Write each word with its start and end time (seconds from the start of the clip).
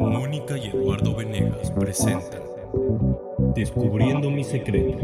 Mónica 0.00 0.56
y 0.56 0.68
Eduardo 0.68 1.14
Venegas 1.14 1.70
presentan 1.72 2.42
Descubriendo 3.54 4.30
mis 4.30 4.46
secretos. 4.46 5.02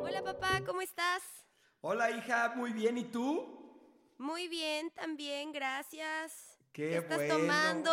Hola 0.00 0.22
papá, 0.24 0.62
¿cómo 0.64 0.80
estás? 0.80 1.22
Hola 1.82 2.10
hija, 2.10 2.54
muy 2.56 2.72
bien, 2.72 2.96
¿y 2.96 3.04
tú? 3.04 3.44
Muy 4.16 4.48
bien, 4.48 4.90
también, 4.92 5.52
gracias. 5.52 6.58
Qué, 6.72 6.96
estás 6.96 7.18
bueno. 7.18 7.36
tomando? 7.36 7.90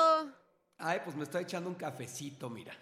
Ay, 0.78 1.02
pues 1.04 1.18
me 1.18 1.24
estoy 1.24 1.44
echando 1.44 1.70
un 1.70 1.76
cafecito, 1.76 2.50
mira. 2.50 2.74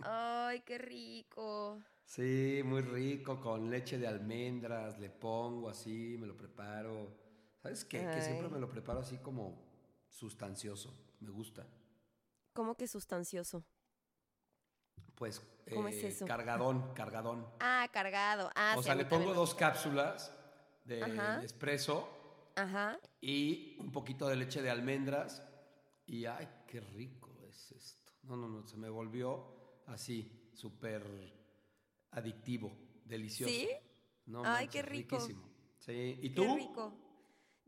Ay, 0.00 0.60
qué 0.60 0.78
rico. 0.78 1.78
Sí, 2.06 2.62
muy 2.64 2.80
rico, 2.80 3.38
con 3.38 3.70
leche 3.70 3.98
de 3.98 4.06
almendras, 4.06 4.98
le 4.98 5.10
pongo 5.10 5.68
así, 5.68 6.16
me 6.18 6.26
lo 6.26 6.38
preparo. 6.38 7.12
¿Sabes 7.62 7.84
qué? 7.84 7.98
Que 7.98 8.22
siempre 8.22 8.48
me 8.48 8.58
lo 8.58 8.70
preparo 8.70 9.00
así 9.00 9.18
como 9.18 9.62
sustancioso, 10.08 10.94
me 11.20 11.30
gusta. 11.30 11.66
¿Cómo 12.58 12.74
que 12.74 12.88
sustancioso? 12.88 13.64
Pues, 15.14 15.40
¿Cómo 15.72 15.86
es 15.86 16.02
eso? 16.02 16.26
cargadón, 16.26 16.92
cargadón. 16.92 17.46
Ah, 17.60 17.88
cargado. 17.92 18.50
Ah, 18.56 18.74
o 18.76 18.82
sí, 18.82 18.86
sea, 18.86 18.96
le 18.96 19.04
pongo 19.04 19.32
dos 19.32 19.54
cápsulas 19.54 20.34
de 20.84 21.00
Ajá. 21.04 21.40
espresso 21.44 22.08
Ajá. 22.56 22.98
y 23.20 23.76
un 23.78 23.92
poquito 23.92 24.26
de 24.26 24.34
leche 24.34 24.60
de 24.60 24.70
almendras. 24.70 25.40
Y 26.04 26.24
ay, 26.24 26.48
qué 26.66 26.80
rico 26.80 27.30
es 27.48 27.70
esto. 27.70 28.12
No, 28.24 28.36
no, 28.36 28.48
no, 28.48 28.66
se 28.66 28.76
me 28.76 28.88
volvió 28.88 29.84
así, 29.86 30.50
súper 30.52 31.04
adictivo, 32.10 32.72
delicioso. 33.04 33.54
¿Sí? 33.54 33.68
No, 34.26 34.40
Ay, 34.40 34.64
manches, 34.66 34.72
qué 34.72 34.82
rico. 34.82 35.16
riquísimo. 35.16 35.48
Sí, 35.78 36.18
¿y 36.22 36.30
Qué 36.30 36.34
tú? 36.34 36.56
rico. 36.56 37.07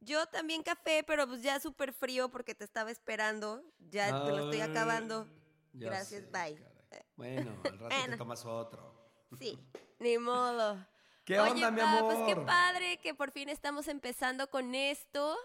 Yo 0.02 0.26
también 0.26 0.62
café, 0.62 1.04
pero 1.06 1.26
pues 1.26 1.42
ya 1.42 1.60
súper 1.60 1.92
frío 1.92 2.30
porque 2.30 2.54
te 2.54 2.64
estaba 2.64 2.90
esperando. 2.90 3.62
Ya 3.78 4.24
te 4.24 4.30
lo 4.30 4.44
estoy 4.44 4.60
acabando. 4.60 5.28
Gracias, 5.72 6.22
sé, 6.22 6.30
bye. 6.30 6.56
caray. 6.88 7.04
Bueno, 7.16 7.50
al 7.64 7.78
rato 7.78 7.88
te 7.88 7.96
Bueno. 7.96 8.16
tomas 8.16 8.44
otro. 8.44 9.12
Sí, 9.38 9.58
ni 9.98 10.18
modo. 10.18 10.84
¿Qué 11.24 11.38
Oye, 11.38 11.52
onda, 11.52 11.70
mi 11.70 11.80
amor? 11.80 12.04
Pues 12.14 12.18
qué 12.26 12.40
padre 12.40 12.96
que 12.98 13.14
por 13.14 13.30
fin 13.30 13.48
estamos 13.48 13.86
empezando 13.88 14.48
con 14.50 14.74
esto. 14.74 15.36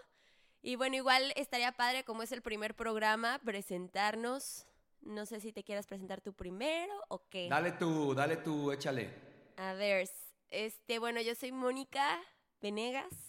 Y 0.62 0.74
bueno, 0.74 0.96
igual 0.96 1.32
estaría 1.36 1.70
padre, 1.72 2.02
como 2.02 2.22
es 2.22 2.32
el 2.32 2.42
primer 2.42 2.74
programa, 2.74 3.38
presentarnos. 3.44 4.66
No 5.02 5.26
sé 5.26 5.38
si 5.40 5.52
te 5.52 5.62
quieras 5.62 5.86
presentar 5.86 6.20
tú 6.20 6.32
primero 6.32 6.92
o 7.08 7.28
qué. 7.28 7.48
Dale 7.48 7.72
tú, 7.72 8.14
dale 8.14 8.38
tú, 8.38 8.72
échale. 8.72 9.14
A 9.56 9.74
ver, 9.74 10.08
este, 10.50 10.98
bueno, 10.98 11.20
yo 11.20 11.34
soy 11.36 11.52
Mónica 11.52 12.20
Venegas, 12.60 13.25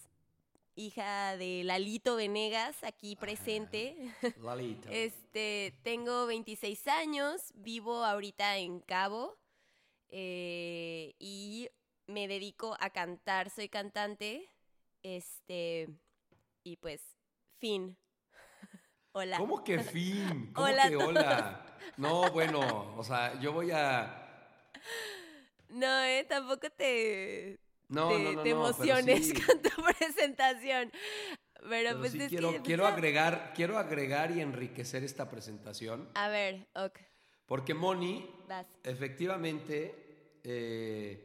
hija 0.77 1.35
de 1.37 1.63
Lalito 1.65 2.15
Venegas, 2.15 2.83
aquí 2.83 3.15
presente. 3.15 4.13
Lalito. 4.41 4.87
Este, 4.91 5.77
tengo 5.83 6.27
26 6.27 6.87
años, 6.87 7.51
vivo 7.55 8.05
ahorita 8.05 8.57
en 8.57 8.79
Cabo 8.79 9.37
eh, 10.09 11.15
y 11.19 11.69
me 12.05 12.27
dedico 12.27 12.77
a 12.79 12.91
cantar, 12.91 13.49
soy 13.49 13.67
cantante, 13.69 14.49
este, 15.03 15.89
y 16.63 16.77
pues, 16.77 17.01
fin. 17.59 17.97
Hola. 19.11 19.37
¿Cómo 19.37 19.63
que 19.63 19.79
fin? 19.83 20.51
¿Cómo 20.53 20.67
Hola 20.67 20.89
que 20.89 20.95
hola? 20.95 21.77
No, 21.97 22.31
bueno, 22.31 22.95
o 22.95 23.03
sea, 23.03 23.39
yo 23.39 23.51
voy 23.51 23.71
a... 23.71 24.23
No, 25.69 26.03
eh, 26.03 26.25
tampoco 26.29 26.69
te, 26.69 27.59
No, 27.89 28.09
te, 28.09 28.19
no, 28.19 28.31
no, 28.33 28.41
te 28.43 28.49
emociones 28.49 29.27
sí. 29.27 29.33
con 29.33 29.61
tu 29.61 29.69
presentación. 29.97 30.91
Pero, 31.69 31.69
Pero 31.69 31.99
pues 31.99 32.11
sí 32.11 32.21
es 32.21 32.29
quiero, 32.29 32.51
que, 32.51 32.61
quiero 32.61 32.85
agregar, 32.87 33.53
quiero 33.55 33.77
agregar 33.77 34.31
y 34.31 34.41
enriquecer 34.41 35.03
esta 35.03 35.29
presentación, 35.29 36.09
A 36.13 36.29
ver, 36.29 36.67
ok, 36.75 36.99
porque 37.45 37.73
Moni, 37.73 38.29
vas. 38.47 38.67
efectivamente, 38.83 40.39
eh, 40.43 41.23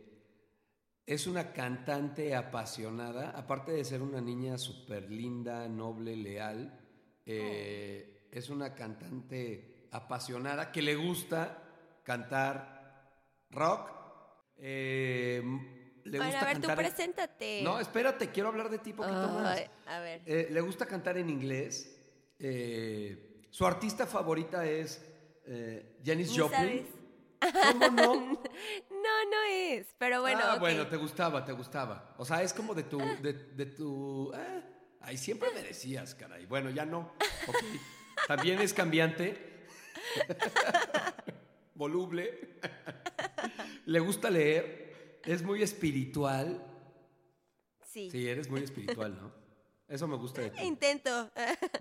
es 1.07 1.27
una 1.27 1.53
cantante 1.53 2.35
apasionada, 2.35 3.31
aparte 3.31 3.73
de 3.73 3.85
ser 3.85 4.03
una 4.03 4.21
niña 4.21 4.57
súper 4.59 5.11
linda, 5.11 5.69
noble, 5.69 6.17
leal, 6.17 6.79
eh, 7.27 8.29
es 8.31 8.49
una 8.51 8.75
cantante 8.75 9.89
apasionada 9.91 10.73
que 10.73 10.83
le 10.83 10.95
gusta 10.97 11.63
cantar 12.05 13.11
rock. 13.51 13.91
eh, 14.57 15.43
le 16.05 16.19
Bueno, 16.19 16.25
gusta 16.33 16.41
a 16.41 16.45
ver, 16.47 16.57
tú 16.61 16.67
cantar 16.69 16.85
en- 16.85 16.91
preséntate. 16.93 17.61
No, 17.63 17.81
espérate, 17.81 18.31
quiero 18.31 18.49
hablar 18.49 18.69
de 18.71 18.79
ti 18.79 18.93
poquito 18.93 19.15
más. 19.29 19.59
Ay, 19.59 19.67
a 19.87 20.01
ver. 20.01 20.23
Eh, 20.27 20.49
le 20.51 20.61
gusta 20.61 20.87
cantar 20.87 21.17
en 21.19 21.29
inglés. 21.31 21.97
Eh, 22.39 23.45
su 23.51 23.67
artista 23.67 24.07
favorita 24.07 24.67
es 24.67 25.05
eh, 25.47 25.99
Janis 26.05 26.31
Joplin. 26.31 26.87
sabes. 27.41 27.55
¿Cómo 27.73 27.89
no? 27.89 28.43
No, 29.03 29.25
no 29.31 29.43
es, 29.51 29.87
pero 29.99 30.21
bueno, 30.21 30.39
ah, 30.45 30.59
bueno, 30.61 30.87
te 30.87 30.97
gustaba, 30.97 31.45
te 31.45 31.51
gustaba. 31.51 32.15
O 32.19 32.25
sea, 32.25 32.41
es 32.43 32.53
como 32.55 32.73
de 32.73 32.85
tu, 32.85 32.99
de, 33.21 33.33
de 33.33 33.67
tu. 33.67 34.33
ah, 34.33 34.61
ay, 35.01 35.17
siempre 35.19 35.51
me 35.53 35.61
decías, 35.61 36.15
caray. 36.15 36.47
Bueno, 36.47 36.71
ya 36.71 36.85
no. 36.87 37.13
Ok. 37.49 37.57
También 38.29 38.61
es 38.61 38.73
cambiante. 38.73 39.67
Voluble. 41.75 42.59
Le 43.87 43.99
gusta 44.01 44.31
leer. 44.31 44.92
Es 45.25 45.43
muy 45.43 45.63
espiritual. 45.63 46.65
Sí. 47.87 48.11
Sí, 48.11 48.27
eres 48.27 48.51
muy 48.51 48.63
espiritual, 48.63 49.17
¿no? 49.21 49.33
Eso 49.89 50.09
me 50.09 50.17
gusta 50.17 50.41
de 50.41 50.51
ti. 50.51 50.63
Intento. 50.63 51.31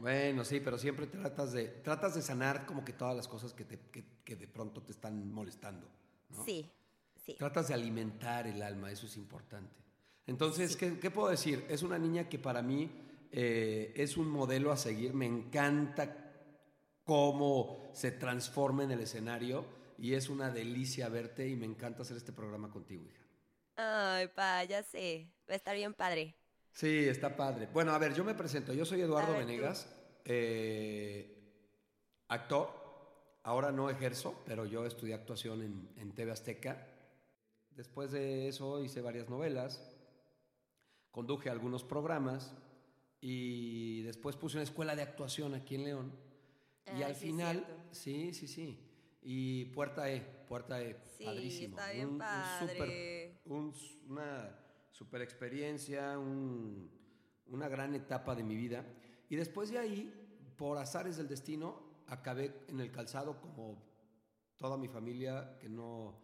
Bueno, 0.02 0.44
sí, 0.44 0.60
pero 0.60 0.78
siempre 0.78 1.08
tratas 1.08 1.54
de, 1.54 1.66
tratas 1.66 2.16
de 2.16 2.22
sanar 2.22 2.66
como 2.66 2.84
que 2.84 2.92
todas 2.92 3.16
las 3.16 3.28
cosas 3.28 3.54
que, 3.54 3.64
te, 3.64 3.80
que, 3.90 4.04
que 4.26 4.36
de 4.36 4.48
pronto 4.48 4.82
te 4.82 4.92
están 4.92 5.32
molestando. 5.32 5.88
¿no? 6.30 6.44
Sí, 6.44 6.70
sí. 7.26 7.36
Tratas 7.36 7.70
de 7.70 7.74
alimentar 7.74 8.48
el 8.48 8.62
alma, 8.62 8.92
eso 8.92 9.06
es 9.06 9.16
importante. 9.16 9.82
Entonces, 10.28 10.76
¿qué, 10.76 11.00
qué 11.00 11.10
puedo 11.10 11.30
decir? 11.30 11.66
Es 11.70 11.84
una 11.84 11.98
niña 11.98 12.28
que 12.28 12.38
para 12.38 12.62
mí 12.62 12.92
eh, 13.32 13.94
es 13.96 14.18
un 14.18 14.30
modelo 14.30 14.72
a 14.72 14.78
seguir. 14.78 15.14
Me 15.14 15.26
encanta 15.26 16.34
cómo 17.04 17.90
se 17.94 18.12
transforma 18.12 18.84
en 18.84 18.92
el 18.92 19.00
escenario 19.00 19.66
y 19.98 20.14
es 20.14 20.30
una 20.30 20.50
delicia 20.50 21.08
verte 21.10 21.48
y 21.48 21.56
me 21.56 21.66
encanta 21.66 22.02
hacer 22.02 22.18
este 22.18 22.34
programa 22.34 22.70
contigo, 22.70 23.06
hija. 23.06 23.21
Ay, 23.76 24.28
pa, 24.36 24.64
ya 24.64 24.82
sé. 24.84 25.30
Va 25.50 25.54
a 25.54 25.58
estar 25.58 25.76
bien 25.76 25.94
padre. 25.94 26.38
Sí, 26.74 27.08
está 27.08 27.36
padre. 27.36 27.68
Bueno, 27.74 27.92
a 27.94 27.98
ver, 28.00 28.14
yo 28.14 28.24
me 28.24 28.34
presento. 28.36 28.74
Yo 28.74 28.86
soy 28.86 29.02
Eduardo 29.02 29.34
ver. 29.34 29.46
Venegas, 29.46 29.88
eh, 30.26 31.38
actor. 32.28 32.80
Ahora 33.44 33.72
no 33.72 33.90
ejerzo, 33.90 34.42
pero 34.46 34.66
yo 34.66 34.86
estudié 34.86 35.16
actuación 35.16 35.64
en, 35.64 35.90
en 35.98 36.14
TV 36.14 36.32
Azteca. 36.32 36.88
Después 37.72 38.12
de 38.12 38.48
eso 38.50 38.84
hice 38.84 39.02
varias 39.02 39.30
novelas, 39.30 39.82
conduje 41.12 41.50
algunos 41.50 41.84
programas 41.84 42.54
y 43.20 44.02
después 44.04 44.36
puse 44.36 44.58
una 44.58 44.64
escuela 44.64 44.96
de 44.96 45.04
actuación 45.04 45.54
aquí 45.56 45.76
en 45.76 45.84
León. 45.86 46.12
y 46.96 47.04
Ah, 47.04 47.08
al 47.08 47.16
sí 47.16 47.28
final, 47.28 47.66
sí, 47.92 48.34
sí, 48.34 48.48
sí. 48.48 48.80
Y 49.22 49.66
Puerta 49.66 50.10
E, 50.12 50.22
Puerta 50.48 50.82
E, 50.82 50.98
Sí, 51.18 51.26
padrísimo. 51.26 51.78
está 51.78 51.92
bien 51.92 52.08
Un- 52.08 52.14
un 52.14 52.18
padre. 52.18 53.21
Un- 53.46 53.74
una 54.08 54.58
super 54.92 55.22
experiencia, 55.22 56.18
un- 56.20 56.90
una 57.48 57.68
gran 57.68 57.96
etapa 57.96 58.36
de 58.36 58.44
mi 58.44 58.56
vida. 58.56 58.86
Y 59.30 59.36
después 59.36 59.70
de 59.72 59.80
ahí, 59.80 60.14
por 60.58 60.78
azares 60.78 61.18
del 61.18 61.28
destino, 61.28 61.82
acabé 62.08 62.54
en 62.68 62.80
el 62.80 62.92
calzado 62.92 63.40
como 63.40 63.82
toda 64.58 64.78
mi 64.78 64.88
familia 64.88 65.58
que 65.60 65.70
no... 65.70 66.16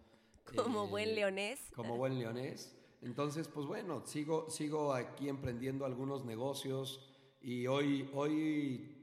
Como 0.56 0.86
eh, 0.86 0.90
buen 0.90 1.16
leonés. 1.16 1.60
Como 1.76 1.98
buen 1.98 2.18
leonés. 2.20 2.74
Entonces, 3.02 3.48
pues 3.48 3.66
bueno, 3.66 4.06
sigo, 4.06 4.50
sigo 4.50 4.94
aquí 4.94 5.28
emprendiendo 5.30 5.86
algunos 5.86 6.26
negocios 6.26 7.14
y 7.42 7.68
hoy, 7.68 8.10
hoy 8.14 8.94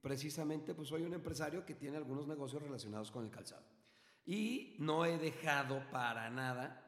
precisamente 0.00 0.74
pues 0.74 0.88
soy 0.88 1.02
un 1.02 1.14
empresario 1.14 1.64
que 1.64 1.74
tiene 1.74 1.96
algunos 1.96 2.26
negocios 2.26 2.62
relacionados 2.62 3.10
con 3.10 3.24
el 3.24 3.30
calzado. 3.30 3.64
Y 4.26 4.76
no 4.78 5.04
he 5.04 5.18
dejado 5.18 5.82
para 5.90 6.28
nada 6.30 6.87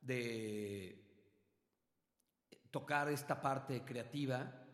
de 0.00 1.04
tocar 2.70 3.08
esta 3.08 3.40
parte 3.40 3.84
creativa 3.84 4.64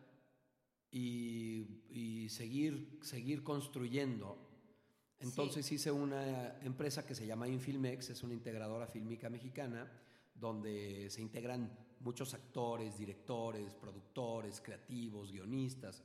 y, 0.91 1.83
y 1.89 2.29
seguir, 2.29 2.99
seguir 3.01 3.43
construyendo. 3.43 4.41
Entonces 5.19 5.71
hice 5.71 5.91
una 5.91 6.59
empresa 6.61 7.05
que 7.05 7.15
se 7.15 7.25
llama 7.25 7.47
Infilmex, 7.47 8.09
es 8.09 8.23
una 8.23 8.33
integradora 8.33 8.85
fílmica 8.87 9.29
mexicana, 9.29 9.89
donde 10.33 11.09
se 11.09 11.21
integran 11.21 11.71
muchos 12.01 12.33
actores, 12.33 12.97
directores, 12.97 13.73
productores, 13.73 14.61
creativos, 14.61 15.31
guionistas. 15.31 16.03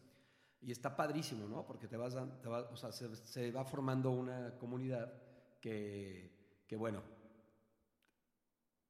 Y 0.63 0.71
está 0.71 0.95
padrísimo, 0.97 1.49
¿no? 1.49 1.67
Porque 1.67 1.89
te 1.89 1.97
vas, 1.97 2.15
a- 2.15 2.41
te 2.41 2.49
va- 2.49 2.69
o 2.71 2.77
sea, 2.77 2.93
se, 2.93 3.15
se 3.17 3.51
va 3.51 3.65
formando 3.65 4.11
una 4.11 4.57
comunidad 4.59 5.13
que, 5.61 6.63
que, 6.67 6.77
bueno, 6.77 7.03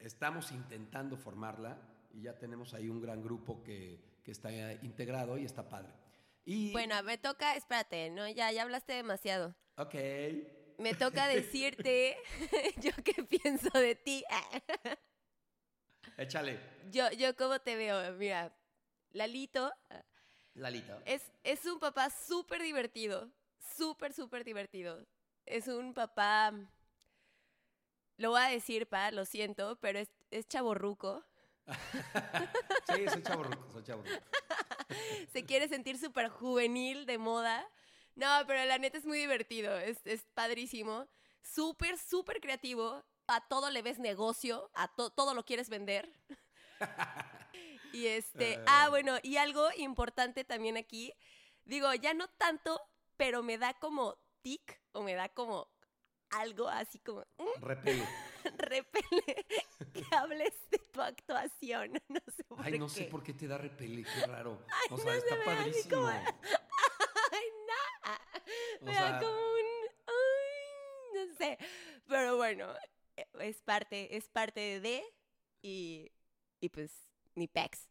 estamos 0.01 0.53
intentando 0.53 1.17
formarla 1.17 1.79
y 2.13 2.23
ya 2.23 2.39
tenemos 2.39 2.75
ahí 2.75 2.89
un 2.89 3.01
gran 3.01 3.23
grupo 3.23 3.63
que, 3.63 4.01
que 4.25 4.33
está 4.33 4.51
integrado 4.83 5.39
y 5.39 5.45
está 5.45 5.69
padre. 5.69 5.93
Y, 6.45 6.73
Bueno, 6.73 7.01
me 7.03 7.19
toca, 7.19 7.55
espérate, 7.55 8.11
no, 8.11 8.29
ya, 8.29 8.51
ya 8.51 8.63
hablaste 8.63 8.93
demasiado. 8.95 9.55
Ok. 9.77 9.95
Me 10.79 10.95
toca 10.95 11.29
decirte 11.29 12.17
yo 12.81 12.91
qué 13.05 13.23
pienso 13.25 13.71
de 13.79 13.95
ti. 13.95 14.25
Échale. 16.17 16.59
Yo, 16.91 17.11
yo 17.13 17.37
cómo 17.37 17.61
te 17.61 17.77
veo, 17.77 18.13
mira, 18.15 18.53
Lalito 19.13 19.73
Lalito. 20.55 21.01
es, 21.05 21.31
es 21.45 21.65
un 21.67 21.79
papá 21.79 22.11
súper 22.11 22.63
divertido, 22.63 23.31
súper, 23.77 24.13
súper 24.13 24.45
divertido. 24.45 25.07
Es 25.47 25.69
un 25.69 25.95
papá, 25.95 26.53
lo 28.21 28.31
voy 28.31 28.43
a 28.43 28.49
decir, 28.49 28.87
pa, 28.87 29.11
lo 29.11 29.25
siento, 29.25 29.77
pero 29.81 29.99
es, 29.99 30.09
es 30.31 30.47
chaborruco. 30.47 31.25
Sí, 32.95 33.09
soy 33.09 33.23
chaburruco, 33.23 33.71
soy 33.73 33.83
chaburruco. 33.85 34.17
Se 35.33 35.45
quiere 35.47 35.69
sentir 35.69 35.99
súper 35.99 36.29
juvenil, 36.29 37.07
de 37.07 37.19
moda. 37.19 37.67
No, 38.17 38.27
pero 38.47 38.65
la 38.65 38.79
neta 38.79 38.99
es 38.99 39.07
muy 39.07 39.19
divertido, 39.19 39.79
es, 39.79 39.99
es 40.05 40.23
padrísimo. 40.35 41.07
Súper, 41.43 41.97
súper 41.97 42.41
creativo. 42.41 43.05
A 43.29 43.41
todo 43.49 43.71
le 43.71 43.83
ves 43.83 43.99
negocio, 44.01 44.71
a 44.75 44.89
to- 44.89 45.11
todo 45.11 45.33
lo 45.35 45.45
quieres 45.45 45.69
vender. 45.69 46.13
y 47.93 48.07
este, 48.07 48.61
ah, 48.67 48.89
bueno, 48.91 49.17
y 49.23 49.37
algo 49.37 49.69
importante 49.77 50.45
también 50.45 50.77
aquí. 50.77 51.13
Digo, 51.65 51.95
ya 51.95 52.13
no 52.13 52.29
tanto, 52.29 52.81
pero 53.17 53.43
me 53.43 53.57
da 53.57 53.75
como 53.75 54.19
tic 54.43 54.81
o 54.93 55.03
me 55.03 55.15
da 55.15 55.29
como 55.29 55.69
algo 56.31 56.69
así 56.69 56.99
como 57.01 57.21
mm, 57.39 57.63
Repele. 57.63 58.07
repele 58.59 59.47
que 59.93 60.05
hables 60.17 60.55
de 60.71 60.79
tu 60.79 61.01
actuación. 61.03 61.93
No 62.09 62.21
sé 62.35 62.45
por 62.45 62.65
Ay, 62.65 62.79
no 62.79 62.87
qué. 62.89 62.93
sé 62.95 63.05
por 63.05 63.23
qué 63.23 63.35
te 63.35 63.47
da 63.47 63.59
repele, 63.59 64.05
qué 64.05 64.27
raro. 64.27 64.65
O 64.91 64.97
sea, 64.97 65.07
no 65.07 65.13
está 65.13 65.29
se 65.35 65.39
me 65.41 65.45
da 65.45 65.53
ni 65.55 65.57
padrísimo. 65.59 65.97
como- 65.97 66.09
Ay, 66.09 67.47
no. 67.69 68.13
O 68.81 68.85
Me 68.87 68.93
sea- 68.95 69.11
da 69.13 69.19
como 69.21 69.33
un. 69.33 69.67
Ay, 70.07 71.27
no 71.29 71.35
sé. 71.37 71.59
Pero 72.09 72.37
bueno, 72.37 72.75
eh, 73.17 73.27
es 73.41 73.61
parte, 73.63 74.17
es 74.17 74.29
parte 74.29 74.81
de. 74.81 75.05
Y, 75.63 76.11
y 76.61 76.69
pues, 76.71 76.91
ni 77.35 77.47
pex. 77.47 77.89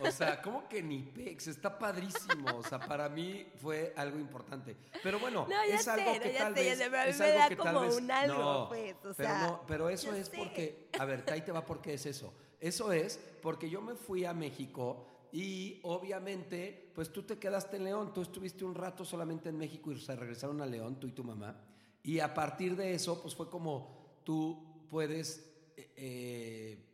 O 0.00 0.10
sea, 0.10 0.40
¿cómo 0.42 0.68
que 0.68 0.82
ni 0.82 1.02
pex? 1.02 1.46
Está 1.48 1.78
padrísimo. 1.78 2.56
O 2.56 2.62
sea, 2.62 2.78
para 2.80 3.08
mí 3.08 3.46
fue 3.60 3.92
algo 3.96 4.18
importante. 4.18 4.76
Pero 5.02 5.18
bueno, 5.20 5.46
No, 5.48 5.62
es 5.62 5.86
algo 5.88 6.12
sé, 6.14 6.20
que 6.20 6.32
no, 6.32 6.38
tal 6.38 6.54
sé, 6.54 6.60
vez. 6.64 6.78
sé, 6.78 6.84
pero 6.90 6.98
a 7.00 7.04
mí 7.04 7.10
es 7.10 7.18
me 7.18 7.24
algo 7.26 7.38
da 7.38 7.48
que 7.48 7.56
tal 7.56 7.80
vez- 7.80 7.96
un 7.96 8.10
algo, 8.10 8.38
no, 8.38 8.68
pues, 8.68 8.94
o 8.96 8.98
pero 9.02 9.14
sea, 9.14 9.46
no, 9.46 9.62
pero 9.66 9.88
eso 9.88 10.12
es 10.14 10.28
porque, 10.28 10.88
a 10.98 11.04
ver, 11.04 11.24
ahí 11.30 11.42
te 11.42 11.52
va 11.52 11.64
porque 11.64 11.94
es 11.94 12.06
eso. 12.06 12.32
Eso 12.60 12.92
es 12.92 13.18
porque 13.42 13.68
yo 13.68 13.80
me 13.80 13.94
fui 13.94 14.24
a 14.24 14.32
México 14.32 15.06
y 15.32 15.80
obviamente, 15.82 16.90
pues 16.94 17.12
tú 17.12 17.22
te 17.22 17.38
quedaste 17.38 17.76
en 17.76 17.84
León, 17.84 18.12
tú 18.12 18.22
estuviste 18.22 18.64
un 18.64 18.74
rato 18.74 19.04
solamente 19.04 19.48
en 19.48 19.58
México 19.58 19.90
y 19.92 19.98
se 20.00 20.14
regresaron 20.14 20.60
a 20.60 20.66
León, 20.66 21.00
tú 21.00 21.06
y 21.08 21.12
tu 21.12 21.24
mamá. 21.24 21.56
Y 22.02 22.20
a 22.20 22.32
partir 22.34 22.76
de 22.76 22.94
eso, 22.94 23.20
pues 23.22 23.34
fue 23.34 23.48
como 23.48 24.20
tú 24.24 24.86
puedes, 24.90 25.38
eh, 25.76 25.92
eh, 25.96 26.88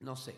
no 0.00 0.14
sé, 0.16 0.34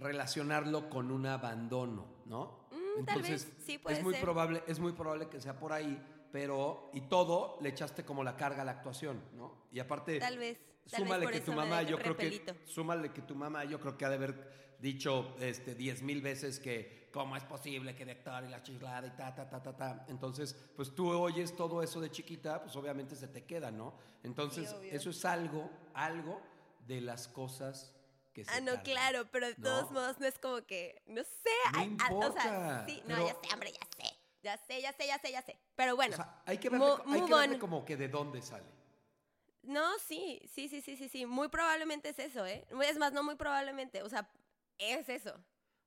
relacionarlo 0.00 0.88
con 0.90 1.10
un 1.10 1.26
abandono, 1.26 2.06
¿no? 2.26 2.66
Mm, 2.70 3.04
tal 3.04 3.22
vez, 3.22 3.52
sí 3.64 3.78
puede 3.78 3.98
es 3.98 4.02
muy 4.02 4.14
ser. 4.14 4.22
probable, 4.22 4.62
es 4.66 4.78
muy 4.80 4.92
probable 4.92 5.28
que 5.28 5.40
sea 5.40 5.58
por 5.58 5.72
ahí, 5.72 6.02
pero 6.32 6.90
y 6.92 7.02
todo 7.02 7.58
le 7.60 7.68
echaste 7.68 8.04
como 8.04 8.24
la 8.24 8.36
carga 8.36 8.62
a 8.62 8.64
la 8.64 8.72
actuación, 8.72 9.20
¿no? 9.36 9.66
Y 9.70 9.78
aparte 9.78 10.18
Tal 10.18 10.38
vez. 10.38 10.58
Tal 10.90 11.02
súmale 11.02 11.20
vez 11.20 11.26
por 11.26 11.32
que 11.32 11.38
eso 11.38 11.44
tu 11.46 11.50
me 11.52 11.56
mamá, 11.58 11.76
da 11.76 11.82
yo 11.82 11.98
creo 11.98 12.16
que 12.16 12.56
súmale 12.64 13.12
que 13.12 13.22
tu 13.22 13.36
mamá, 13.36 13.64
yo 13.64 13.78
creo 13.78 13.96
que 13.96 14.04
ha 14.04 14.08
de 14.08 14.16
haber 14.16 14.76
dicho 14.80 15.36
este 15.38 15.74
diez 15.74 16.02
mil 16.02 16.20
veces 16.20 16.58
que 16.58 17.10
cómo 17.12 17.36
es 17.36 17.44
posible 17.44 17.94
que 17.94 18.04
de 18.04 18.12
actor 18.12 18.42
y 18.44 18.48
la 18.48 18.62
chiflada 18.62 19.06
y 19.06 19.10
ta 19.10 19.34
ta 19.34 19.48
ta 19.48 19.62
ta 19.62 19.76
ta. 19.76 20.06
Entonces, 20.08 20.54
pues 20.74 20.94
tú 20.94 21.10
oyes 21.10 21.54
todo 21.54 21.82
eso 21.82 22.00
de 22.00 22.10
chiquita, 22.10 22.62
pues 22.62 22.74
obviamente 22.76 23.14
se 23.14 23.28
te 23.28 23.44
queda, 23.44 23.70
¿no? 23.70 23.94
Entonces, 24.24 24.72
obvio. 24.72 24.90
eso 24.92 25.10
es 25.10 25.24
algo, 25.24 25.70
algo 25.94 26.40
de 26.88 27.00
las 27.02 27.28
cosas 27.28 27.94
que 28.44 28.50
se 28.50 28.56
Ah, 28.56 28.60
no, 28.60 28.82
claro, 28.82 29.28
pero 29.30 29.46
de 29.48 29.54
todos 29.54 29.90
No. 29.90 30.00
modos 30.00 30.18
no 30.20 30.26
es 30.26 30.38
como 30.38 30.62
que, 30.66 31.02
no 31.06 31.22
sé, 31.22 31.50
No 32.10 32.18
o 32.28 32.32
sea, 32.32 32.84
sí, 32.86 33.02
no, 33.06 33.26
ya 33.26 33.34
sé, 33.34 33.54
hombre, 33.54 33.72
ya 33.72 33.86
sé, 33.96 34.16
ya 34.42 34.56
sé, 34.56 34.82
ya 34.82 34.92
sé, 34.92 35.06
ya 35.06 35.18
sé, 35.18 35.32
ya 35.32 35.42
sé, 35.42 35.58
pero 35.74 35.96
bueno, 35.96 36.14
O 36.14 36.16
sea, 36.16 36.42
hay 36.46 36.58
que 36.58 36.70
verle, 36.70 36.86
mo- 36.86 36.96
hay 36.96 37.02
que 37.02 37.06
move 37.26 37.40
verle 37.40 37.54
on. 37.54 37.60
como 37.60 37.84
que 37.84 37.96
de 37.96 38.08
dónde 38.08 38.40
sale. 38.42 38.64
No, 39.62 39.98
sí, 39.98 40.40
sí, 40.50 40.68
sí, 40.68 40.80
sí, 40.80 40.96
sí, 40.96 41.08
sí. 41.10 41.26
Muy 41.26 41.48
probablemente 41.48 42.08
es 42.08 42.18
eso, 42.18 42.46
¿eh? 42.46 42.66
Es 42.82 42.96
más, 42.96 43.12
no 43.12 43.22
muy 43.22 43.36
probablemente. 43.36 44.02
O 44.02 44.08
sea, 44.08 44.26
es 44.78 45.06
eso. 45.10 45.34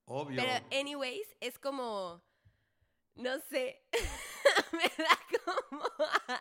Obvio. 0.05 0.43
Pero, 0.43 0.63
anyways, 0.79 1.25
es 1.39 1.57
como. 1.57 2.21
No 3.15 3.39
sé. 3.49 3.81
me 4.71 5.03
da 5.03 5.19
como. 5.45 5.83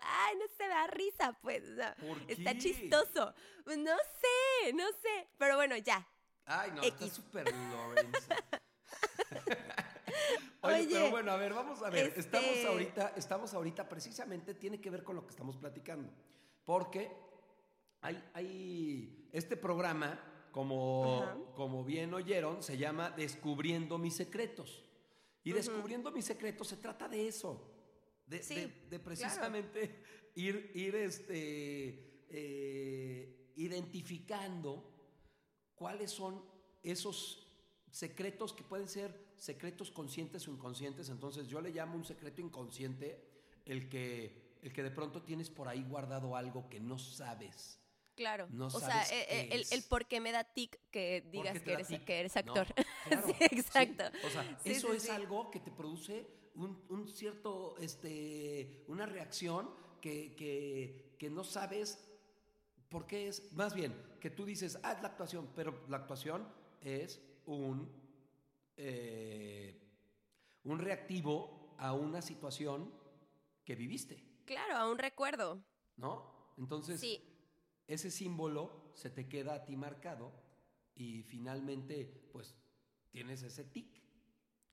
Ay, 0.01 0.37
no 0.37 0.45
se 0.57 0.63
me 0.65 0.69
da 0.69 0.87
risa, 0.87 1.39
pues. 1.43 1.63
o 1.71 1.75
sea, 1.77 1.95
¿Por 1.97 2.19
está 2.31 2.53
qué? 2.55 2.59
chistoso. 2.59 3.35
Pues 3.65 3.79
No 3.79 3.97
sé, 3.97 4.73
no 4.73 4.87
sé. 5.03 5.29
Pero 5.39 5.57
bueno, 5.57 5.77
ya. 5.77 6.07
Ay, 6.47 6.71
no, 6.73 6.83
está 6.83 7.05
X. 7.05 7.13
súper 7.15 7.53
Lorenza. 7.55 8.37
Oye, 10.65 10.75
Oye, 10.77 10.89
pero 10.93 11.11
bueno, 11.11 11.33
a 11.33 11.37
ver, 11.37 11.55
vamos 11.55 11.83
a 11.83 11.91
ver. 11.91 12.07
este- 12.09 12.21
Estamos 12.21 12.65
ahorita, 12.67 13.13
estamos 13.17 13.55
ahorita, 13.55 13.89
precisamente 13.89 14.55
tiene 14.55 14.81
que 14.81 14.91
ver 14.91 15.03
con 15.03 15.17
lo 15.17 15.25
que 15.25 15.31
estamos 15.31 15.57
platicando. 15.57 16.13
Porque 16.65 17.11
hay, 18.01 18.23
hay 18.35 19.29
este 19.33 19.57
programa, 19.57 20.21
como, 20.53 21.53
como 21.57 21.85
bien 21.85 22.15
oyeron, 22.15 22.63
se 22.63 22.77
llama 22.79 23.11
Descubriendo 23.11 23.99
mis 23.99 24.15
secretos. 24.17 24.85
Y 25.45 25.53
Descubriendo 25.53 26.11
mis 26.13 26.25
secretos 26.25 26.69
se 26.69 26.77
trata 26.77 27.09
de 27.09 27.29
eso. 27.29 27.69
De, 28.27 28.43
Sí, 28.43 28.55
de- 28.55 28.69
de 28.91 28.99
precisamente 29.01 30.03
ir, 30.37 30.71
ir 30.75 30.95
este, 30.95 32.25
eh, 32.31 33.53
identificando 33.57 34.89
cuáles 35.75 36.11
son 36.13 36.43
esos 36.83 37.47
secretos 37.91 38.53
que 38.53 38.63
pueden 38.63 38.89
ser 38.89 39.33
secretos 39.37 39.91
conscientes 39.91 40.47
o 40.47 40.53
inconscientes. 40.53 41.09
Entonces 41.09 41.49
yo 41.49 41.61
le 41.61 41.71
llamo 41.71 41.97
un 41.97 42.05
secreto 42.05 42.41
inconsciente 42.41 43.29
el 43.67 43.89
que, 43.89 44.59
el 44.63 44.73
que 44.73 44.83
de 44.83 44.91
pronto 44.91 45.23
tienes 45.23 45.51
por 45.51 45.69
ahí 45.69 45.83
guardado 45.83 46.37
algo 46.37 46.69
que 46.71 46.81
no 46.81 46.99
sabes. 46.99 47.79
Claro. 48.23 48.47
No 48.51 48.67
o 48.67 48.71
sea, 48.71 48.81
sabes 48.89 49.11
eh, 49.13 49.27
qué 49.29 49.41
eh, 49.41 49.49
el, 49.53 49.61
es. 49.63 49.73
el 49.73 49.83
por 49.83 50.07
qué 50.07 50.21
me 50.21 50.31
da 50.33 50.45
tic 50.45 50.79
que 50.91 51.23
¿Por 51.23 51.33
digas 51.33 51.61
que 51.61 51.73
eres, 51.73 51.89
tic? 51.89 52.05
que 52.05 52.21
eres 52.21 52.35
No, 52.35 52.39
actor. 52.41 52.67
claro, 53.09 53.27
sí, 53.27 53.35
exacto. 53.41 54.05
O 54.27 54.31
sea, 54.31 54.59
Sí, 54.63 54.71
eso 54.73 54.93
es 54.93 55.11
algo 55.11 55.51
que 55.51 55.59
te 55.61 55.71
produce 55.73 56.27
un, 56.55 56.85
un 56.89 57.09
cierto, 57.09 57.77
este, 57.79 58.85
una 58.89 59.07
reacción 59.07 59.71
que, 60.01 60.35
que, 60.37 61.17
que 61.19 61.31
no 61.31 61.43
sabes 61.45 62.09
por 62.89 63.07
qué 63.07 63.29
es. 63.29 63.53
Más 63.55 63.75
bien, 63.75 63.93
que 64.21 64.31
tú 64.31 64.45
dices, 64.45 64.79
ah, 64.83 64.93
es 64.93 65.03
la 65.03 65.09
actuación, 65.09 65.51
pero 65.57 65.85
la 65.89 65.97
actuación 65.99 66.47
es 66.81 67.21
un, 67.47 67.91
eh, 68.77 69.81
un 70.65 70.79
reactivo 70.79 71.75
a 71.79 71.93
una 71.93 72.23
situación 72.23 72.93
que 73.65 73.75
viviste, 73.75 74.25
Claro, 74.45 74.77
a 74.77 74.91
un 74.91 74.99
recuerdo. 74.99 75.63
¿no? 75.97 76.53
Entonces, 76.59 77.01
Sí. 77.01 77.23
Ese 77.87 78.11
símbolo 78.11 78.93
se 78.95 79.11
te 79.11 79.29
queda 79.29 79.55
a 79.55 79.65
ti 79.65 79.77
marcado 79.77 80.33
y 80.95 81.23
finalmente, 81.23 82.29
pues, 82.33 82.57
tienes 83.11 83.43
ese 83.43 83.65
tic. 83.65 84.03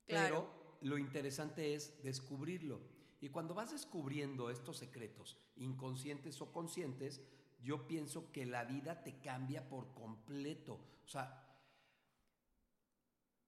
Claro. 0.06 0.50
Pero 0.50 0.78
lo 0.82 0.98
interesante 0.98 1.74
es 1.74 2.02
descubrirlo. 2.02 2.80
Y 3.20 3.28
cuando 3.28 3.54
vas 3.54 3.70
descubriendo 3.70 4.50
estos 4.50 4.78
secretos, 4.78 5.38
inconscientes 5.56 6.40
o 6.40 6.52
conscientes, 6.52 7.20
yo 7.60 7.86
pienso 7.86 8.32
que 8.32 8.46
la 8.46 8.64
vida 8.64 9.02
te 9.02 9.20
cambia 9.20 9.68
por 9.68 9.92
completo. 9.92 10.80
O 11.04 11.08
sea, 11.08 11.46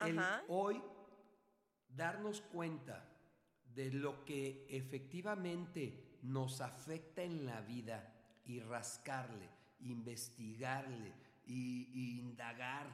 el 0.00 0.20
hoy 0.48 0.82
darnos 1.88 2.42
cuenta 2.42 3.08
de 3.64 3.90
lo 3.90 4.24
que 4.24 4.66
efectivamente 4.68 6.18
nos 6.22 6.60
afecta 6.60 7.22
en 7.22 7.46
la 7.46 7.60
vida 7.62 8.11
y 8.44 8.60
rascarle, 8.60 9.48
investigarle 9.80 11.12
y, 11.46 12.18
indagar, 12.20 12.86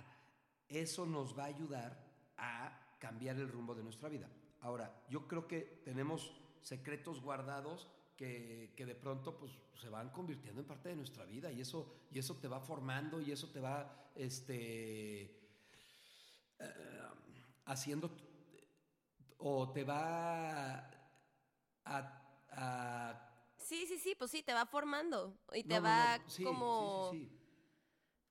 eso 0.69 1.07
nos 1.07 1.39
va 1.39 1.45
a 1.45 1.47
ayudar 1.47 1.99
a 2.37 2.97
cambiar 2.99 3.37
el 3.37 3.49
rumbo 3.49 3.75
de 3.75 3.83
nuestra 3.83 4.09
vida. 4.09 4.29
Ahora, 4.61 5.05
yo 5.09 5.27
creo 5.27 5.47
que 5.47 5.81
tenemos 5.85 6.33
secretos 6.61 7.21
guardados 7.21 7.89
que, 8.17 8.75
que 8.77 8.85
de 8.85 8.95
pronto 8.95 9.39
pues, 9.39 9.53
se 9.75 9.89
van 9.89 10.11
convirtiendo 10.11 10.61
en 10.61 10.67
parte 10.67 10.89
de 10.89 10.97
nuestra 10.97 11.25
vida 11.25 11.53
y 11.53 11.61
eso, 11.61 11.95
y 12.11 12.19
eso 12.19 12.37
te 12.37 12.49
va 12.49 12.61
formando 12.61 13.21
y 13.21 13.31
eso 13.31 13.49
te 13.49 13.61
va 13.61 14.11
este, 14.17 15.23
eh, 16.59 17.03
haciendo 17.67 18.11
o 19.39 19.71
te 19.73 19.85
va 19.85 20.91
a- 21.85 23.28
Sí, 23.59 23.87
sí, 23.87 23.99
sí, 23.99 24.15
pues 24.19 24.31
sí, 24.31 24.43
te 24.43 24.55
va 24.55 24.67
formando 24.67 25.37
y 25.53 25.65
te 25.65 25.77
no, 25.77 25.83
va 25.83 26.19
no, 26.19 26.31
sí, 26.31 26.43
como... 26.45 27.11
sí, 27.13 27.19
sí, 27.19 27.29
sí. 27.29 27.35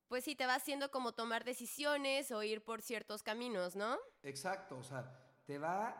Pues 0.07 0.23
sí, 0.23 0.35
te 0.35 0.45
va 0.45 0.55
haciendo 0.55 0.89
como 0.89 1.11
tomar 1.13 1.43
decisiones 1.43 2.31
o 2.31 2.41
ir 2.41 2.63
por 2.63 2.81
ciertos 2.81 3.23
caminos, 3.23 3.75
¿no? 3.75 3.97
Exacto, 4.23 4.77
o 4.77 4.83
sea, 4.83 5.03
te 5.45 5.57
va 5.59 5.95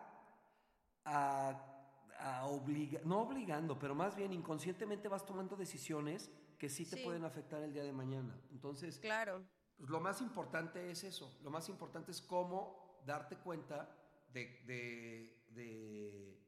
a, 1.04 2.10
a 2.18 2.46
obligar, 2.48 3.06
no 3.06 3.20
obligando, 3.22 3.78
pero 3.78 3.94
más 3.96 4.16
bien 4.16 4.32
inconscientemente 4.32 5.10
vas 5.10 5.26
tomando 5.26 5.58
decisiones 5.58 6.32
que 6.58 6.70
sí 6.70 6.86
te 6.90 7.04
pueden 7.04 7.26
afectar 7.26 7.62
el 7.62 7.74
día 7.74 7.84
de 7.84 7.92
mañana. 7.92 8.40
Entonces, 8.52 8.98
Claro. 9.00 9.46
pues, 9.78 9.90
lo 9.90 10.00
más 10.00 10.22
importante 10.22 10.90
es 10.90 11.04
eso. 11.04 11.38
Lo 11.44 11.50
más 11.52 11.68
importante 11.68 12.12
es 12.12 12.22
cómo 12.22 13.02
darte 13.06 13.36
cuenta 13.36 13.94
de, 14.30 14.64
de, 14.66 15.44
de, 15.50 16.40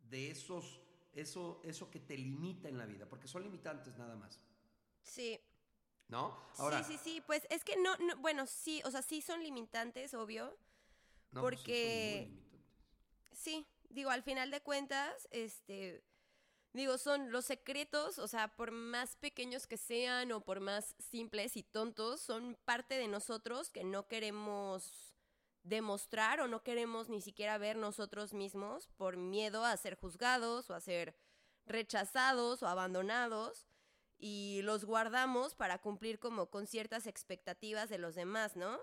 de 0.00 0.30
esos, 0.30 0.80
eso, 1.14 1.60
eso 1.64 1.90
que 1.90 2.00
te 2.00 2.16
limita 2.16 2.68
en 2.68 2.78
la 2.78 2.86
vida, 2.86 3.06
porque 3.08 3.28
son 3.28 3.42
limitantes 3.42 3.96
nada 3.96 4.16
más. 4.16 4.40
Sí. 5.02 5.40
¿No? 6.08 6.38
Ahora, 6.58 6.82
sí, 6.84 6.98
sí, 6.98 7.00
sí. 7.14 7.20
Pues 7.26 7.46
es 7.50 7.64
que 7.64 7.76
no, 7.76 7.96
no, 7.98 8.16
bueno, 8.18 8.46
sí, 8.46 8.82
o 8.84 8.90
sea, 8.90 9.02
sí 9.02 9.20
son 9.22 9.42
limitantes, 9.42 10.12
obvio. 10.14 10.56
no, 11.32 11.40
pues, 11.40 11.60
sí, 11.60 11.64
son 11.64 11.66
muy 11.66 11.66
porque- 11.66 12.26
limitantes. 12.28 12.60
Sí, 13.32 13.66
digo, 13.90 14.10
al 14.10 14.22
final 14.22 14.50
de 14.50 14.60
cuentas, 14.60 15.26
este, 15.30 16.04
digo, 16.72 16.98
son 16.98 17.32
los 17.32 17.44
secretos, 17.44 18.18
o 18.18 18.28
sea, 18.28 18.48
por 18.54 18.70
más 18.70 19.16
pequeños 19.16 19.66
que 19.66 19.76
sean 19.76 20.30
o 20.32 20.40
por 20.40 20.60
más 20.60 20.94
simples 20.98 21.56
y 21.56 21.62
tontos, 21.62 22.20
son 22.20 22.56
parte 22.64 22.96
de 22.96 23.08
nosotros 23.08 23.70
que 23.70 23.82
no 23.84 24.06
queremos 24.06 25.13
demostrar 25.64 26.40
o 26.40 26.46
no 26.48 26.62
queremos 26.62 27.08
ni 27.08 27.20
siquiera 27.20 27.58
ver 27.58 27.76
nosotros 27.76 28.32
mismos 28.34 28.86
por 28.96 29.16
miedo 29.16 29.64
a 29.64 29.76
ser 29.76 29.96
juzgados 29.96 30.70
o 30.70 30.74
a 30.74 30.80
ser 30.80 31.16
rechazados 31.66 32.62
o 32.62 32.68
abandonados 32.68 33.66
y 34.18 34.60
los 34.62 34.84
guardamos 34.84 35.54
para 35.54 35.78
cumplir 35.80 36.18
como 36.18 36.50
con 36.50 36.66
ciertas 36.66 37.06
expectativas 37.06 37.88
de 37.88 37.98
los 37.98 38.14
demás, 38.14 38.56
¿no? 38.56 38.78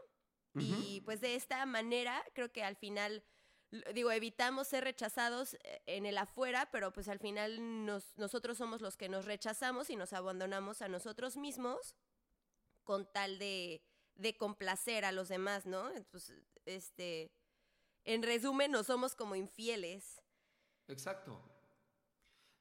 Y 0.54 1.02
pues 1.02 1.22
de 1.22 1.36
esta 1.36 1.66
manera 1.66 2.22
creo 2.34 2.52
que 2.52 2.64
al 2.64 2.76
final, 2.76 3.24
digo, 3.94 4.12
evitamos 4.12 4.68
ser 4.68 4.84
rechazados 4.84 5.54
eh, 5.64 5.82
en 5.86 6.06
el 6.06 6.18
afuera, 6.18 6.68
pero 6.72 6.92
pues 6.92 7.08
al 7.08 7.20
final 7.20 7.86
nos- 7.86 8.18
nosotros 8.18 8.58
somos 8.58 8.82
los 8.82 8.98
que 8.98 9.08
nos 9.08 9.26
rechazamos 9.26 9.90
y 9.90 9.96
nos 9.96 10.12
abandonamos 10.14 10.82
a 10.82 10.90
nosotros 10.90 11.38
mismos 11.38 11.96
con 12.84 13.10
tal 13.14 13.40
de, 13.40 13.82
de 14.16 14.36
complacer 14.38 15.06
a 15.06 15.12
los 15.12 15.30
demás, 15.30 15.66
¿no? 15.66 15.90
Pues, 16.12 16.34
este, 16.66 17.32
en 18.04 18.24
resumen, 18.24 18.72
no 18.72 18.84
somos 18.84 19.16
como 19.16 19.36
infieles. 19.36 20.22
Exacto. 20.88 21.42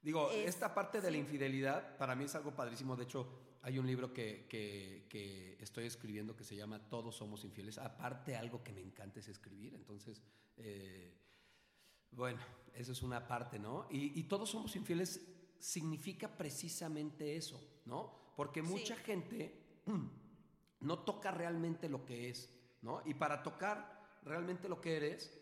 Digo, 0.03 0.31
Es- 0.31 0.49
esta 0.51 0.75
parte 0.75 1.01
de 1.01 1.11
la 1.11 1.17
infidelidad 1.19 1.97
para 1.99 2.15
mí 2.15 2.25
es 2.25 2.35
algo 2.35 2.55
padrísimo. 2.55 2.97
De 2.97 3.05
hecho, 3.05 3.59
hay 3.63 3.79
un 3.79 3.87
libro 3.87 4.13
que, 4.15 4.47
que- 4.49 5.07
que 5.11 5.57
estoy 5.63 5.85
escribiendo 5.87 6.35
que 6.37 6.45
se 6.45 6.57
llama 6.57 6.89
Todos 6.89 7.17
somos 7.17 7.45
infieles. 7.45 7.77
Aparte, 7.79 8.35
algo 8.37 8.63
que 8.65 8.73
me 8.73 8.81
encanta 8.81 9.21
es 9.21 9.29
escribir. 9.29 9.75
Entonces, 9.75 10.23
eh, 10.57 11.19
bueno, 12.11 12.41
eso 12.75 12.93
es 12.93 13.03
una 13.03 13.27
parte, 13.29 13.59
¿no? 13.59 13.87
Y, 13.91 14.19
y 14.19 14.25
todos 14.25 14.49
somos 14.51 14.75
infieles 14.77 15.21
significa 15.59 16.29
precisamente 16.39 17.37
eso, 17.37 17.61
¿no? 17.85 18.33
Porque 18.37 18.63
mucha 18.63 18.97
Sí. 18.97 19.03
gente 19.05 19.83
no 20.81 21.01
toca 21.01 21.31
realmente 21.31 21.89
lo 21.89 22.05
que 22.05 22.31
es, 22.31 22.51
¿no? 22.83 23.03
Y 23.05 23.15
para 23.15 23.43
tocar 23.43 24.19
realmente 24.25 24.69
lo 24.69 24.81
que 24.81 24.97
eres, 24.97 25.37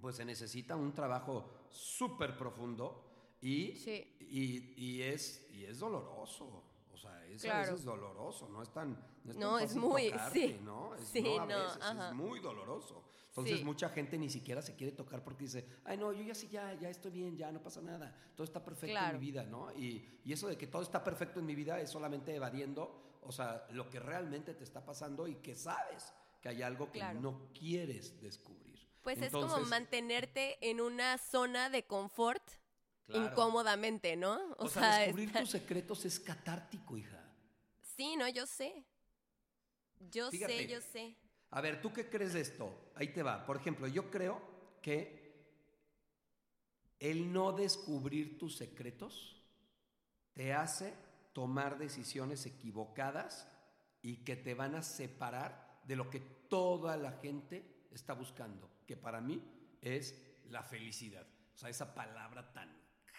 pues 0.00 0.16
se 0.16 0.24
necesita 0.24 0.76
un 0.76 0.92
trabajo 0.94 1.66
súper 1.70 2.36
profundo 2.36 3.36
y, 3.40 3.76
Sí. 3.76 4.16
y, 4.20 4.74
y 4.82 5.02
es, 5.02 5.48
y 5.52 5.64
es 5.64 5.78
doloroso. 5.78 6.64
O 6.92 6.96
sea, 6.96 7.24
es 7.26 7.42
a 7.44 7.48
Claro. 7.48 7.70
veces 7.72 7.84
doloroso, 7.84 8.48
no 8.48 8.62
es 8.62 8.68
tan, 8.72 8.90
no 9.24 9.30
es 9.30 9.38
tan 9.38 9.40
No, 9.40 9.58
es 9.58 9.64
fácil 9.66 9.80
muy- 9.80 10.10
tocarte, 10.10 10.48
sí. 10.48 10.60
¿no? 10.62 10.94
Es, 10.94 11.00
Sí, 11.08 11.22
no, 11.22 11.40
a 11.40 11.46
veces 11.46 11.78
es 12.08 12.14
muy 12.14 12.40
doloroso. 12.40 13.04
Entonces 13.28 13.58
Sí. 13.60 13.64
mucha 13.64 13.88
gente 13.88 14.18
ni 14.18 14.28
siquiera 14.28 14.60
se 14.60 14.76
quiere 14.76 14.92
tocar 14.92 15.24
porque 15.24 15.44
dice, 15.44 15.66
ay 15.84 15.96
no, 15.96 16.12
yo 16.12 16.22
ya 16.22 16.34
sí, 16.34 16.48
ya, 16.48 16.74
ya 16.74 16.90
estoy 16.90 17.10
bien, 17.10 17.34
ya 17.36 17.50
no 17.50 17.62
pasa 17.62 17.80
nada, 17.80 18.14
todo 18.36 18.44
está 18.44 18.62
perfecto 18.62 18.92
Claro. 18.92 19.14
en 19.16 19.20
mi 19.20 19.26
vida, 19.26 19.44
¿no? 19.44 19.72
Y, 19.72 20.20
y 20.24 20.32
eso 20.34 20.48
de 20.48 20.58
que 20.58 20.66
todo 20.66 20.82
está 20.82 21.02
perfecto 21.02 21.40
en 21.40 21.46
mi 21.46 21.54
vida 21.54 21.80
es 21.80 21.88
solamente 21.90 22.34
evadiendo, 22.34 23.02
o 23.22 23.32
sea, 23.32 23.66
lo 23.70 23.88
que 23.88 24.00
realmente 24.00 24.54
te 24.54 24.64
está 24.64 24.84
pasando 24.84 25.26
y 25.28 25.36
que 25.36 25.54
sabes 25.54 26.12
que 26.40 26.48
hay 26.48 26.62
algo 26.62 26.90
que 26.90 26.98
Claro. 26.98 27.20
no 27.20 27.48
quieres 27.52 28.20
descubrir. 28.20 28.80
Pues 29.02 29.20
es 29.22 29.32
como 29.32 29.58
mantenerte 29.60 30.58
en 30.68 30.80
una 30.80 31.18
zona 31.18 31.70
de 31.70 31.84
confort 31.84 32.42
claro. 33.06 33.26
incómodamente, 33.26 34.16
¿no? 34.16 34.54
O, 34.58 34.68
sea, 34.68 34.98
descubrir 34.98 35.28
está- 35.28 35.40
tus 35.40 35.50
secretos 35.50 36.04
es 36.04 36.20
catártico, 36.20 36.96
hija. 36.96 37.18
Sí, 37.96 38.16
no, 38.16 38.28
yo 38.28 38.46
sé. 38.46 38.84
Yo 40.10 40.30
Fíjate. 40.30 40.58
sé, 40.58 40.66
yo 40.68 40.80
sé. 40.80 41.16
A 41.50 41.60
ver, 41.60 41.80
¿tú 41.80 41.92
qué 41.92 42.08
crees 42.08 42.32
de 42.32 42.40
esto? 42.40 42.92
Ahí 42.94 43.08
te 43.08 43.22
va. 43.22 43.44
Por 43.44 43.56
ejemplo, 43.56 43.86
yo 43.86 44.10
creo 44.10 44.40
que 44.80 45.20
el 46.98 47.32
no 47.32 47.52
descubrir 47.52 48.38
tus 48.38 48.56
secretos 48.56 49.42
te 50.34 50.52
hace 50.52 50.94
tomar 51.32 51.78
decisiones 51.78 52.44
equivocadas 52.46 53.48
y 54.02 54.24
que 54.24 54.36
te 54.36 54.54
van 54.54 54.74
a 54.74 54.82
separar 54.82 55.80
de 55.84 55.96
lo 55.96 56.10
que 56.10 56.20
toda 56.20 56.96
la 56.96 57.12
gente 57.12 57.86
está 57.90 58.14
buscando, 58.14 58.70
que 58.86 58.96
para 58.96 59.20
mí 59.20 59.42
es 59.80 60.14
la 60.50 60.62
felicidad. 60.62 61.26
O 61.54 61.58
sea, 61.58 61.68
esa 61.68 61.94
palabra 61.94 62.52
tan 62.52 62.70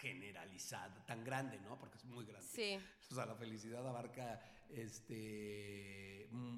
generalizada, 0.01 1.05
tan 1.05 1.23
grande, 1.23 1.59
¿no? 1.61 1.77
Porque 1.79 1.97
es 1.97 2.05
muy 2.05 2.25
grande. 2.25 2.47
Sí. 2.47 2.77
O 3.11 3.15
sea, 3.15 3.25
la 3.25 3.35
felicidad 3.35 3.87
abarca 3.87 4.41
este. 4.69 6.27
mm, 6.31 6.57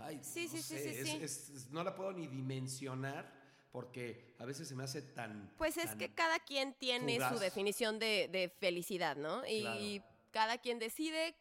Ay, 0.00 0.20
Sí, 0.22 0.44
no 0.44 0.50
sí, 0.52 0.62
sé, 0.62 0.78
sí, 0.78 0.88
es- 1.00 1.08
sí. 1.08 1.18
es- 1.20 1.50
es- 1.50 1.70
no 1.70 1.82
la 1.82 1.96
puedo 1.96 2.12
ni 2.12 2.28
dimensionar 2.28 3.32
porque 3.72 4.36
a 4.38 4.44
veces 4.44 4.68
se 4.68 4.76
me 4.76 4.84
hace 4.84 5.02
tan. 5.02 5.52
Pues 5.58 5.76
es 5.76 5.86
tan- 5.86 5.98
que 5.98 6.14
cada 6.14 6.38
quien 6.38 6.72
tiene 6.74 7.14
su 7.16 7.24
fugaz. 7.24 7.40
definición 7.40 7.98
de, 7.98 8.28
de 8.30 8.48
felicidad, 8.48 9.16
¿no? 9.16 9.44
Y 9.46 9.60
Claro. 9.62 9.80
Cada 10.30 10.58
quien 10.58 10.78
decide 10.78 11.36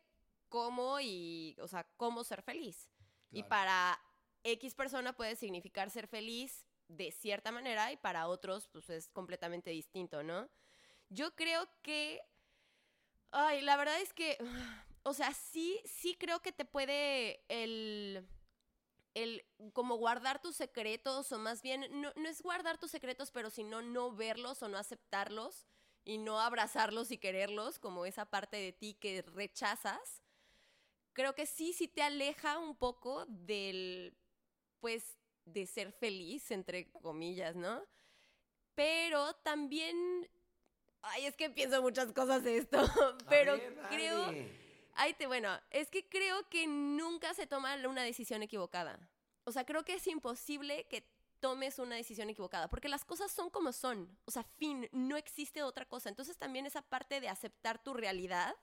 cómo 0.49 0.99
y, 0.99 1.55
o 1.59 1.67
sea, 1.67 1.85
cómo 1.97 2.23
ser 2.23 2.41
feliz. 2.41 2.89
Y 3.31 3.43
para 3.43 3.99
X 4.43 4.73
persona 4.73 5.13
puede 5.13 5.35
significar 5.35 5.89
ser 5.89 6.07
feliz 6.07 6.65
de 6.87 7.11
cierta 7.11 7.51
manera 7.51 7.91
y 7.91 7.97
para 7.97 8.27
otros, 8.27 8.67
pues 8.69 8.89
es 8.89 9.09
completamente 9.09 9.69
distinto, 9.71 10.23
¿no? 10.23 10.49
Yo 11.09 11.35
creo 11.35 11.67
que. 11.81 12.21
Ay, 13.31 13.61
la 13.61 13.77
verdad 13.77 13.99
es 14.01 14.13
que. 14.13 14.37
O 15.03 15.13
sea, 15.13 15.33
sí, 15.33 15.79
sí 15.85 16.17
creo 16.19 16.41
que 16.41 16.51
te 16.51 16.65
puede 16.65 17.41
el. 17.47 18.27
El 19.13 19.45
como 19.71 19.95
guardar 19.95 20.41
tus 20.41 20.57
secretos, 20.57 21.31
o 21.31 21.39
más 21.39 21.61
bien, 21.61 21.87
no, 22.01 22.11
no 22.17 22.27
es 22.27 22.41
guardar 22.41 22.77
tus 22.77 22.91
secretos, 22.91 23.31
pero 23.31 23.49
sino 23.49 23.81
no 23.81 24.11
verlos 24.13 24.61
o 24.63 24.67
no 24.67 24.77
aceptarlos 24.77 25.65
y 26.07 26.17
no 26.17 26.39
abrazarlos 26.39 27.11
y 27.11 27.17
quererlos, 27.17 27.79
como 27.79 28.05
esa 28.05 28.25
parte 28.25 28.55
de 28.55 28.71
ti 28.71 28.93
que 28.93 29.23
rechazas. 29.23 30.23
Creo 31.11 31.35
que 31.35 31.45
sí, 31.45 31.73
sí 31.73 31.89
te 31.89 32.01
aleja 32.01 32.59
un 32.59 32.77
poco 32.77 33.25
del, 33.25 34.17
pues, 34.79 35.17
de 35.43 35.67
ser 35.67 35.91
feliz, 35.91 36.49
entre 36.51 36.89
comillas, 36.91 37.57
¿no? 37.57 37.83
Pero 38.73 39.33
también, 39.35 40.29
ay, 41.01 41.25
es 41.25 41.35
que 41.35 41.49
pienso 41.49 41.81
muchas 41.81 42.13
cosas 42.13 42.41
de 42.41 42.59
esto, 42.59 42.77
pero 43.29 43.59
creo. 43.89 44.33
Ay, 44.93 45.13
te, 45.13 45.27
bueno, 45.27 45.59
es 45.71 45.91
que 45.91 46.07
creo 46.07 46.47
que 46.47 46.67
nunca 46.67 47.33
se 47.33 47.47
toma 47.47 47.75
una 47.85 48.03
decisión 48.03 48.43
equivocada. 48.43 48.97
O 49.43 49.51
sea, 49.51 49.65
creo 49.65 49.83
que 49.83 49.95
es 49.95 50.07
imposible 50.07 50.87
que 50.87 51.05
tomes 51.39 51.79
una 51.79 51.95
decisión 51.95 52.29
equivocada, 52.29 52.67
porque 52.69 52.89
las 52.89 53.05
cosas 53.05 53.31
son 53.31 53.49
como 53.49 53.71
son. 53.71 54.17
O 54.25 54.31
sea, 54.31 54.43
fin, 54.43 54.89
no 54.91 55.17
existe 55.17 55.63
otra 55.63 55.85
cosa. 55.85 56.09
Entonces 56.09 56.37
también 56.37 56.65
esa 56.65 56.81
parte 56.81 57.19
de 57.19 57.29
aceptar 57.29 57.81
tu 57.83 57.93
realidad 57.93 58.55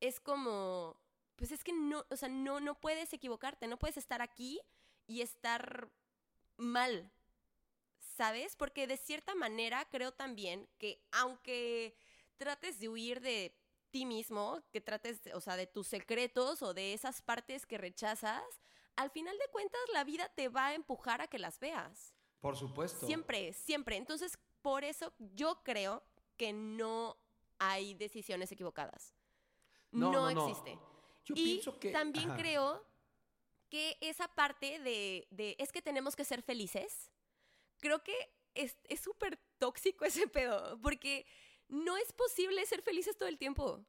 es 0.00 0.20
como, 0.20 1.00
pues 1.36 1.52
es 1.52 1.62
que 1.62 1.72
no, 1.72 2.04
o 2.10 2.16
sea, 2.16 2.28
no, 2.28 2.60
no 2.60 2.80
puedes 2.80 3.12
equivocarte, 3.12 3.66
no 3.66 3.78
puedes 3.78 3.96
estar 3.96 4.22
aquí 4.22 4.60
y 5.06 5.20
estar 5.22 5.90
mal, 6.56 7.10
¿sabes? 8.16 8.56
Porque 8.56 8.86
de 8.86 8.96
cierta 8.96 9.34
manera 9.34 9.86
creo 9.90 10.12
también 10.12 10.68
que 10.78 11.02
aunque 11.12 11.96
trates 12.36 12.80
de 12.80 12.88
huir 12.88 13.20
de 13.20 13.56
ti 13.90 14.06
mismo, 14.06 14.62
que 14.72 14.80
trates, 14.80 15.20
o 15.34 15.40
sea, 15.40 15.56
de 15.56 15.66
tus 15.66 15.88
secretos 15.88 16.62
o 16.62 16.74
de 16.74 16.94
esas 16.94 17.22
partes 17.22 17.66
que 17.66 17.78
rechazas, 17.78 18.42
al 19.00 19.10
final 19.10 19.36
de 19.38 19.48
cuentas 19.50 19.80
la 19.94 20.04
vida 20.04 20.28
te 20.34 20.48
va 20.48 20.66
a 20.68 20.74
empujar 20.74 21.22
a 21.22 21.26
que 21.26 21.38
las 21.38 21.58
veas. 21.58 22.14
Por 22.40 22.54
supuesto. 22.56 23.06
Siempre, 23.06 23.52
siempre. 23.54 23.96
Entonces, 23.96 24.38
por 24.60 24.84
eso 24.84 25.12
yo 25.18 25.62
creo 25.62 26.02
que 26.36 26.52
no 26.52 27.16
hay 27.58 27.94
decisiones 27.94 28.52
equivocadas. 28.52 29.14
No, 29.90 30.12
No, 30.12 30.30
no, 30.30 30.34
no. 30.34 30.48
existe. 30.48 30.78
Yo 31.24 31.34
y 31.34 31.44
pienso 31.44 31.78
que. 31.78 31.92
también 31.92 32.30
ajá. 32.30 32.38
creo 32.38 32.84
que 33.70 33.96
esa 34.02 34.28
parte 34.28 34.78
de, 34.80 35.26
de 35.30 35.56
es 35.58 35.72
que 35.72 35.80
tenemos 35.80 36.14
que 36.14 36.24
ser 36.24 36.42
felices, 36.42 37.10
creo 37.78 38.02
que 38.02 38.14
es 38.54 38.76
es 38.84 39.00
súper 39.00 39.38
tóxico 39.58 40.04
ese 40.04 40.26
pedo, 40.28 40.78
porque 40.82 41.24
no 41.68 41.96
es 41.96 42.12
posible 42.12 42.66
ser 42.66 42.82
felices 42.82 43.16
todo 43.16 43.28
el 43.28 43.38
tiempo. 43.38 43.82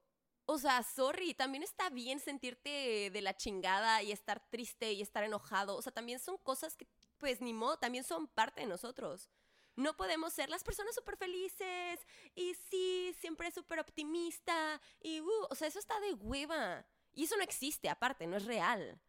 O 0.53 0.57
sea, 0.57 0.83
sorry, 0.83 1.33
también 1.33 1.63
está 1.63 1.89
bien 1.89 2.19
sentirte 2.19 3.09
de 3.09 3.21
la 3.21 3.37
chingada 3.37 4.03
y 4.03 4.11
estar 4.11 4.45
triste 4.49 4.91
y 4.91 5.01
estar 5.01 5.23
enojado. 5.23 5.77
O 5.77 5.81
sea, 5.81 5.93
también 5.93 6.19
son 6.19 6.35
cosas 6.35 6.75
que, 6.75 6.85
pues, 7.17 7.39
ni 7.39 7.53
modo, 7.53 7.77
también 7.77 8.03
son 8.03 8.27
parte 8.27 8.59
de 8.59 8.67
nosotros. 8.67 9.29
No 9.77 9.95
podemos 9.95 10.33
ser 10.33 10.49
las 10.49 10.65
personas 10.65 10.93
súper 10.93 11.15
felices 11.15 12.01
y 12.35 12.53
sí, 12.69 13.15
siempre 13.17 13.49
súper 13.51 13.79
optimista 13.79 14.81
y, 14.99 15.21
uh, 15.21 15.47
o 15.49 15.55
sea, 15.55 15.69
eso 15.69 15.79
está 15.79 15.97
de 16.01 16.15
hueva. 16.15 16.85
Y 17.13 17.23
eso 17.23 17.37
no 17.37 17.43
existe, 17.43 17.87
aparte, 17.87 18.27
no 18.27 18.35
es 18.35 18.43
real. 18.43 18.99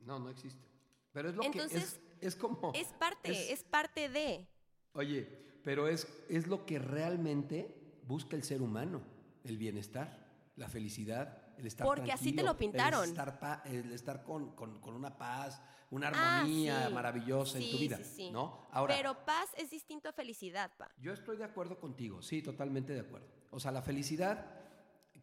No, 0.00 0.18
no 0.18 0.30
existe. 0.30 0.66
Pero 1.12 1.28
es 1.28 1.36
lo 1.36 1.44
Entonces, 1.44 1.94
que 1.94 2.26
es, 2.26 2.34
es 2.34 2.36
como... 2.36 2.72
Es 2.74 2.88
parte, 2.88 3.52
es, 3.52 3.62
parte 3.62 4.08
de. 4.08 4.48
Oye, 4.94 5.28
pero 5.62 5.86
es, 5.86 6.08
es 6.28 6.48
lo 6.48 6.66
que 6.66 6.80
realmente 6.80 7.72
busca 8.02 8.34
el 8.34 8.42
ser 8.42 8.62
humano, 8.62 9.00
el 9.44 9.58
bienestar, 9.58 10.27
la 10.58 10.68
felicidad, 10.68 11.54
el 11.56 11.66
estar 11.66 11.86
Porque 11.86 12.12
así 12.12 12.32
te 12.32 12.42
lo 12.42 12.56
pintaron. 12.56 13.02
El 13.04 13.10
estar, 13.10 13.38
pa- 13.38 13.62
el 13.64 13.92
estar 13.92 14.22
con, 14.22 14.54
con- 14.54 14.80
con 14.80 14.94
una 14.94 15.16
paz, 15.16 15.60
una 15.90 16.08
Ah, 16.08 16.40
armonía 16.40 16.88
sí. 16.88 16.92
maravillosa 16.94 17.58
en 17.58 17.70
tu 17.70 17.78
vida, 17.78 17.96
sí, 17.98 18.04
sí. 18.04 18.30
¿no? 18.30 18.66
Ahora, 18.72 18.94
Pero 18.96 19.24
paz 19.24 19.48
es 19.56 19.70
distinto 19.70 20.08
a 20.08 20.12
felicidad, 20.12 20.70
pa. 20.76 20.90
yo 21.00 21.12
estoy 21.12 21.36
de 21.36 21.44
acuerdo 21.44 21.78
contigo, 21.78 22.20
sí, 22.22 22.42
totalmente 22.42 22.92
de 22.92 23.00
acuerdo. 23.00 23.26
O 23.50 23.58
sea, 23.60 23.70
la 23.72 23.80
felicidad 23.82 24.44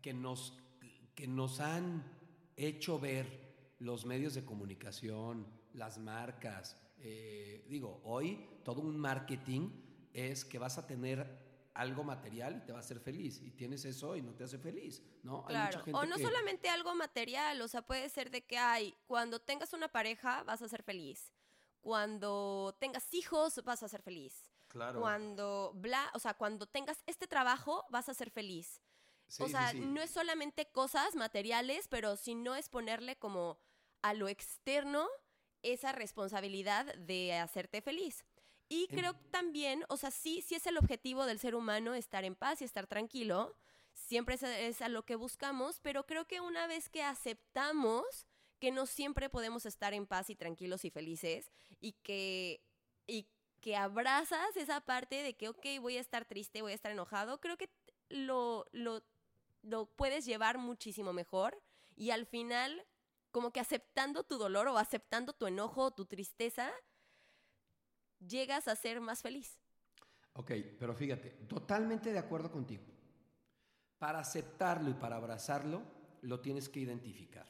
que 0.02 0.14
nos, 0.14 0.58
que 1.14 1.28
nos 1.28 1.60
han 1.60 2.04
hecho 2.56 3.00
ver 3.00 3.76
los 3.80 4.06
medios 4.06 4.34
de 4.34 4.44
comunicación, 4.46 5.46
las 5.74 5.98
marcas, 5.98 6.82
eh, 6.98 7.66
digo, 7.70 8.02
hoy 8.06 8.48
todo 8.64 8.82
un 8.82 8.98
marketing 8.98 9.70
es 10.14 10.46
que 10.46 10.58
vas 10.58 10.78
a 10.78 10.88
tener 10.88 11.45
algo 11.76 12.04
material 12.04 12.56
y 12.58 12.66
te 12.66 12.72
va 12.72 12.80
a 12.80 12.82
hacer 12.82 13.00
feliz. 13.00 13.42
Y 13.42 13.52
tienes 13.52 13.86
eso 13.86 14.16
y 14.16 14.22
no 14.22 14.34
te 14.34 14.44
hace 14.46 14.58
feliz, 14.58 15.04
¿no? 15.24 15.46
Hay 15.48 15.56
mucha 15.56 15.70
Claro. 15.70 15.84
gente 15.86 16.00
O 16.00 16.06
no 16.06 16.16
que- 16.16 16.24
solamente 16.24 16.70
algo 16.70 16.96
material, 16.96 17.62
o 17.62 17.68
sea, 17.68 17.82
puede 17.84 18.10
ser 18.10 18.32
de 18.32 18.46
que 18.46 18.58
hay, 18.58 18.96
cuando 19.08 19.40
tengas 19.40 19.74
una 19.74 19.88
pareja 19.90 20.44
vas 20.44 20.62
a 20.62 20.68
ser 20.70 20.82
feliz. 20.84 21.32
Cuando 21.82 22.76
tengas 22.80 23.14
hijos 23.14 23.64
vas 23.64 23.84
a 23.84 23.88
ser 23.88 24.02
feliz. 24.02 24.50
Claro. 24.70 25.00
Cuando 25.00 25.72
bla, 25.76 26.10
o 26.16 26.20
sea, 26.20 26.34
cuando 26.34 26.66
tengas 26.66 27.04
este 27.06 27.28
trabajo 27.28 27.86
vas 27.90 28.10
a 28.10 28.14
ser 28.14 28.32
feliz. 28.32 28.82
Sí, 29.28 29.44
o 29.44 29.46
sí, 29.46 29.52
sea, 29.52 29.72
sí. 29.72 29.80
no 29.80 30.02
es 30.02 30.10
solamente 30.12 30.66
cosas 30.72 31.16
materiales, 31.16 31.88
pero 31.88 32.16
si 32.16 32.36
no 32.36 32.56
es 32.56 32.70
ponerle 32.70 33.18
como 33.18 33.60
a 34.02 34.14
lo 34.14 34.28
externo 34.28 35.08
esa 35.62 35.92
responsabilidad 35.92 36.96
de 36.96 37.34
hacerte 37.34 37.82
feliz. 37.82 38.24
Y 38.70 38.88
En- 38.90 38.98
creo 39.00 39.14
también, 39.32 39.84
o 39.90 39.98
sea, 39.98 40.12
sí, 40.12 40.42
sí 40.42 40.56
es 40.56 40.66
el 40.68 40.78
objetivo 40.78 41.26
del 41.26 41.40
ser 41.40 41.56
humano 41.56 41.94
estar 41.94 42.24
en 42.26 42.36
paz 42.36 42.62
y 42.62 42.66
estar 42.66 42.88
tranquilo. 42.88 43.56
Siempre 43.94 44.36
es, 44.36 44.44
es 44.44 44.82
a 44.82 44.90
lo 44.90 45.04
que 45.06 45.16
buscamos, 45.16 45.80
pero 45.82 46.06
creo 46.06 46.26
que 46.28 46.42
una 46.42 46.68
vez 46.68 46.90
que 46.90 47.04
aceptamos 47.04 48.26
que 48.60 48.72
no 48.72 48.86
siempre 48.86 49.30
podemos 49.30 49.66
estar 49.66 49.94
en 49.94 50.06
paz 50.08 50.30
y 50.30 50.36
tranquilos 50.36 50.86
y 50.86 50.90
felices 50.90 51.52
y 51.82 51.94
que, 52.04 52.62
y 53.08 53.28
que 53.62 53.76
abrazas 53.76 54.56
esa 54.56 54.82
parte 54.82 55.24
de 55.24 55.36
que, 55.36 55.50
ok, 55.50 55.66
voy 55.82 55.98
a 55.98 56.02
estar 56.02 56.26
triste, 56.26 56.62
voy 56.62 56.72
a 56.72 56.76
estar 56.76 56.92
enojado, 56.92 57.40
creo 57.40 57.58
que 57.58 57.70
lo, 58.10 58.66
lo, 58.72 59.04
lo 59.62 59.86
puedes 59.88 60.26
llevar 60.26 60.58
muchísimo 60.58 61.14
mejor 61.14 61.62
y 61.96 62.12
al 62.12 62.26
final, 62.26 62.86
como 63.32 63.52
que 63.52 63.60
aceptando 63.60 64.24
tu 64.24 64.38
dolor 64.38 64.68
o 64.68 64.78
aceptando 64.78 65.34
tu 65.34 65.48
enojo 65.48 65.84
o 65.86 65.92
tu 65.92 66.06
tristeza, 66.06 66.72
llegas 68.20 68.68
a 68.68 68.76
ser 68.76 69.02
más 69.02 69.22
feliz. 69.22 69.60
Ok, 70.34 70.52
pero 70.78 70.94
fíjate, 70.94 71.30
totalmente 71.48 72.12
de 72.12 72.20
acuerdo 72.20 72.52
contigo. 72.52 72.84
Para 73.98 74.20
aceptarlo 74.20 74.90
y 74.90 74.94
para 74.94 75.16
abrazarlo, 75.16 75.82
lo 76.22 76.42
tienes 76.42 76.68
que 76.70 76.82
identificar. 76.82 77.48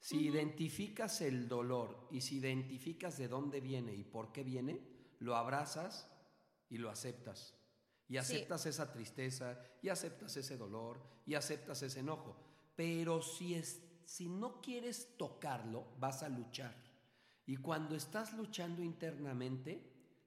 Si 0.00 0.28
identificas 0.28 1.20
el 1.22 1.48
dolor 1.48 2.08
y 2.10 2.20
si 2.20 2.36
identificas 2.36 3.18
de 3.18 3.28
dónde 3.28 3.60
viene 3.60 3.94
y 3.94 4.04
por 4.04 4.32
qué 4.32 4.44
viene, 4.44 4.80
lo 5.18 5.36
abrazas 5.36 6.08
y 6.68 6.78
lo 6.78 6.88
aceptas. 6.88 7.54
Y 8.06 8.16
aceptas 8.16 8.64
esa 8.64 8.90
tristeza, 8.90 9.60
y 9.82 9.90
aceptas 9.90 10.36
ese 10.36 10.56
dolor, 10.56 11.02
y 11.26 11.34
aceptas 11.34 11.82
ese 11.82 12.00
enojo. 12.00 12.36
Pero 12.74 13.20
si, 13.20 13.54
es, 13.54 13.82
si 14.06 14.28
no 14.28 14.62
quieres 14.62 15.16
tocarlo, 15.18 15.88
vas 15.98 16.22
a 16.22 16.28
luchar. 16.28 16.74
Y 17.48 17.56
cuando 17.56 17.96
estás 17.96 18.34
luchando 18.34 18.82
internamente, 18.82 19.82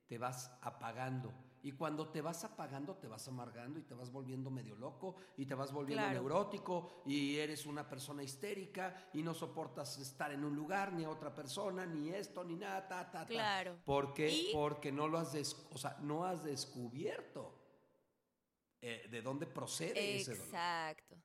te 0.07 0.17
vas 0.17 0.51
apagando. 0.61 1.31
Y 1.63 1.73
cuando 1.73 2.09
te 2.09 2.19
vas 2.21 2.43
apagando, 2.43 2.95
te 2.95 3.07
vas 3.07 3.27
amargando 3.27 3.77
y 3.77 3.83
te 3.83 3.93
vas 3.93 4.11
volviendo 4.11 4.49
medio 4.49 4.75
loco 4.75 5.15
y 5.37 5.45
te 5.45 5.53
vas 5.53 5.71
volviendo 5.71 6.01
Claro. 6.03 6.19
neurótico 6.21 7.03
y 7.05 7.37
eres 7.37 7.67
una 7.67 7.87
persona 7.87 8.23
histérica 8.23 9.09
y 9.13 9.21
no 9.21 9.35
soportas 9.35 9.99
estar 9.99 10.31
en 10.31 10.43
un 10.43 10.55
lugar, 10.55 10.91
ni 10.93 11.03
a 11.03 11.09
otra 11.11 11.35
persona, 11.35 11.85
ni 11.85 12.09
esto, 12.09 12.43
ni 12.43 12.55
nada, 12.55 12.87
ta, 12.87 13.11
ta, 13.11 13.19
ta. 13.19 13.25
Claro. 13.27 13.77
¿Por 13.85 14.15
qué? 14.15 14.29
Y- 14.31 14.49
Porque 14.53 14.91
no 14.91 15.07
lo 15.07 15.19
has, 15.19 15.31
des- 15.33 15.55
o 15.71 15.77
sea, 15.77 15.95
no 16.01 16.25
has 16.25 16.43
descubierto 16.43 17.59
eh, 18.81 19.07
de 19.11 19.21
dónde 19.21 19.45
procede 19.45 20.15
ese 20.15 20.31
dolor. 20.31 20.47
Exacto. 20.47 21.15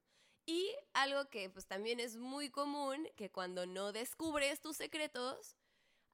Y 0.45 0.71
algo 0.93 1.31
que 1.31 1.49
pues 1.49 1.67
también 1.67 1.99
es 1.99 2.19
muy 2.19 2.51
común, 2.51 3.09
que 3.17 3.31
cuando 3.31 3.65
no 3.67 3.93
descubres 3.93 4.61
tus 4.61 4.77
secretos, 4.77 5.57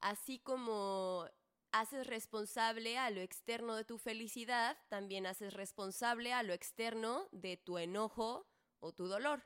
así 0.03 0.39
como 0.39 1.29
haces 1.71 2.05
responsable 2.05 2.97
a 2.97 3.09
lo 3.09 3.21
externo 3.21 3.75
de 3.75 3.85
tu 3.85 3.97
felicidad, 3.97 4.77
también 4.89 5.25
haces 5.25 5.53
responsable 5.53 6.33
a 6.33 6.43
lo 6.43 6.53
externo 6.53 7.27
de 7.31 7.57
tu 7.57 7.77
enojo 7.77 8.47
o 8.79 8.93
tu 8.93 9.07
dolor. 9.07 9.43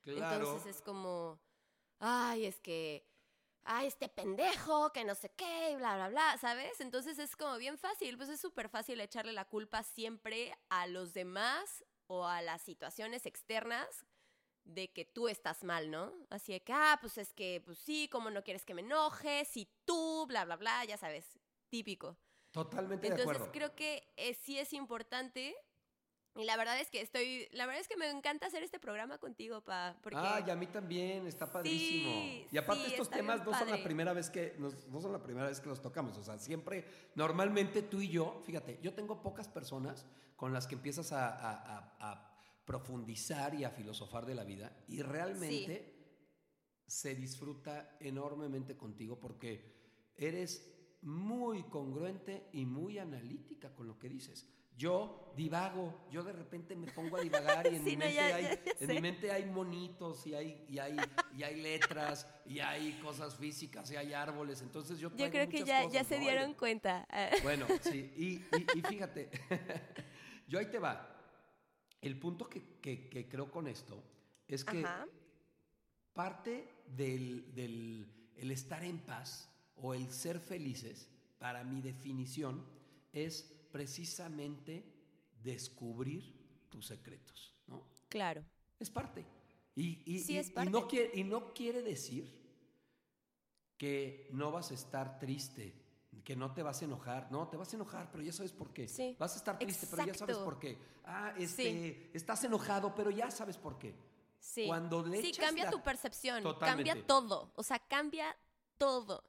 Claro. 0.00 0.34
Entonces 0.34 0.76
es 0.76 0.82
como, 0.82 1.40
ay, 2.00 2.44
es 2.44 2.60
que, 2.60 3.08
ay, 3.62 3.86
este 3.86 4.08
pendejo, 4.08 4.92
que 4.92 5.04
no 5.04 5.14
sé 5.14 5.32
qué, 5.36 5.70
y 5.70 5.76
bla, 5.76 5.94
bla, 5.94 6.08
bla, 6.08 6.38
¿sabes? 6.38 6.80
Entonces 6.80 7.18
es 7.18 7.36
como 7.36 7.56
bien 7.56 7.78
fácil, 7.78 8.16
pues 8.16 8.28
es 8.28 8.40
súper 8.40 8.68
fácil 8.68 9.00
echarle 9.00 9.32
la 9.32 9.46
culpa 9.46 9.82
siempre 9.84 10.54
a 10.68 10.86
los 10.86 11.14
demás 11.14 11.84
o 12.08 12.26
a 12.26 12.42
las 12.42 12.62
situaciones 12.62 13.26
externas 13.26 14.04
de 14.64 14.92
que 14.92 15.04
tú 15.04 15.28
estás 15.28 15.64
mal, 15.64 15.90
¿no? 15.90 16.12
Así 16.30 16.52
de 16.52 16.60
que, 16.62 16.72
ah, 16.72 16.98
pues 17.00 17.18
es 17.18 17.32
que, 17.32 17.62
pues 17.64 17.78
sí, 17.78 18.08
como 18.08 18.30
no 18.30 18.42
quieres 18.44 18.64
que 18.64 18.74
me 18.74 18.82
enoje, 18.82 19.44
si 19.44 19.68
tú, 19.84 20.26
bla, 20.26 20.44
bla, 20.44 20.56
bla, 20.56 20.84
ya 20.84 20.96
sabes, 20.96 21.24
típico. 21.68 22.16
Totalmente 22.52 23.06
de 23.06 23.14
Entonces 23.14 23.36
acuerdo. 23.36 23.52
creo 23.52 23.74
que 23.74 24.12
eh, 24.16 24.34
sí 24.34 24.58
es 24.58 24.72
importante. 24.72 25.54
Y 26.36 26.44
la 26.44 26.56
verdad 26.56 26.78
es 26.78 26.88
que 26.90 27.00
estoy, 27.00 27.48
la 27.50 27.66
verdad 27.66 27.80
es 27.80 27.88
que 27.88 27.96
me 27.96 28.08
encanta 28.08 28.46
hacer 28.46 28.62
este 28.62 28.78
programa 28.78 29.18
contigo, 29.18 29.62
pa, 29.62 29.96
porque 30.00 30.16
Ah, 30.20 30.40
y 30.46 30.50
a 30.50 30.54
mí 30.54 30.68
también, 30.68 31.26
está 31.26 31.50
padrísimo. 31.50 32.08
Sí, 32.08 32.46
y 32.52 32.56
aparte 32.56 32.84
sí, 32.84 32.90
estos 32.92 33.10
temas 33.10 33.44
no 33.44 33.52
son 33.52 33.68
la 33.68 33.82
primera 33.82 34.12
vez 34.12 34.30
que 34.30 34.54
nos- 34.56 34.86
no 34.86 35.00
son 35.00 35.10
la 35.12 35.20
primera 35.24 35.48
vez 35.48 35.58
que 35.60 35.68
los 35.68 35.82
tocamos, 35.82 36.16
o 36.16 36.22
sea, 36.22 36.38
siempre 36.38 36.86
normalmente 37.16 37.82
tú 37.82 38.00
y 38.00 38.10
yo, 38.10 38.40
fíjate, 38.46 38.78
yo 38.80 38.94
tengo 38.94 39.20
pocas 39.22 39.48
personas 39.48 40.06
con 40.36 40.52
las 40.52 40.68
que 40.68 40.76
empiezas 40.76 41.10
a, 41.10 41.28
a- 41.28 41.76
a- 41.98 42.12
a 42.12 42.29
profundizar 42.64 43.54
y 43.54 43.64
a 43.64 43.70
filosofar 43.70 44.26
de 44.26 44.34
la 44.34 44.44
vida 44.44 44.84
y 44.88 45.02
realmente 45.02 45.96
se 46.86 47.14
disfruta 47.14 47.96
enormemente 48.00 48.76
contigo 48.76 49.18
porque 49.18 50.10
eres 50.16 50.66
muy 51.02 51.62
congruente 51.64 52.48
y 52.52 52.66
muy 52.66 52.98
analítica 52.98 53.74
con 53.74 53.86
lo 53.86 53.98
que 53.98 54.08
dices. 54.08 54.46
Yo 54.76 55.32
divago, 55.36 56.06
yo 56.10 56.22
de 56.22 56.32
repente 56.32 56.74
me 56.74 56.90
pongo 56.90 57.16
a 57.16 57.20
divagar 57.20 57.66
y 57.70 57.76
en, 57.76 57.84
Sí, 57.84 57.90
mi, 57.90 57.96
no, 57.96 58.04
mente 58.06 58.14
ya- 58.14 58.36
hay, 58.36 58.42
ya- 58.44 58.64
ya 58.64 58.72
en 58.80 58.88
mi 58.88 59.00
mente 59.00 59.30
hay 59.30 59.44
monitos 59.46 60.26
y 60.26 60.34
hay, 60.34 60.64
y, 60.68 60.78
hay, 60.78 60.96
y 61.36 61.42
hay 61.42 61.60
letras 61.60 62.26
y 62.46 62.60
hay 62.60 62.92
cosas 63.02 63.36
físicas 63.36 63.90
y 63.90 63.96
hay 63.96 64.12
árboles. 64.14 64.62
Entonces 64.62 64.98
yo 64.98 65.10
yo 65.16 65.30
creo 65.30 65.48
que 65.48 65.60
ya, 65.64 65.82
ya 65.82 65.84
cosas, 65.86 66.06
se 66.06 66.16
¿no? 66.16 66.20
dieron 66.22 66.54
cuenta. 66.54 67.06
Bueno, 67.42 67.66
sí, 67.82 68.12
y- 68.16 68.78
y 68.78 68.82
fíjate, 68.82 69.30
yo 70.48 70.58
ahí 70.58 70.66
te 70.66 70.78
va. 70.78 71.16
El 72.00 72.18
punto 72.18 72.48
que, 72.48 72.62
que- 72.80 73.08
que 73.08 73.28
creo 73.28 73.50
con 73.50 73.66
esto 73.66 74.02
es 74.48 74.64
que 74.64 74.78
Ajá. 74.84 75.06
parte 76.12 76.68
del, 76.96 77.54
del 77.54 78.06
el 78.36 78.50
estar 78.50 78.82
en 78.84 78.98
paz 79.00 79.48
o 79.76 79.92
el 79.94 80.10
ser 80.10 80.40
felices, 80.40 81.08
para 81.38 81.62
mi 81.64 81.80
definición, 81.82 82.64
es 83.12 83.42
precisamente 83.72 84.82
descubrir 85.42 86.34
tus 86.70 86.86
secretos, 86.86 87.54
¿no? 87.66 87.82
Claro. 88.08 88.42
Es 88.78 88.90
parte. 88.90 89.24
Y, 89.74 90.02
y- 90.06 90.20
Sí, 90.20 90.34
y- 90.34 90.38
es 90.38 90.48
y 90.48 90.52
parte. 90.52 90.70
no 90.70 90.88
quiere, 90.88 91.10
y 91.18 91.24
no 91.24 91.52
quiere 91.54 91.82
decir 91.82 92.30
que 93.76 94.28
no 94.32 94.50
vas 94.52 94.70
a 94.70 94.74
estar 94.74 95.18
triste, 95.18 95.72
que 96.24 96.36
no 96.36 96.52
te 96.52 96.62
vas 96.62 96.80
a 96.82 96.84
enojar. 96.84 97.30
No, 97.30 97.48
te 97.48 97.56
vas 97.56 97.72
a 97.72 97.76
enojar, 97.76 98.10
pero 98.10 98.22
ya 98.22 98.32
sabes 98.32 98.52
por 98.52 98.72
qué. 98.72 98.88
Sí, 98.88 99.16
Vas 99.18 99.34
a 99.34 99.36
estar 99.38 99.58
triste, 99.58 99.86
pero 99.90 100.04
ya 100.06 100.14
sabes 100.14 100.36
por 100.38 100.58
qué. 100.58 100.78
Ah, 101.04 101.34
este, 101.38 102.10
estás 102.16 102.44
enojado, 102.44 102.94
pero 102.94 103.10
ya 103.10 103.30
sabes 103.30 103.56
por 103.56 103.78
qué. 103.78 103.94
Sí. 104.38 104.66
Cuando 104.66 105.04
le 105.04 105.20
sí, 105.20 105.32
cambia 105.32 105.64
la- 105.64 105.70
tu 105.70 105.82
percepción, 105.82 106.42
Totalmente. 106.42 106.88
cambia 106.90 107.06
todo. 107.06 107.52
O 107.56 107.62
sea, 107.62 107.78
cambia 107.78 108.34
todo. 108.78 109.22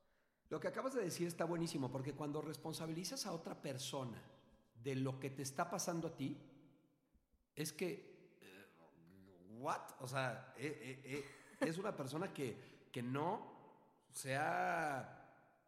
Lo 0.50 0.60
que 0.60 0.68
acabas 0.68 0.94
de 0.94 1.02
decir 1.04 1.28
está 1.28 1.46
buenísimo, 1.46 1.90
porque 1.92 2.14
cuando 2.14 2.42
responsabilizas 2.42 3.26
a 3.26 3.32
otra 3.34 3.62
persona 3.62 4.22
de 4.76 4.96
lo 4.96 5.20
que 5.20 5.30
te 5.30 5.44
está 5.44 5.70
pasando 5.70 6.08
a 6.10 6.16
ti, 6.18 6.38
es 7.56 7.72
que, 7.74 8.38
eh, 8.42 8.70
¿what? 9.60 9.82
O 10.00 10.08
sea, 10.08 10.54
eh, 10.58 11.02
eh, 11.06 11.26
eh, 11.62 11.68
es 11.68 11.78
una 11.78 11.96
persona 11.96 12.34
que, 12.34 12.88
que 12.92 13.02
no 13.04 13.52
se 14.10 14.36
ha 14.36 15.18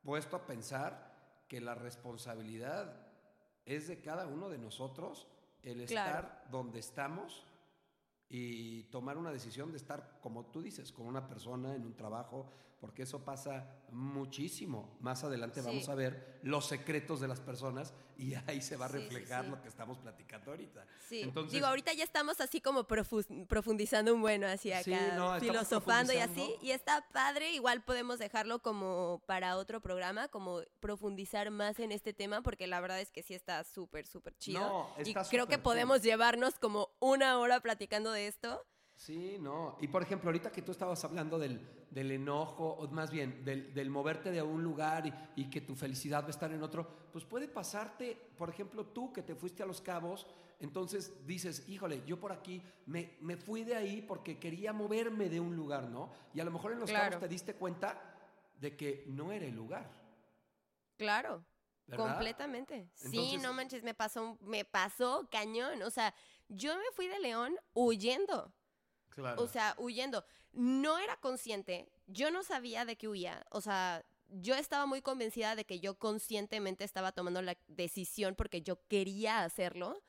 puesto 0.04 0.36
a 0.36 0.46
pensar 0.46 1.13
que 1.54 1.62
la 1.62 1.76
responsabilidad 1.76 2.96
es 3.64 3.88
de 3.88 4.02
cada 4.02 4.26
uno 4.26 4.50
de 4.50 4.58
nosotros 4.58 5.28
el 5.62 5.86
Claro. 5.86 6.10
estar 6.28 6.48
donde 6.50 6.80
estamos 6.80 7.46
y 8.28 8.86
tomar 8.86 9.20
una 9.20 9.32
decisión 9.32 9.70
de 9.70 9.78
estar, 9.78 10.18
como 10.24 10.48
tú 10.48 10.64
dices, 10.64 10.92
con 10.92 11.06
una 11.06 11.28
persona 11.28 11.76
en 11.76 11.84
un 11.86 11.96
trabajo, 11.96 12.50
porque 12.82 13.04
eso 13.04 13.24
pasa 13.24 13.84
muchísimo. 13.92 14.98
Más 15.00 15.24
adelante 15.24 15.62
Sí. 15.62 15.68
vamos 15.68 15.90
a 15.90 15.94
ver 15.94 16.40
los 16.42 16.66
secretos 16.66 17.20
de 17.22 17.28
las 17.28 17.40
personas 17.40 17.94
y 18.18 18.34
ahí 18.48 18.62
se 18.62 18.78
va 18.78 18.86
a 18.86 18.90
Sí, 18.90 18.96
sí, 18.98 19.04
reflejar 19.04 19.46
sí. 19.46 19.52
lo 19.52 19.62
que 19.62 19.68
estamos 19.70 19.98
platicando 20.00 20.52
ahorita. 20.52 20.86
Sí, 21.08 21.22
Entonces, 21.22 21.52
digo, 21.54 21.68
ahorita 21.68 21.94
ya 21.94 22.04
estamos 22.04 22.40
así 22.42 22.62
como 22.62 22.88
profu- 22.88 23.48
profundizando 23.48 24.14
un 24.14 24.22
bueno, 24.22 24.48
así 24.48 24.72
acá, 24.72 24.84
Sí, 24.84 24.96
no, 25.16 25.40
filosofando 25.40 26.14
y 26.14 26.18
así, 26.18 26.56
y 26.62 26.72
está 26.72 27.08
padre, 27.12 27.52
igual 27.52 27.84
podemos 27.84 28.20
dejarlo 28.20 28.60
como 28.60 29.22
para 29.26 29.58
otro 29.58 29.82
programa, 29.82 30.28
como 30.28 30.62
profundizar 30.80 31.50
más 31.52 31.80
en 31.80 31.92
este 31.92 32.14
tema, 32.14 32.42
porque 32.42 32.68
la 32.68 32.80
verdad 32.82 33.00
es 33.00 33.12
que 33.12 33.24
sí 33.24 33.34
está 33.34 33.64
súper, 33.64 34.06
súper 34.08 34.36
chido. 34.38 34.60
No, 34.60 34.96
y 35.04 35.10
está 35.10 35.24
creo 35.26 35.48
que 35.48 35.56
cool. 35.56 35.64
podemos 35.64 36.02
llevarnos 36.02 36.60
como 36.60 36.90
una 37.00 37.38
hora 37.40 37.60
platicando 37.62 38.12
de 38.12 38.28
esto. 38.28 38.66
Sí, 39.04 39.38
no. 39.38 39.78
Y 39.82 39.90
por 39.90 40.02
ejemplo, 40.02 40.30
ahorita 40.30 40.50
que 40.50 40.62
tú 40.62 40.72
estabas 40.72 41.04
hablando 41.04 41.38
del, 41.38 41.60
del 41.92 42.10
enojo, 42.12 42.70
o 42.70 42.88
más 42.88 43.12
bien 43.12 43.44
del, 43.44 43.74
del 43.74 43.90
moverte 43.90 44.32
de 44.32 44.42
un 44.42 44.64
lugar 44.64 45.06
y, 45.06 45.14
y 45.42 45.50
que 45.50 45.60
tu 45.60 45.76
felicidad 45.76 46.24
va 46.24 46.28
a 46.28 46.30
estar 46.30 46.50
en 46.54 46.64
otro, 46.64 46.88
pues 47.12 47.26
puede 47.26 47.50
pasarte, 47.50 48.16
por 48.38 48.50
ejemplo, 48.50 48.86
tú 48.86 49.12
que 49.12 49.22
te 49.22 49.36
fuiste 49.36 49.62
a 49.62 49.66
Los 49.66 49.82
Cabos, 49.82 50.26
entonces 50.62 51.28
dices, 51.28 51.68
híjole, 51.68 52.02
yo 52.06 52.18
por 52.18 52.32
aquí 52.32 52.64
me, 52.86 53.18
me 53.20 53.36
fui 53.36 53.66
de 53.66 53.76
ahí 53.76 54.02
porque 54.02 54.40
quería 54.40 54.72
moverme 54.72 55.28
de 55.28 55.42
un 55.42 55.54
lugar, 55.54 55.90
¿no? 55.90 56.10
Y 56.34 56.40
a 56.40 56.46
lo 56.46 56.52
mejor 56.52 56.72
en 56.72 56.80
Los 56.80 56.90
Claro. 56.90 57.10
Cabos 57.10 57.20
te 57.24 57.28
diste 57.28 57.56
cuenta 57.56 58.02
de 58.58 58.78
que 58.78 59.04
no 59.08 59.34
era 59.34 59.46
el 59.46 59.56
lugar. 59.56 59.92
Claro. 60.96 61.44
¿verdad? 61.88 62.08
Completamente. 62.14 62.88
sí, 62.94 63.08
Entonces- 63.08 63.42
no 63.42 63.52
manches, 63.54 63.84
me 63.84 63.94
pasó, 63.94 64.38
me 64.40 64.64
pasó 64.64 65.28
cañón. 65.30 65.82
O 65.84 65.90
sea, 65.90 66.16
yo 66.48 66.74
me 66.78 66.86
fui 66.94 67.08
de 67.08 67.20
León 67.20 67.54
huyendo. 67.74 68.54
Claro. 69.14 69.42
O 69.42 69.48
sea, 69.48 69.76
huyendo. 69.78 70.26
No 70.54 70.98
era 71.00 71.18
consciente, 71.18 71.90
yo 72.08 72.30
no 72.32 72.44
sabía 72.44 72.86
de 72.86 72.96
qué 72.96 73.08
huía. 73.08 73.46
O 73.52 73.62
sea, 73.62 74.04
yo 74.30 74.56
estaba 74.56 74.86
muy 74.86 75.02
convencida 75.02 75.56
de 75.56 75.66
que 75.66 75.80
yo 75.80 75.98
conscientemente 75.98 76.84
estaba 76.84 77.12
tomando 77.12 77.42
la 77.42 77.58
decisión 77.68 78.36
porque 78.36 78.62
yo 78.62 78.80
quería 78.88 79.44
hacerlo. 79.44 80.02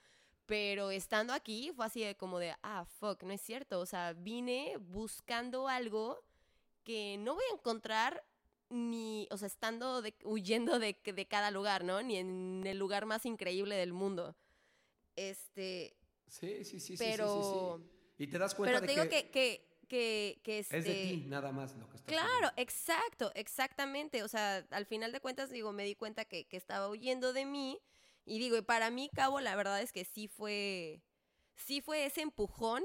Pero 0.46 0.90
estando 0.90 1.32
aquí 1.32 1.72
fue 1.74 1.86
así 1.86 2.00
de 2.02 2.16
como 2.16 2.38
de, 2.38 2.54
ah, 2.62 2.84
fuck, 2.84 3.22
no 3.22 3.32
es 3.32 3.40
cierto. 3.40 3.80
O 3.80 3.86
sea, 3.86 4.12
vine 4.12 4.76
buscando 4.78 5.68
algo 5.68 6.18
que 6.82 7.16
no 7.18 7.34
voy 7.34 7.44
a 7.50 7.54
encontrar 7.54 8.22
ni, 8.68 9.26
o 9.30 9.38
sea, 9.38 9.46
estando 9.46 10.02
de- 10.02 10.14
huyendo 10.24 10.78
de, 10.78 10.98
de 11.02 11.26
cada 11.26 11.50
lugar, 11.50 11.84
¿no? 11.84 12.02
Ni 12.02 12.16
en 12.16 12.62
el 12.66 12.76
lugar 12.78 13.06
más 13.06 13.24
increíble 13.24 13.74
del 13.76 13.92
mundo. 13.94 14.36
Este, 15.16 15.96
sí, 16.26 16.64
sí, 16.64 16.80
sí, 16.80 16.80
sí, 16.80 16.96
sí, 16.96 17.04
pero- 17.04 17.78
sí, 17.78 17.88
sí. 17.88 17.93
Y 18.18 18.26
te 18.26 18.38
das 18.38 18.54
cuenta 18.54 18.80
pero 18.80 18.86
te 18.86 18.92
digo 18.92 19.08
que, 19.08 19.30
que, 19.30 19.66
que, 19.88 20.40
que 20.42 20.58
es 20.60 20.68
de 20.70 20.78
este, 20.78 20.94
ti 21.02 21.16
nada 21.28 21.52
más 21.52 21.74
lo 21.76 21.88
que 21.88 21.96
estás 21.96 22.08
Claro, 22.14 22.28
haciendo. 22.48 22.52
exacto, 22.56 23.32
exactamente. 23.34 24.22
O 24.22 24.28
sea, 24.28 24.66
al 24.70 24.86
final 24.86 25.12
de 25.12 25.20
cuentas, 25.20 25.50
digo, 25.50 25.72
me 25.72 25.84
di 25.84 25.94
cuenta 25.94 26.24
que, 26.24 26.46
que 26.46 26.56
estaba 26.56 26.88
huyendo 26.88 27.32
de 27.32 27.44
mí. 27.44 27.80
Y 28.24 28.38
digo, 28.38 28.56
y 28.56 28.62
para 28.62 28.90
mí, 28.90 29.10
Cabo, 29.14 29.40
la 29.40 29.54
verdad 29.56 29.82
es 29.82 29.92
que 29.92 30.04
sí 30.04 30.28
fue, 30.28 31.02
sí 31.56 31.80
fue 31.80 32.06
ese 32.06 32.22
empujón 32.22 32.84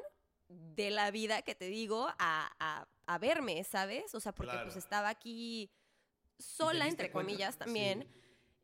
de 0.50 0.90
la 0.90 1.12
vida 1.12 1.44
que 1.44 1.54
te 1.56 1.66
digo 1.66 2.08
a, 2.18 2.52
a, 2.60 2.88
a 3.06 3.18
verme, 3.20 3.64
¿sabes? 3.64 4.14
O 4.16 4.20
sea, 4.20 4.34
porque 4.34 4.52
Claro. 4.52 4.66
pues 4.66 4.78
estaba 4.78 5.10
aquí 5.10 5.62
¿Y 5.64 6.38
te 6.38 6.44
sola, 6.44 6.88
entre 6.88 7.12
cuenta? 7.12 7.28
comillas, 7.32 7.58
también. 7.58 8.02
Sí. 8.12 8.20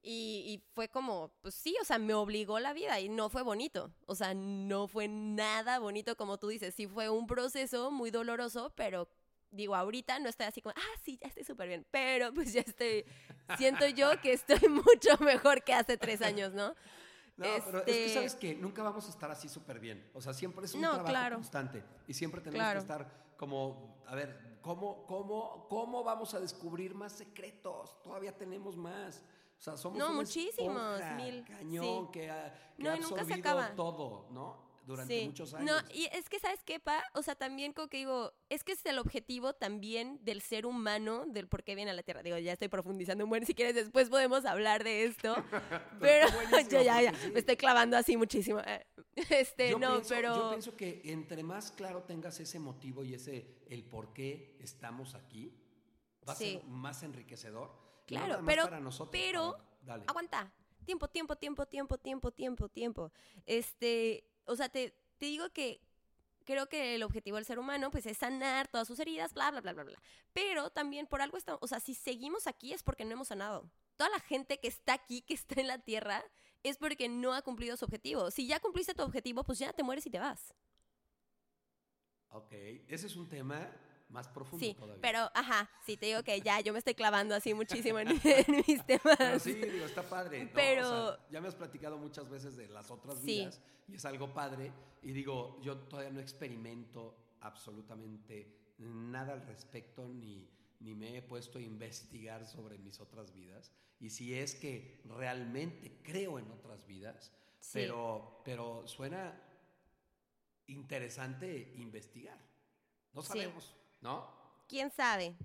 Y, 0.08 0.44
y 0.48 0.64
fue 0.76 0.88
como, 0.88 1.32
pues 1.42 1.56
sí, 1.56 1.76
o 1.82 1.84
sea, 1.84 1.98
me 1.98 2.14
obligó 2.14 2.60
la 2.60 2.74
vida 2.74 3.00
y 3.00 3.10
no 3.10 3.28
fue 3.30 3.42
bonito. 3.42 3.92
O 4.06 4.14
sea, 4.14 4.36
no 4.36 4.88
fue 4.88 5.08
nada 5.08 5.80
bonito 5.80 6.16
como 6.16 6.38
tú 6.38 6.48
dices. 6.50 6.76
Sí 6.76 6.86
fue 6.86 7.10
un 7.10 7.26
proceso 7.26 7.90
muy 7.90 8.12
doloroso, 8.12 8.72
pero 8.76 9.08
digo, 9.50 9.74
ahorita 9.76 10.20
no 10.20 10.30
estoy 10.30 10.46
así 10.46 10.62
como, 10.62 10.76
ah, 10.78 11.00
sí, 11.04 11.18
ya 11.20 11.28
estoy 11.30 11.44
súper 11.44 11.70
bien. 11.70 11.88
Pero 11.90 12.32
pues 12.36 12.54
ya 12.54 12.62
estoy, 12.62 13.04
siento 13.58 13.88
yo 13.88 14.22
que 14.22 14.34
estoy 14.34 14.60
mucho 14.70 15.18
mejor 15.22 15.64
que 15.64 15.74
hace 15.74 15.98
tres 15.98 16.22
años, 16.22 16.54
¿no? 16.54 16.76
No, 17.38 17.48
pero 17.66 17.80
es 17.80 17.84
que 17.86 18.06
Este- 18.06 18.14
sabes 18.14 18.36
que 18.36 18.56
nunca 18.56 18.82
vamos 18.82 19.08
a 19.08 19.10
estar 19.10 19.30
así 19.30 19.50
súper 19.50 19.78
bien. 19.82 20.10
O 20.14 20.22
sea, 20.22 20.34
siempre 20.34 20.66
es 20.68 20.74
un 20.74 20.80
No, 20.80 20.92
trabajo 20.94 21.10
claro. 21.10 21.36
constante. 21.36 21.84
Y 22.08 22.14
siempre 22.14 22.40
tenemos 22.40 22.64
Claro. 22.64 22.80
que 22.80 22.84
estar 22.84 23.34
como, 23.36 24.02
a 24.08 24.16
ver, 24.16 24.60
¿cómo, 24.62 25.06
cómo, 25.06 25.68
¿cómo 25.68 26.02
vamos 26.02 26.34
a 26.34 26.40
descubrir 26.40 26.94
más 26.96 27.12
secretos? 27.12 28.02
Todavía 28.04 28.38
tenemos 28.38 28.78
más. 28.78 29.22
Sea, 29.66 29.78
somos 29.78 29.98
No, 29.98 30.06
una 30.10 30.16
muchísimos, 30.18 31.00
esponja, 31.00 31.16
mil, 31.16 31.44
cañón 31.44 32.06
sí. 32.06 32.12
que 32.14 32.30
ha, 32.30 32.54
que 32.78 32.84
No, 32.84 32.92
ha 32.92 32.98
nunca 32.98 33.26
se 33.26 33.34
acaba. 33.34 33.76
todo, 33.76 34.28
¿no? 34.32 34.64
Durante 34.86 35.20
Sí. 35.22 35.26
muchos 35.26 35.54
No, 35.54 35.58
años. 35.78 35.84
y 35.92 36.06
es 36.14 36.30
que, 36.30 36.38
¿sabes 36.38 36.64
qué, 36.64 36.80
Pa? 36.80 37.04
O 37.16 37.24
sea, 37.24 37.34
también 37.34 37.74
como 37.74 37.88
que 37.88 37.98
digo, 37.98 38.32
es 38.50 38.64
que 38.64 38.74
es 38.74 38.86
el 38.86 39.00
objetivo 39.00 39.54
también 39.54 40.20
del 40.24 40.42
ser 40.44 40.68
humano, 40.68 41.26
del 41.26 41.48
por 41.48 41.64
qué 41.64 41.74
viene 41.74 41.90
a 41.90 41.96
la 41.96 42.04
Tierra. 42.04 42.22
Digo, 42.22 42.38
ya 42.38 42.54
estoy 42.54 42.68
profundizando 42.68 43.24
un 43.24 43.32
buen, 43.32 43.44
si 43.48 43.56
quieres 43.56 43.74
después 43.74 44.10
podemos 44.12 44.46
hablar 44.46 44.84
de 44.84 45.06
esto. 45.06 45.34
pero 46.00 46.28
yo 46.70 46.84
ya, 46.84 47.02
ya, 47.02 47.16
sí. 47.16 47.32
me 47.32 47.40
estoy 47.40 47.58
clavando 47.58 47.98
así 47.98 48.16
muchísimo. 48.18 48.60
Eh, 48.60 48.86
Este, 49.16 49.72
yo 49.72 49.80
no, 49.80 49.94
pienso, 49.94 50.10
pero... 50.14 50.36
Yo 50.36 50.50
pienso 50.50 50.76
que 50.78 51.02
entre 51.06 51.42
más 51.42 51.72
claro 51.72 52.04
tengas 52.04 52.40
ese 52.40 52.60
motivo 52.60 53.04
y 53.04 53.16
ese, 53.16 53.64
el 53.68 53.84
por 53.84 54.14
qué 54.14 54.56
estamos 54.60 55.16
aquí, 55.16 55.52
va 56.30 56.34
a 56.34 56.36
ser 56.36 56.64
más 56.66 57.02
enriquecedor. 57.02 57.85
Claro, 58.06 58.28
nada 58.28 58.42
más 58.42 58.54
pero- 58.54 58.64
para 58.66 58.80
nosotros, 58.80 59.10
pero- 59.12 59.58
dale. 59.82 60.04
Aguanta. 60.08 60.52
Tiempo, 60.86 61.08
tiempo, 61.08 61.36
tiempo, 61.36 61.66
tiempo, 61.66 61.98
tiempo, 61.98 62.32
tiempo, 62.32 62.70
tiempo. 62.70 63.12
Este, 63.46 64.24
o 64.46 64.56
sea, 64.56 64.70
te, 64.70 64.96
te 65.18 65.26
digo 65.26 65.50
que 65.50 65.82
creo 66.46 66.70
que 66.70 66.94
el 66.94 67.02
objetivo 67.02 67.38
del 67.38 67.46
ser 67.46 67.58
humano, 67.58 67.90
pues, 67.90 68.06
es 68.06 68.18
sanar 68.20 68.68
todas 68.68 68.88
sus 68.88 69.00
heridas, 69.00 69.34
bla, 69.34 69.50
bla, 69.50 69.62
bla, 69.62 69.74
bla, 69.74 69.84
bla. 69.84 70.00
Pero 70.32 70.70
también 70.70 71.08
por 71.08 71.22
algo 71.24 71.38
estamos, 71.38 71.60
o 71.64 71.68
sea, 71.68 71.80
si 71.80 71.96
seguimos 71.96 72.46
aquí 72.46 72.72
es 72.72 72.84
porque 72.84 73.04
no 73.04 73.14
hemos 73.14 73.30
sanado. 73.30 73.68
Toda 73.98 74.12
la 74.12 74.20
gente 74.20 74.60
que 74.60 74.68
está 74.68 74.94
aquí, 74.94 75.22
que 75.22 75.34
está 75.34 75.60
en 75.60 75.68
la 75.68 75.80
tierra, 75.80 76.24
es 76.62 76.78
porque 76.78 77.10
no 77.10 77.34
ha 77.34 77.42
cumplido 77.42 77.78
su 77.78 77.86
objetivo. 77.86 78.30
Si 78.30 78.46
ya 78.46 78.60
cumpliste 78.60 78.94
tu 78.94 79.02
objetivo, 79.02 79.44
pues 79.44 79.58
ya 79.58 79.74
te 79.74 79.82
mueres 79.82 80.06
y 80.06 80.12
te 80.12 80.20
vas. 80.20 80.54
Ok, 82.30 82.52
ese 82.88 83.08
es 83.08 83.16
un 83.16 83.30
tema 83.30 83.72
más 84.10 84.28
profundo 84.28 84.66
Sí, 84.66 84.74
todavía. 84.74 85.02
pero, 85.02 85.20
ajá, 85.34 85.70
sí, 85.86 85.98
te 85.98 86.06
digo 86.08 86.24
que 86.24 86.40
ya 86.42 86.60
yo 86.62 86.72
me 86.74 86.80
estoy 86.80 86.94
clavando 86.96 87.36
así 87.36 87.54
muchísimo 87.54 88.00
en, 88.00 88.08
en 88.24 88.64
mis 88.68 88.86
temas. 88.86 89.16
Pero 89.18 89.40
sí, 89.40 89.54
digo, 89.54 89.86
está 89.86 90.04
padre. 90.04 90.46
¿no? 90.46 90.52
Pero- 90.54 90.90
O 90.90 91.16
sea, 91.16 91.28
ya 91.32 91.42
me 91.42 91.48
has 91.48 91.56
platicado 91.56 91.98
muchas 91.98 92.30
veces 92.30 92.56
de 92.56 92.68
las 92.70 92.90
otras 92.92 93.18
Sí. 93.20 93.26
vidas 93.40 93.62
y 93.88 93.96
es 93.96 94.06
algo 94.06 94.34
padre. 94.34 94.72
Y 95.02 95.12
digo, 95.12 95.60
yo 95.62 95.78
todavía 95.78 96.12
no 96.12 96.20
experimento 96.20 97.16
absolutamente 97.42 98.74
nada 98.78 99.34
al 99.34 99.42
respecto 99.46 100.08
ni, 100.08 100.50
ni 100.80 100.94
me 100.96 101.18
he 101.18 101.22
puesto 101.22 101.60
a 101.60 101.62
investigar 101.62 102.46
sobre 102.46 102.78
mis 102.78 103.00
otras 103.00 103.34
vidas. 103.34 103.72
Y 104.00 104.10
si 104.10 104.34
es 104.36 104.56
que 104.56 105.02
realmente 105.06 106.00
creo 106.04 106.38
en 106.40 106.50
otras 106.52 106.86
vidas, 106.86 107.32
Sí. 107.60 107.72
pero, 107.74 108.42
pero 108.46 108.86
suena 108.88 109.42
interesante 110.68 111.74
investigar. 111.78 112.38
No 113.14 113.22
Sí. 113.22 113.28
¿No? 114.06 114.24
¿Quién 114.68 114.92
sabe? 114.92 115.36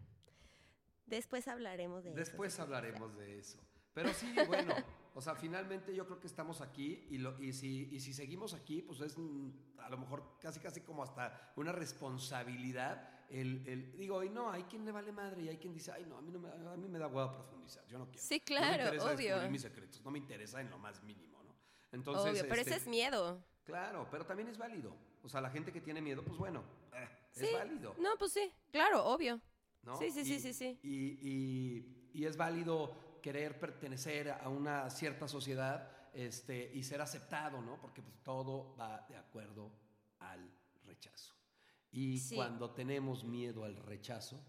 Después 1.07 1.49
hablaremos 1.49 2.05
de 2.05 2.11
eso. 2.11 2.19
Después 2.19 2.61
hablaremos 2.61 3.17
de 3.17 3.39
eso. 3.39 3.59
Pero 3.95 4.13
sí, 4.13 4.33
bueno, 4.47 4.75
o 5.15 5.21
sea, 5.23 5.35
finalmente 5.35 5.95
yo 5.95 6.07
creo 6.07 6.21
que 6.21 6.27
estamos 6.27 6.61
aquí 6.61 7.07
y, 7.11 7.19
lo, 7.19 7.41
y, 7.43 7.53
si, 7.55 7.89
y 7.91 8.01
si 8.01 8.13
seguimos 8.13 8.53
aquí, 8.55 8.83
pues 8.83 9.01
es 9.01 9.17
a 9.79 9.89
lo 9.89 9.97
mejor 9.99 10.37
casi 10.41 10.61
casi 10.61 10.83
como 10.83 11.03
hasta 11.03 11.53
una 11.57 11.73
responsabilidad. 11.73 13.09
El, 13.31 13.67
el- 13.67 13.97
digo, 13.97 14.23
y 14.23 14.29
no, 14.29 14.51
hay 14.51 14.65
quien 14.65 14.85
le 14.85 14.93
vale 14.93 15.11
madre 15.11 15.43
y 15.43 15.49
hay 15.49 15.57
quien 15.57 15.73
dice, 15.73 15.91
ay, 15.93 16.05
no, 16.07 16.19
a 16.19 16.21
mí, 16.23 16.31
no 16.31 16.39
me, 16.39 16.49
a 16.51 16.77
mí 16.77 16.87
me 16.89 16.99
da 16.99 17.07
hueva 17.09 17.33
profundizar, 17.33 17.85
yo 17.87 17.99
no 17.99 18.07
quiero. 18.07 18.23
Sí, 18.23 18.39
No 18.41 18.45
claro, 18.45 18.69
me 18.77 18.83
interesa 18.97 19.13
obvio. 19.15 19.51
mis 19.51 19.63
secretos, 19.63 20.05
no 20.05 20.11
me 20.11 20.19
interesa 20.19 20.61
en 20.61 20.69
lo 20.71 20.79
más 20.79 21.03
mínimo, 21.03 21.43
¿no? 21.43 21.55
Entonces, 21.93 22.33
Obvio, 22.33 22.43
pero 22.49 22.61
este, 22.61 22.75
ese 22.75 22.83
es 22.83 22.87
miedo. 22.89 23.43
Claro, 23.65 24.07
pero 24.11 24.25
también 24.27 24.49
es 24.49 24.59
válido. 24.59 24.95
O 25.23 25.29
sea, 25.29 25.41
la 25.41 25.51
gente 25.51 25.73
que 25.73 25.81
tiene 25.81 26.01
miedo, 26.01 26.23
pues 26.25 26.39
bueno, 26.39 26.63
eh, 26.93 27.09
Sí. 27.33 27.47
es 27.47 27.53
válido. 27.53 27.95
No, 27.99 28.11
pues 28.19 28.33
sí, 28.33 28.53
claro, 28.71 29.05
obvio. 29.07 29.41
¿no? 29.83 29.97
Sí, 29.99 30.11
sí, 30.11 30.25
sí, 30.25 30.35
Y- 30.35 30.41
sí, 30.41 30.53
sí. 30.53 30.79
Y, 30.83 30.97
y- 31.29 32.11
y 32.13 32.25
es 32.27 32.37
válido 32.37 33.19
querer 33.23 33.59
pertenecer 33.59 34.31
a 34.31 34.49
una 34.49 34.89
cierta 34.91 35.27
sociedad 35.29 35.91
este, 36.13 36.71
y 36.75 36.83
ser 36.83 37.01
aceptado, 37.01 37.61
¿no? 37.63 37.81
Porque 37.81 38.03
pues, 38.03 38.17
todo 38.23 38.75
va 38.77 39.07
de 39.09 39.17
acuerdo 39.17 39.73
al 40.19 40.51
rechazo. 40.85 41.35
Y 41.93 42.19
Sí. 42.19 42.35
cuando 42.35 42.73
tenemos 42.73 43.25
miedo 43.25 43.65
al 43.65 43.77
rechazo, 43.77 44.41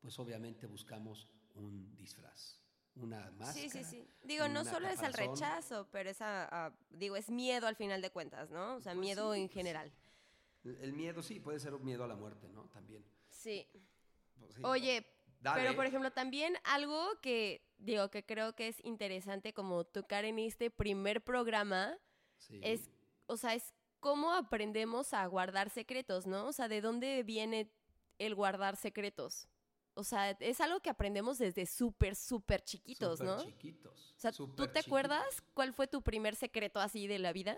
pues 0.00 0.18
obviamente 0.18 0.66
buscamos 0.66 1.28
un 1.54 1.94
disfraz, 1.96 2.60
una 2.94 3.30
máscara. 3.32 3.52
Sí, 3.52 3.68
sí, 3.70 3.84
sí. 3.84 4.08
Digo, 4.22 4.48
no 4.48 4.64
solo 4.64 4.88
es 4.88 5.00
al 5.00 5.10
caparazón. 5.12 5.34
rechazo, 5.34 5.88
pero 5.90 6.10
es 6.10 6.20
a, 6.22 6.66
a- 6.66 6.72
digo, 6.90 7.16
es 7.16 7.28
miedo 7.28 7.66
al 7.66 7.76
final 7.76 8.00
de 8.02 8.10
cuentas, 8.10 8.50
¿no? 8.50 8.76
O 8.76 8.80
sea, 8.80 8.92
Pues 8.92 9.00
miedo 9.04 9.34
sí, 9.34 9.40
en 9.40 9.46
pues 9.48 9.54
general. 9.54 9.92
El 10.64 10.92
miedo 10.92 11.22
sí, 11.22 11.40
puede 11.40 11.58
ser 11.58 11.74
un 11.74 11.84
miedo 11.84 12.04
a 12.04 12.08
la 12.08 12.16
muerte, 12.16 12.48
¿no? 12.48 12.64
También. 12.68 13.04
Sí. 13.28 13.66
Pues, 14.38 14.54
sí. 14.54 14.60
Oye, 14.64 15.06
Dale. 15.40 15.62
Pero, 15.62 15.74
por 15.74 15.86
ejemplo, 15.86 16.10
también 16.12 16.54
algo 16.64 17.18
que, 17.22 17.66
digo, 17.78 18.10
que 18.10 18.24
creo 18.24 18.54
que 18.54 18.68
es 18.68 18.84
interesante 18.84 19.54
como 19.54 19.84
tocar 19.84 20.26
en 20.26 20.38
este 20.38 20.70
primer 20.70 21.24
programa 21.24 21.96
Sí. 22.36 22.60
es, 22.62 22.90
o 23.26 23.36
sea, 23.36 23.54
es 23.54 23.74
cómo 24.00 24.32
aprendemos 24.32 25.12
a 25.14 25.26
guardar 25.26 25.70
secretos, 25.70 26.26
¿no? 26.26 26.46
O 26.46 26.52
sea, 26.52 26.68
¿de 26.68 26.80
dónde 26.80 27.22
viene 27.22 27.70
el 28.18 28.34
guardar 28.34 28.76
secretos? 28.76 29.48
O 29.94 30.04
sea, 30.04 30.30
es 30.30 30.60
algo 30.60 30.80
que 30.80 30.88
aprendemos 30.90 31.38
desde 31.38 31.66
súper, 31.66 32.16
súper 32.16 32.62
chiquitos, 32.62 33.20
¿no? 33.20 33.42
chiquitos. 33.42 34.14
O 34.16 34.20
sea, 34.20 34.32
¿tú 34.32 34.66
te 34.68 34.78
acuerdas 34.78 35.42
cuál 35.52 35.72
fue 35.74 35.86
tu 35.86 36.02
primer 36.02 36.34
secreto 36.34 36.80
así 36.80 37.06
de 37.06 37.18
la 37.18 37.32
vida? 37.32 37.56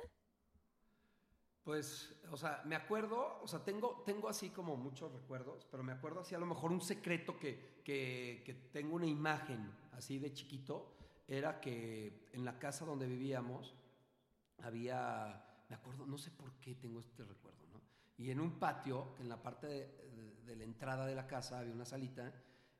Pues, 1.64 2.12
o 2.30 2.36
sea, 2.36 2.60
me 2.64 2.74
acuerdo, 2.74 3.38
o 3.40 3.46
sea, 3.46 3.62
tengo, 3.62 4.02
tengo 4.04 4.28
así 4.28 4.50
como 4.50 4.76
muchos 4.76 5.12
recuerdos, 5.12 5.64
pero 5.70 5.84
me 5.84 5.92
acuerdo 5.92 6.20
así 6.20 6.34
a 6.34 6.38
lo 6.38 6.46
mejor 6.46 6.72
un 6.72 6.80
secreto 6.80 7.38
que, 7.38 7.80
que, 7.84 8.42
que 8.44 8.54
tengo 8.72 8.96
una 8.96 9.06
imagen 9.06 9.70
así 9.92 10.18
de 10.18 10.32
chiquito, 10.32 10.92
era 11.28 11.60
que 11.60 12.28
en 12.32 12.44
la 12.44 12.58
casa 12.58 12.84
donde 12.84 13.06
vivíamos 13.06 13.76
había, 14.58 15.64
me 15.68 15.76
acuerdo, 15.76 16.04
no 16.06 16.18
sé 16.18 16.32
por 16.32 16.52
qué 16.60 16.74
tengo 16.74 16.98
este 17.00 17.22
recuerdo, 17.24 17.66
¿no? 17.72 17.80
Y 18.18 18.30
en 18.30 18.40
un 18.40 18.58
patio, 18.58 19.14
en 19.20 19.28
la 19.28 19.40
parte 19.40 19.66
de, 19.68 19.86
de- 20.16 20.32
de 20.44 20.56
la 20.56 20.64
entrada 20.64 21.06
de 21.06 21.14
la 21.14 21.26
casa 21.28 21.60
había 21.60 21.72
una 21.72 21.84
salita, 21.84 22.32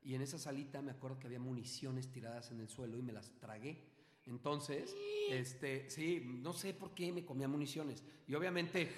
y 0.03 0.15
en 0.17 0.23
esa 0.23 0.39
salita 0.39 0.83
me 0.83 0.91
acuerdo 0.91 1.19
que 1.21 1.29
había 1.29 1.39
municiones 1.39 2.11
tiradas 2.11 2.51
en 2.51 2.59
el 2.61 2.69
suelo 2.69 2.99
y 2.99 3.03
me 3.03 3.13
las 3.13 3.31
tragué. 3.39 3.92
Entonces, 4.27 4.95
este, 5.31 5.91
sí, 5.91 6.23
no 6.25 6.53
sé 6.53 6.75
por 6.75 6.95
qué 6.95 7.13
me 7.13 7.25
comía 7.25 7.49
municiones. 7.49 8.05
Y 8.27 8.35
obviamente 8.35 8.91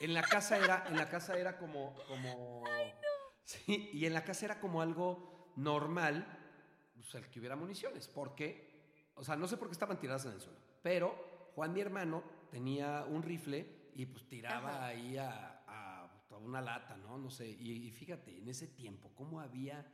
en 0.00 0.14
la 0.14 0.22
casa 0.22 0.58
era, 0.58 0.84
en 0.88 0.96
la 0.96 1.08
casa 1.08 1.38
era 1.38 1.58
como, 1.58 1.94
como, 2.06 2.64
sí, 3.44 3.90
y 3.92 4.06
en 4.06 4.12
la 4.14 4.24
casa 4.24 4.46
era 4.46 4.60
como 4.60 4.80
algo 4.82 5.52
normal, 5.56 6.26
pues, 6.94 7.14
el 7.14 7.28
que 7.30 7.38
hubiera 7.40 7.56
municiones, 7.56 8.06
porque, 8.08 9.10
o 9.14 9.24
sea, 9.24 9.36
no 9.36 9.48
sé 9.48 9.56
por 9.56 9.68
qué 9.68 9.72
estaban 9.72 9.98
tiradas 9.98 10.26
en 10.26 10.32
el 10.32 10.40
suelo, 10.40 10.58
pero 10.82 11.50
Juan, 11.54 11.72
mi 11.72 11.80
hermano, 11.80 12.22
tenía 12.50 13.04
un 13.08 13.22
rifle 13.22 13.90
y 13.94 14.04
pues 14.06 14.28
tiraba 14.28 14.68
Ajá. 14.76 14.86
ahí 14.88 15.16
a, 15.16 15.64
a- 15.66 16.26
a 16.30 16.36
una 16.36 16.60
lata, 16.60 16.96
¿no? 16.98 17.16
No 17.16 17.30
sé, 17.30 17.48
y, 17.48 17.86
y 17.86 17.90
fíjate, 17.92 18.36
en 18.38 18.46
ese 18.48 18.68
tiempo, 18.68 19.10
cómo 19.14 19.40
había, 19.40 19.90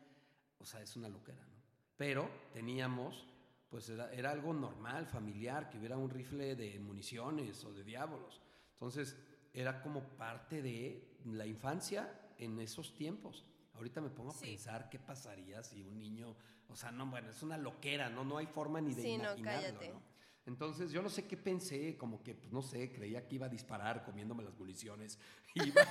o 0.59 0.65
sea, 0.65 0.83
es 0.83 0.97
una 0.97 1.09
locura, 1.09 1.37
¿no? 1.47 1.63
Pero 1.97 2.29
teníamos, 2.53 3.29
pues 3.73 3.89
era, 3.89 4.13
era 4.13 4.31
algo 4.31 4.53
normal, 4.53 5.07
familiar, 5.07 5.71
que 5.71 5.79
hubiera 5.79 5.97
un 5.97 6.11
rifle 6.11 6.55
de 6.55 6.79
municiones 6.79 7.65
o 7.65 7.73
de 7.73 7.83
diablos. 7.83 8.43
Entonces, 8.75 9.17
era 9.55 9.81
como 9.81 10.03
parte 10.19 10.61
de 10.61 11.17
la 11.25 11.47
infancia 11.47 12.31
en 12.37 12.61
esos 12.61 12.93
tiempos. 12.95 13.47
Ahorita 13.73 14.03
me 14.03 14.11
pongo 14.11 14.31
a 14.31 14.35
Sí. 14.35 14.45
pensar 14.49 14.91
qué 14.91 14.99
pasaría 14.99 15.63
si 15.63 15.83
un 15.85 15.99
niño, 15.99 16.37
o 16.69 16.77
sea, 16.77 16.91
no, 16.93 17.07
bueno, 17.07 17.31
es 17.31 17.43
una 17.43 17.57
loquera, 17.57 18.11
¿no? 18.11 18.25
No 18.25 18.37
hay 18.37 18.47
forma 18.47 18.79
ni 18.83 18.93
de 18.93 19.01
Sí, 19.03 19.17
no, 19.17 19.25
imaginarlo, 19.33 19.63
cállate. 19.79 19.89
¿no? 19.89 20.03
Entonces, 20.45 20.93
yo 20.93 21.01
no 21.01 21.09
sé 21.09 21.27
qué 21.27 21.39
pensé, 21.39 21.97
como 21.97 22.23
que, 22.23 22.35
pues, 22.35 22.53
no 22.53 22.61
sé, 22.61 22.93
creía 22.93 23.27
que 23.27 23.37
iba 23.37 23.47
a 23.47 23.49
disparar 23.49 24.05
comiéndome 24.05 24.43
las 24.45 24.55
municiones 24.59 25.19
iba, 25.55 25.83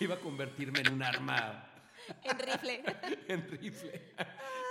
iba 0.00 0.14
a 0.16 0.20
convertirme 0.20 0.80
en 0.82 0.92
un 0.92 1.02
arma 1.02 1.66
En 2.22 2.38
rifle. 2.38 2.82
en 3.28 3.48
rifle. 3.48 4.14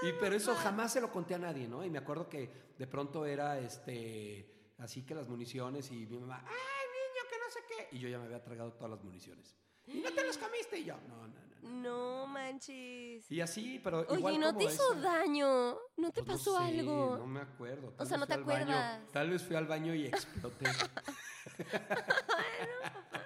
Y, 0.01 0.13
pero 0.19 0.35
eso 0.35 0.55
jamás 0.55 0.93
se 0.93 1.01
lo 1.01 1.11
conté 1.11 1.35
a 1.35 1.39
nadie, 1.39 1.67
¿no? 1.67 1.83
Y 1.83 1.89
me 1.89 1.97
acuerdo 1.97 2.29
que 2.29 2.49
de 2.77 2.87
pronto 2.87 3.25
era 3.25 3.59
este, 3.59 4.71
así 4.77 5.03
que 5.05 5.13
las 5.15 5.27
municiones 5.27 5.91
y 5.91 6.05
mi 6.05 6.17
mamá, 6.19 6.43
¡ay, 6.45 6.53
niño, 6.53 7.23
que 7.29 7.37
no 7.37 7.49
sé 7.51 7.59
qué! 7.67 7.87
Y 7.97 7.99
yo 7.99 8.07
ya 8.09 8.17
me 8.19 8.25
había 8.25 8.41
tragado 8.43 8.71
todas 8.73 8.91
las 8.91 9.03
municiones. 9.03 9.55
¿Y 9.87 9.99
no 9.99 10.11
te 10.13 10.23
las 10.25 10.37
comiste? 10.37 10.79
Y 10.79 10.85
yo, 10.85 10.95
no, 11.07 11.17
no, 11.17 11.27
no. 11.27 11.33
no. 11.33 11.49
No 11.69 12.25
manches. 12.27 13.29
Y 13.29 13.41
así, 13.41 13.79
pero 13.83 13.99
Oye, 14.07 14.19
igual 14.19 14.39
¿no 14.39 14.47
como 14.53 14.59
te 14.59 14.63
hizo 14.65 14.91
esa. 14.93 15.01
daño? 15.01 15.77
¿No 15.97 16.11
te 16.11 16.23
Pues 16.23 16.37
pasó 16.37 16.57
sé, 16.57 16.63
algo? 16.63 17.17
No 17.17 17.27
me 17.27 17.41
acuerdo. 17.41 17.89
Tal 17.91 18.07
sea, 18.07 18.17
vez 18.17 18.21
no 18.21 18.27
te 18.27 18.33
fui 18.43 18.53
al 18.53 18.59
baño- 18.65 18.77
acuerdas. 18.77 19.11
tal 19.11 19.29
vez 19.29 19.43
fui 19.43 19.55
al 19.57 19.67
baño 19.67 19.93
y 19.95 20.05
exploté. 20.05 20.65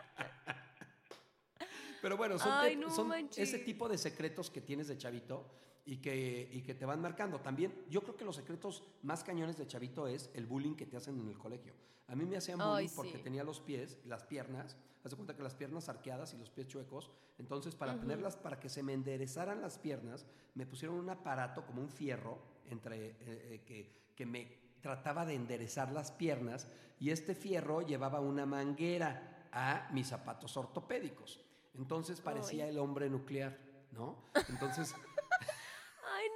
Pero 2.02 2.18
bueno, 2.18 2.38
son, 2.38 2.52
Ay, 2.52 2.72
te- 2.72 2.76
no 2.82 2.94
son 2.94 3.08
manches. 3.08 3.38
ese 3.50 3.60
tipo 3.64 3.88
de 3.88 3.98
secretos 3.98 4.50
que 4.50 4.62
tienes 4.62 4.88
de 4.88 4.98
chavito 4.98 5.46
y 5.86 5.98
que, 5.98 6.50
y 6.52 6.62
que 6.62 6.74
te 6.74 6.86
van 6.86 7.02
marcando. 7.02 7.40
También, 7.40 7.74
yo 7.90 8.02
creo 8.02 8.16
que 8.16 8.26
los 8.26 8.36
secretos 8.36 8.84
más 9.02 9.24
cañones 9.24 9.58
de 9.58 9.68
chavito 9.68 10.08
es 10.08 10.30
el 10.34 10.46
bullying 10.46 10.76
que 10.76 10.86
te 10.86 10.98
hacen 10.98 11.20
en 11.20 11.28
el 11.28 11.38
colegio. 11.38 11.74
A 12.08 12.16
mí 12.16 12.26
me 12.26 12.38
hacían 12.38 12.62
Ay, 12.62 12.68
bullying 12.68 12.90
sí. 12.90 12.96
porque 12.96 13.18
tenía 13.20 13.44
los 13.44 13.60
pies, 13.60 14.00
las 14.06 14.24
piernas, 14.24 14.78
haz 15.04 15.12
de 15.12 15.16
cuenta 15.16 15.36
que 15.36 15.44
las 15.44 15.56
piernas 15.56 15.90
arqueadas 15.90 16.34
y 16.34 16.38
los 16.38 16.50
pies 16.50 16.68
chuecos. 16.68 17.12
Entonces, 17.38 17.76
para 17.76 18.00
tenerlas, 18.00 18.38
para 18.38 18.60
que 18.60 18.70
se 18.70 18.84
me 18.84 18.94
enderezaran 18.94 19.62
las 19.62 19.78
piernas, 19.78 20.26
me 20.56 20.66
pusieron 20.66 20.98
un 20.98 21.10
aparato 21.10 21.66
como 21.66 21.82
un 21.82 21.90
fierro 21.90 22.40
entre 22.70 23.08
eh, 23.08 23.16
eh, 23.20 23.64
que, 23.66 24.14
que 24.16 24.26
me 24.26 24.64
trataba 24.82 25.26
de 25.26 25.34
enderezar 25.36 25.92
las 25.92 26.12
piernas 26.12 26.68
y 27.00 27.10
este 27.10 27.36
fierro 27.36 27.82
llevaba 27.82 28.20
una 28.20 28.46
manguera 28.46 29.48
a 29.52 29.90
mis 29.92 30.08
zapatos 30.08 30.56
ortopédicos. 30.58 31.40
Entonces 31.74 32.22
parecía 32.22 32.66
Ay. 32.66 32.72
el 32.72 32.80
hombre 32.80 33.10
nuclear, 33.10 33.58
¿no? 33.92 34.24
Entonces, 34.50 34.94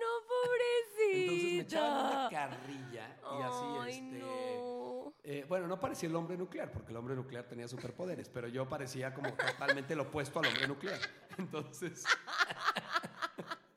no, 0.07 0.27
pobrecita. 0.27 1.19
entonces 1.19 1.53
me 1.53 1.59
echaban 1.59 2.05
una 2.05 2.29
carrilla 2.29 3.17
y 3.21 3.41
así, 3.43 3.65
Ay, 3.81 3.91
este, 3.91 4.19
no. 4.19 5.13
eh, 5.23 5.45
bueno, 5.47 5.67
no 5.67 5.79
parecía 5.79 6.09
el 6.09 6.15
hombre 6.15 6.37
nuclear, 6.37 6.71
porque 6.71 6.91
el 6.91 6.97
hombre 6.97 7.15
nuclear 7.15 7.45
tenía 7.47 7.67
superpoderes, 7.67 8.29
pero 8.29 8.47
yo 8.47 8.67
parecía 8.67 9.13
como 9.13 9.31
totalmente 9.33 9.95
lo 9.95 10.03
opuesto 10.03 10.39
al 10.39 10.47
hombre 10.47 10.67
nuclear. 10.67 10.99
Entonces, 11.37 12.03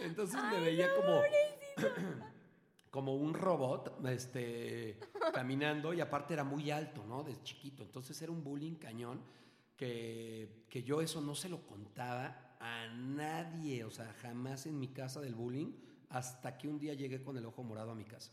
entonces 0.00 0.40
me 0.50 0.60
veía 0.60 0.94
como, 0.94 1.20
como 2.90 3.14
un 3.16 3.34
robot, 3.34 4.04
este, 4.06 4.98
caminando 5.32 5.92
y 5.94 6.00
aparte 6.00 6.34
era 6.34 6.44
muy 6.44 6.70
alto, 6.70 7.04
¿no? 7.06 7.22
De 7.22 7.40
chiquito. 7.42 7.82
Entonces 7.82 8.20
era 8.22 8.32
un 8.32 8.42
bullying 8.42 8.76
cañón 8.76 9.22
que, 9.76 10.64
que 10.68 10.82
yo 10.82 11.00
eso 11.00 11.20
no 11.20 11.34
se 11.34 11.48
lo 11.48 11.66
contaba 11.66 12.47
a 12.60 12.86
nadie, 12.88 13.84
o 13.84 13.90
sea, 13.90 14.12
jamás 14.22 14.66
en 14.66 14.78
mi 14.78 14.88
casa 14.88 15.20
del 15.20 15.34
bullying, 15.34 15.72
hasta 16.10 16.56
que 16.56 16.68
un 16.68 16.78
día 16.78 16.94
llegué 16.94 17.22
con 17.22 17.36
el 17.36 17.44
ojo 17.46 17.62
morado 17.62 17.92
a 17.92 17.94
mi 17.94 18.04
casa. 18.04 18.32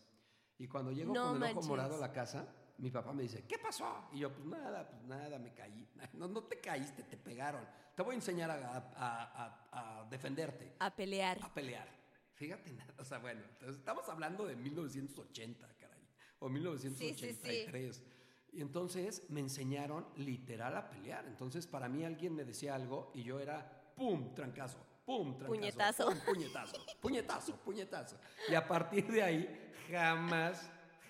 Y 0.57 0.67
cuando 0.67 0.91
llego 0.91 1.13
No 1.13 1.33
con 1.33 1.43
el 1.43 1.51
ojo 1.57 1.67
morado 1.67 1.95
a 1.95 1.99
la 1.99 2.11
casa, 2.11 2.47
mi 2.77 2.89
papá 2.89 3.13
me 3.13 3.23
dice, 3.23 3.43
¿qué 3.47 3.57
pasó? 3.59 4.07
Y 4.13 4.19
yo, 4.19 4.33
pues 4.33 4.45
nada, 4.45 4.88
pues 4.89 5.03
nada, 5.03 5.38
me 5.39 5.53
caí. 5.53 5.88
No, 6.13 6.27
no 6.27 6.43
te 6.43 6.59
caíste, 6.59 7.03
te 7.03 7.17
pegaron. 7.17 7.65
Te 7.95 8.01
voy 8.03 8.13
a 8.13 8.15
enseñar 8.15 8.49
a, 8.51 8.55
a- 8.95 9.69
a- 9.71 10.01
a 10.01 10.09
defenderte, 10.09 10.75
A 10.79 10.93
pelear. 10.95 11.39
a 11.41 11.53
pelear. 11.53 11.88
Fíjate, 12.33 12.73
nada, 12.73 12.93
o 12.97 13.05
sea, 13.05 13.19
bueno, 13.19 13.41
entonces 13.49 13.77
estamos 13.77 14.07
hablando 14.09 14.45
de 14.45 14.55
1980, 14.57 15.67
caray, 15.79 16.01
o 16.39 16.49
1983. 16.49 18.03
Y 18.51 18.61
entonces 18.61 19.23
me 19.29 19.39
enseñaron 19.41 20.05
literal 20.17 20.75
a 20.77 20.89
pelear. 20.89 21.25
Entonces 21.27 21.67
para 21.67 21.88
mí 21.89 22.03
alguien 22.05 22.33
me 22.35 22.43
decía 22.45 22.75
algo 22.75 23.11
y 23.13 23.23
yo 23.23 23.39
era, 23.39 23.85
¡pum!, 23.95 24.34
trancazo, 24.36 24.77
¡pum!, 25.05 25.38
trancazo. 25.38 25.47
Puñetazo. 25.47 26.05
pum, 26.08 26.19
puñetazo, 26.25 26.86
puñetazo, 27.01 27.55
puñetazo. 27.58 28.17
Y 28.49 28.55
a 28.55 28.67
partir 28.67 29.08
de 29.12 29.23
ahí, 29.23 29.71
jamás, 29.89 30.69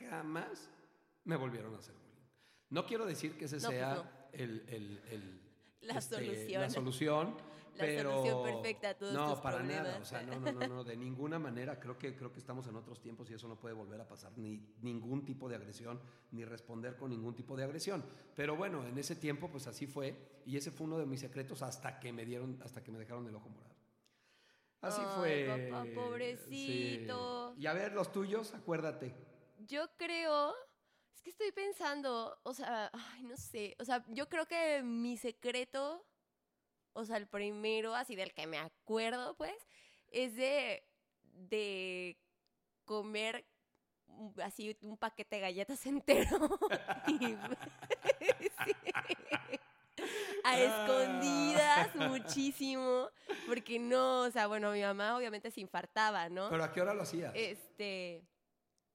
jamás 0.10 0.70
me 1.24 1.36
volvieron 1.36 1.74
a 1.76 1.80
hacer 1.80 1.96
bullying. 1.96 2.28
No 2.70 2.86
quiero 2.86 3.06
decir 3.06 3.38
que 3.38 3.46
ese 3.46 3.58
No, 3.58 3.68
pues 3.68 3.78
sea 3.78 3.96
no. 3.96 4.06
el, 4.34 4.66
el- 4.68 5.04
el- 5.10 5.42
La 5.82 5.98
este, 6.00 6.16
solución. 6.16 6.62
La 6.62 6.70
solución. 6.70 7.38
La 7.76 7.84
pero 7.84 8.12
solución 8.12 8.44
perfecta 8.44 8.90
a 8.90 8.94
todos 8.98 9.14
no, 9.14 9.32
tus 9.34 9.40
para 9.42 9.62
nada. 9.62 9.82
problemas. 9.82 10.02
O 10.02 10.06
sea, 10.06 10.22
no, 10.22 10.40
no, 10.40 10.52
no, 10.52 10.68
no, 10.68 10.84
de 10.84 10.96
ninguna 11.06 11.40
manera. 11.40 11.80
Creo 11.80 11.98
que, 11.98 12.16
creo 12.16 12.32
que 12.32 12.40
estamos 12.40 12.66
en 12.68 12.76
otros 12.76 13.02
tiempos 13.02 13.30
y 13.30 13.34
eso 13.34 13.48
no 13.48 13.60
puede 13.60 13.74
volver 13.76 14.00
a 14.00 14.08
pasar. 14.08 14.32
Ni 14.38 14.76
ningún 14.82 15.26
tipo 15.26 15.50
de 15.50 15.56
agresión, 15.56 16.00
ni 16.32 16.46
responder 16.46 16.96
con 16.96 17.10
ningún 17.10 17.36
tipo 17.36 17.56
de 17.58 17.64
agresión. 17.66 18.06
Pero 18.36 18.56
bueno, 18.56 18.86
en 18.86 18.98
ese 18.98 19.16
tiempo, 19.16 19.50
pues 19.50 19.68
así 19.68 19.88
fue. 19.88 20.42
Y 20.46 20.56
ese 20.58 20.72
fue 20.72 20.88
uno 20.88 20.98
de 20.98 21.06
mis 21.06 21.20
secretos 21.20 21.62
hasta 21.62 22.00
que 22.00 22.14
me 22.14 22.26
dieron, 22.26 22.60
hasta 22.64 22.84
que 22.84 22.92
me 22.92 23.00
dejaron 23.00 23.28
el 23.28 23.36
ojo 23.36 23.50
morado. 23.50 23.76
Así 24.82 25.02
Ay, 25.04 25.14
fue. 25.18 25.70
papá, 25.72 25.86
pobrecito. 25.96 27.54
Sí. 27.56 27.62
Y 27.62 27.66
a 27.66 27.74
ver, 27.74 27.94
los 27.94 28.12
tuyos, 28.12 28.54
acuérdate. 28.54 29.16
Yo 29.68 29.88
creo. 29.98 30.54
Es 31.14 31.22
que 31.22 31.30
estoy 31.32 31.52
pensando. 31.52 32.38
O 32.44 32.54
sea, 32.54 32.92
ay, 32.94 33.24
no 33.24 33.36
sé. 33.36 33.76
O 33.80 33.86
sea, 33.86 34.06
yo 34.10 34.30
creo 34.30 34.46
que 34.46 34.84
mi 34.84 35.18
secreto. 35.18 36.06
O 36.98 37.04
sea, 37.06 37.18
el 37.18 37.28
primero, 37.28 37.94
así 37.94 38.16
del 38.16 38.34
que 38.34 38.48
me 38.48 38.58
acuerdo, 38.58 39.36
pues, 39.36 39.54
es 40.12 40.36
de. 40.36 40.84
de 41.24 42.18
comer 42.86 43.46
así 44.44 44.78
un 44.82 44.98
paquete 44.98 45.36
de 45.38 45.42
galletas 45.42 45.86
entero. 45.86 46.38
Y- 47.08 47.18
sí. 48.66 48.72
A 50.44 50.60
escondidas 50.60 51.96
muchísimo. 51.96 53.10
Porque 53.48 53.80
no, 53.80 54.22
o 54.22 54.32
sea, 54.32 54.46
bueno, 54.48 54.72
mi 54.72 54.82
mamá 54.82 55.18
obviamente 55.18 55.50
se 55.52 55.62
infartaba, 55.62 56.30
¿no? 56.30 56.50
¿Pero 56.50 56.64
a 56.64 56.72
qué 56.72 56.82
hora 56.82 56.94
lo 56.94 57.02
hacías? 57.02 57.34
Este. 57.36 58.24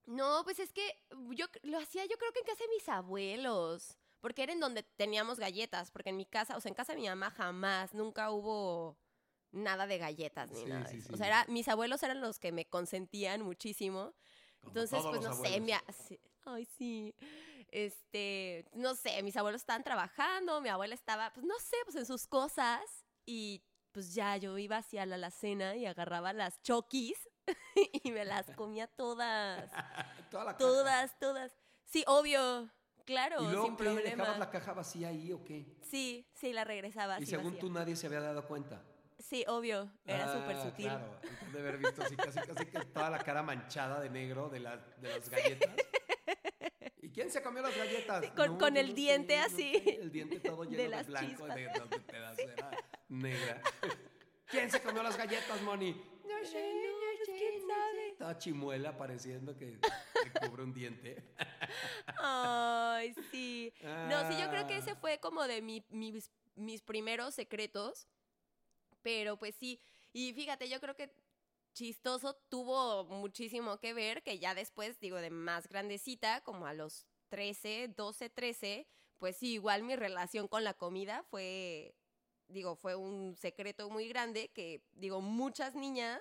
No, 0.06 0.42
pues 0.44 0.58
es 0.60 0.72
que 0.72 0.96
yo 1.30 1.46
lo 1.62 1.78
hacía 1.78 2.04
yo 2.06 2.16
creo 2.16 2.32
que 2.32 2.38
en 2.40 2.46
casa 2.46 2.62
de 2.64 2.68
mis 2.70 2.88
abuelos. 2.88 3.98
Porque 4.20 4.42
era 4.42 4.52
en 4.52 4.60
donde 4.60 4.82
teníamos 4.82 5.38
galletas. 5.38 5.90
Porque 5.90 6.10
en 6.10 6.16
mi 6.16 6.26
casa, 6.26 6.56
o 6.56 6.60
sea, 6.60 6.68
en 6.68 6.74
casa 6.74 6.92
de 6.94 7.00
mi 7.00 7.08
mamá 7.08 7.30
jamás, 7.30 7.94
nunca 7.94 8.30
hubo 8.30 8.98
nada 9.52 9.86
de 9.86 9.98
galletas 9.98 10.50
ni 10.50 10.60
Sí, 10.60 10.66
nada. 10.66 10.84
de 10.84 10.90
sí, 10.90 10.96
eso. 10.98 11.08
sí. 11.08 11.14
O 11.14 11.16
sea, 11.16 11.26
era, 11.26 11.44
mis 11.48 11.68
abuelos 11.68 12.02
eran 12.02 12.20
los 12.20 12.38
que 12.38 12.52
me 12.52 12.66
consentían 12.68 13.42
muchísimo. 13.42 14.14
Como 14.60 14.68
Entonces, 14.68 15.02
pues 15.08 15.22
no 15.22 15.34
sé, 15.34 15.60
mi 15.60 15.72
ay, 16.44 16.64
sí. 16.66 17.14
Este, 17.68 18.66
no 18.72 18.94
sé, 18.94 19.22
mis 19.22 19.36
abuelos 19.36 19.62
estaban 19.62 19.84
trabajando, 19.84 20.60
mi 20.60 20.68
abuela 20.68 20.94
estaba, 20.94 21.32
pues 21.32 21.46
no 21.46 21.58
sé, 21.60 21.76
pues 21.84 21.96
en 21.96 22.06
sus 22.06 22.26
cosas. 22.26 22.80
Y 23.26 23.62
pues 23.92 24.14
ya 24.14 24.36
yo 24.36 24.56
iba 24.58 24.78
hacia 24.78 25.06
la 25.06 25.14
alacena 25.16 25.76
y 25.76 25.86
agarraba 25.86 26.32
las 26.32 26.60
chokis 26.62 27.28
y 28.04 28.10
me 28.10 28.24
las 28.24 28.50
comía 28.52 28.86
todas. 28.86 29.70
Toda 30.30 30.44
la. 30.44 30.56
Todas, 30.56 31.18
todas. 31.18 31.52
Sí, 31.86 32.04
obvio. 32.06 32.70
Claro, 33.10 33.42
¿Y 33.42 33.46
luego 33.50 33.64
sin 33.66 33.76
qué? 33.76 33.82
problema. 33.82 34.08
¿Dejabas 34.10 34.38
la 34.38 34.50
caja 34.50 34.72
vacía 34.72 35.08
ahí 35.08 35.32
o 35.32 35.44
qué? 35.44 35.66
Sí, 35.82 36.24
sí, 36.32 36.52
la 36.52 36.62
regresaba. 36.62 37.18
y 37.20 37.26
según 37.26 37.46
vacía. 37.46 37.60
tú 37.60 37.68
nadie 37.70 37.96
se 37.96 38.06
había 38.06 38.20
dado 38.20 38.46
cuenta. 38.46 38.84
Sí, 39.18 39.44
obvio. 39.48 39.90
Era 40.06 40.32
súper 40.32 40.54
Ah, 40.56 40.62
sutil. 40.62 40.84
Claro, 40.86 41.18
Entonces, 41.20 41.52
de 41.52 41.58
haber 41.58 41.78
visto 41.78 42.02
así 42.04 42.16
casi, 42.16 42.38
casi 42.38 42.66
que 42.66 42.78
toda 42.86 43.10
la 43.10 43.18
cara 43.18 43.42
manchada 43.42 43.98
de 44.00 44.10
negro 44.10 44.48
de, 44.48 44.60
la- 44.60 44.76
de 44.76 45.08
las 45.08 45.28
galletas. 45.28 45.74
¿Y 47.02 47.10
quién 47.10 47.32
se 47.32 47.42
comió 47.42 47.62
las 47.62 47.76
galletas? 47.76 48.24
Sí, 48.24 48.30
con- 48.30 48.56
con 48.56 48.76
el 48.76 48.94
diente 48.94 49.38
así, 49.40 49.72
el 50.00 50.12
diente 50.12 50.38
todo 50.38 50.62
lleno 50.70 50.76
de 50.76 50.82
de, 50.84 50.88
las 50.88 51.06
blanco, 51.08 51.30
chispas. 51.30 51.54
de 51.56 51.68
donde 51.80 51.98
pedacera 51.98 52.70
negra. 53.08 53.60
¿Quién 54.46 54.70
se 54.70 54.80
comió 54.80 55.02
las 55.02 55.16
galletas, 55.16 55.60
Moni? 55.62 56.00
No 56.30 56.36
No, 56.38 57.24
quién 57.24 57.60
sabe. 57.66 58.14
Toda 58.18 58.38
chimuela 58.38 58.96
pareciendo 58.96 59.56
que 59.56 59.78
te 59.78 60.40
cubre 60.48 60.62
un 60.62 60.72
diente. 60.72 61.22
Ay, 62.22 63.14
sí. 63.30 63.72
No, 63.82 64.26
sí, 64.28 64.38
yo 64.40 64.48
creo 64.50 64.66
que 64.66 64.76
ese 64.78 64.94
fue 64.94 65.18
como 65.18 65.46
de 65.46 65.62
mi- 65.62 65.84
mis, 65.90 66.30
mis 66.54 66.82
primeros 66.82 67.34
secretos. 67.34 68.06
Pero 69.02 69.36
pues 69.38 69.54
sí. 69.56 69.80
Y 70.12 70.32
fíjate, 70.34 70.68
yo 70.68 70.80
creo 70.80 70.94
que 70.94 71.10
chistoso 71.72 72.34
tuvo 72.48 73.04
muchísimo 73.04 73.78
que 73.78 73.94
ver 73.94 74.22
que 74.22 74.38
ya 74.38 74.54
después, 74.54 75.00
digo, 75.00 75.16
de 75.18 75.30
más 75.30 75.68
grandecita, 75.68 76.42
como 76.42 76.66
a 76.66 76.74
los 76.74 77.06
13, 77.28 77.88
12, 77.96 78.28
13, 78.28 78.86
pues 79.18 79.36
sí, 79.36 79.52
igual 79.54 79.82
mi 79.84 79.96
relación 79.96 80.48
con 80.48 80.64
la 80.64 80.74
comida 80.74 81.22
fue, 81.30 81.94
digo, 82.50 82.76
fue 82.76 82.94
un 82.96 83.36
secreto 83.36 83.88
muy 83.90 84.08
grande 84.08 84.50
que, 84.52 84.82
digo, 84.92 85.20
muchas 85.20 85.74
niñas, 85.74 86.20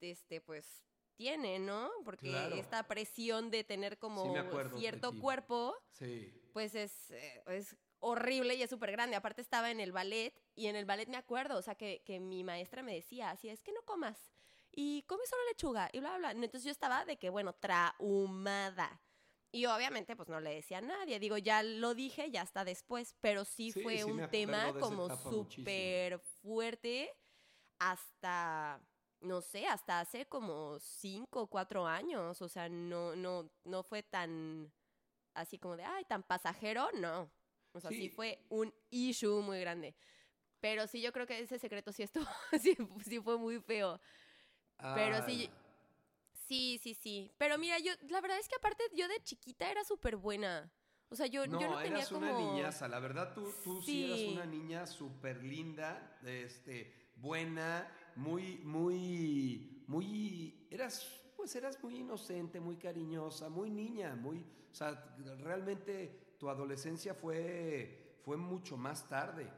este, 0.00 0.40
pues 0.40 0.82
tienen, 1.16 1.64
¿no? 1.64 1.90
Porque 2.04 2.28
Claro. 2.28 2.56
esta 2.56 2.86
presión 2.86 3.50
de 3.50 3.64
tener 3.64 3.98
como 3.98 4.36
acuerdo 4.36 4.78
cierto 4.78 5.18
cuerpo, 5.18 5.74
Sí. 5.92 6.32
pues 6.52 6.74
es, 6.74 7.10
eh, 7.10 7.42
es 7.46 7.76
horrible 8.00 8.54
y 8.54 8.62
es 8.62 8.70
súper 8.70 8.92
grande. 8.92 9.16
Aparte 9.16 9.40
estaba 9.40 9.70
en 9.70 9.80
el 9.80 9.92
ballet 9.92 10.34
y 10.54 10.66
en 10.66 10.76
el 10.76 10.84
ballet 10.84 11.08
me 11.08 11.16
acuerdo, 11.16 11.56
o 11.56 11.62
sea, 11.62 11.74
que, 11.74 12.02
que 12.04 12.20
mi 12.20 12.44
maestra 12.44 12.82
me 12.82 12.94
decía, 12.94 13.30
así 13.30 13.48
es 13.48 13.62
que 13.62 13.72
no 13.72 13.82
comas 13.82 14.30
y 14.72 15.02
comes 15.04 15.28
solo 15.30 15.42
lechuga 15.48 15.88
y 15.92 16.00
bla, 16.00 16.18
bla, 16.18 16.32
bla. 16.32 16.44
Entonces 16.44 16.64
yo 16.64 16.70
estaba 16.70 17.06
de 17.06 17.16
que, 17.16 17.30
bueno, 17.30 17.54
traumada. 17.54 19.00
Y 19.56 19.64
obviamente 19.64 20.14
pues 20.16 20.28
no 20.28 20.38
le 20.38 20.54
decía 20.56 20.78
a 20.78 20.80
nadie, 20.82 21.18
digo, 21.18 21.38
ya 21.38 21.62
lo 21.62 21.94
dije, 21.94 22.30
ya 22.30 22.42
hasta 22.42 22.62
después, 22.62 23.14
pero 23.22 23.46
sí, 23.46 23.72
Sí, 23.72 23.80
fue 23.82 23.96
sí 23.96 24.02
un 24.02 24.28
tema 24.28 24.70
como 24.78 25.08
súper 25.08 26.18
fuerte 26.42 27.10
hasta, 27.78 28.78
no 29.22 29.40
sé, 29.40 29.66
hasta 29.66 30.00
hace 30.00 30.26
como 30.26 30.78
cinco 30.78 31.40
o 31.40 31.46
cuatro 31.46 31.86
años, 31.86 32.42
o 32.42 32.48
sea, 32.50 32.68
no, 32.68 33.16
no, 33.16 33.50
no 33.64 33.82
fue 33.82 34.02
tan 34.02 34.70
así 35.32 35.58
como 35.58 35.78
de, 35.78 35.84
ay, 35.84 36.04
tan 36.04 36.22
pasajero, 36.22 36.90
no. 37.00 37.30
O 37.72 37.80
sea, 37.80 37.90
sí, 37.90 38.10
Sí. 38.10 38.10
fue 38.10 38.38
un 38.50 38.74
issue 38.90 39.40
muy 39.40 39.58
grande. 39.60 39.94
Pero 40.60 40.86
sí, 40.86 41.00
yo 41.00 41.12
creo 41.12 41.26
que 41.26 41.38
ese 41.40 41.58
secreto 41.58 41.92
sí 41.92 42.02
estuvo, 42.02 42.26
sí, 42.60 42.76
sí 43.06 43.20
fue 43.20 43.38
muy 43.38 43.58
feo. 43.60 43.98
Pero 44.94 45.24
sí, 45.24 45.48
Ah, 45.50 45.65
sí, 46.46 46.78
sí, 46.82 46.94
sí. 46.94 47.32
Pero 47.38 47.58
mira, 47.58 47.78
yo, 47.78 47.92
la 48.08 48.20
verdad 48.20 48.38
es 48.38 48.48
que 48.48 48.56
aparte 48.56 48.82
yo 48.94 49.08
de 49.08 49.22
chiquita 49.22 49.70
era 49.70 49.84
súper 49.84 50.16
buena. 50.16 50.72
O 51.08 51.14
sea, 51.14 51.26
yo 51.26 51.46
No, 51.46 51.60
yo 51.60 51.70
no 51.70 51.78
tenía 51.78 51.98
eras 51.98 52.08
como... 52.08 52.26
una 52.26 52.52
niñaza. 52.52 52.88
La 52.88 52.98
verdad, 52.98 53.32
tú, 53.34 53.52
tú 53.62 53.80
sí. 53.82 54.04
eras 54.04 54.20
una 54.32 54.46
niña 54.46 54.86
súper 54.86 55.42
linda, 55.42 56.18
este, 56.24 57.10
buena, 57.16 57.88
muy, 58.16 58.58
muy, 58.58 59.84
muy. 59.86 60.66
Eras, 60.70 61.06
pues 61.36 61.54
eras 61.54 61.82
muy 61.82 61.98
inocente, 61.98 62.60
muy 62.60 62.76
cariñosa, 62.76 63.48
muy 63.48 63.70
niña, 63.70 64.16
muy. 64.16 64.44
O 64.70 64.74
sea, 64.74 65.14
realmente 65.40 66.34
tu 66.38 66.50
adolescencia 66.50 67.14
fue, 67.14 68.18
fue 68.24 68.36
mucho 68.36 68.76
más 68.76 69.08
tarde. 69.08 69.48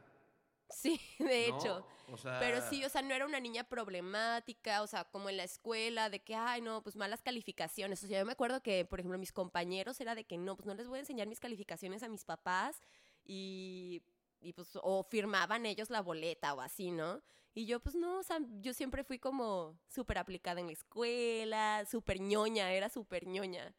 Sí, 0.71 1.01
de 1.19 1.49
¿no? 1.49 1.59
hecho. 1.59 1.87
O 2.07 2.17
sea, 2.17 2.39
Pero 2.41 2.61
sí, 2.69 2.85
o 2.85 2.89
sea, 2.89 3.03
no 3.03 3.15
era 3.15 3.27
una 3.27 3.41
niña 3.41 3.65
problemática, 3.65 4.83
o 4.83 4.87
sea, 4.87 5.05
como 5.05 5.29
en 5.29 5.37
la 5.37 5.45
escuela, 5.45 6.09
de 6.11 6.21
que, 6.21 6.35
ay, 6.35 6.61
no, 6.63 6.83
pues 6.83 6.97
malas 6.97 7.23
calificaciones. 7.23 8.03
O 8.03 8.07
sea, 8.07 8.21
yo 8.21 8.27
me 8.27 8.33
acuerdo 8.33 8.63
que, 8.63 8.85
por 8.85 9.01
ejemplo, 9.01 9.19
mis 9.19 9.33
compañeros 9.33 10.01
era 10.01 10.15
de 10.15 10.25
que, 10.25 10.39
no, 10.39 10.57
pues 10.57 10.67
no 10.67 10.75
les 10.75 10.89
voy 10.89 10.99
a 10.99 11.01
enseñar 11.01 11.27
mis 11.29 11.41
calificaciones 11.41 12.03
a 12.03 12.09
mis 12.09 12.25
papás 12.25 12.81
y, 13.25 14.03
y 14.41 14.53
pues, 14.55 14.71
o 14.83 15.03
firmaban 15.05 15.67
ellos 15.67 15.91
la 15.91 16.01
boleta 16.01 16.55
o 16.55 16.61
así, 16.61 16.91
¿no? 16.91 17.23
Y 17.55 17.67
yo, 17.67 17.81
pues 17.81 17.97
no, 17.97 18.19
o 18.19 18.23
sea, 18.23 18.39
yo 18.61 18.73
siempre 18.73 19.05
fui 19.05 19.19
como 19.19 19.79
súper 19.89 20.19
aplicada 20.19 20.61
en 20.61 20.67
la 20.67 20.73
escuela, 20.73 21.85
súper 21.91 22.21
ñoña, 22.21 22.73
era 22.73 22.89
súper 22.89 23.27
ñoña. 23.27 23.75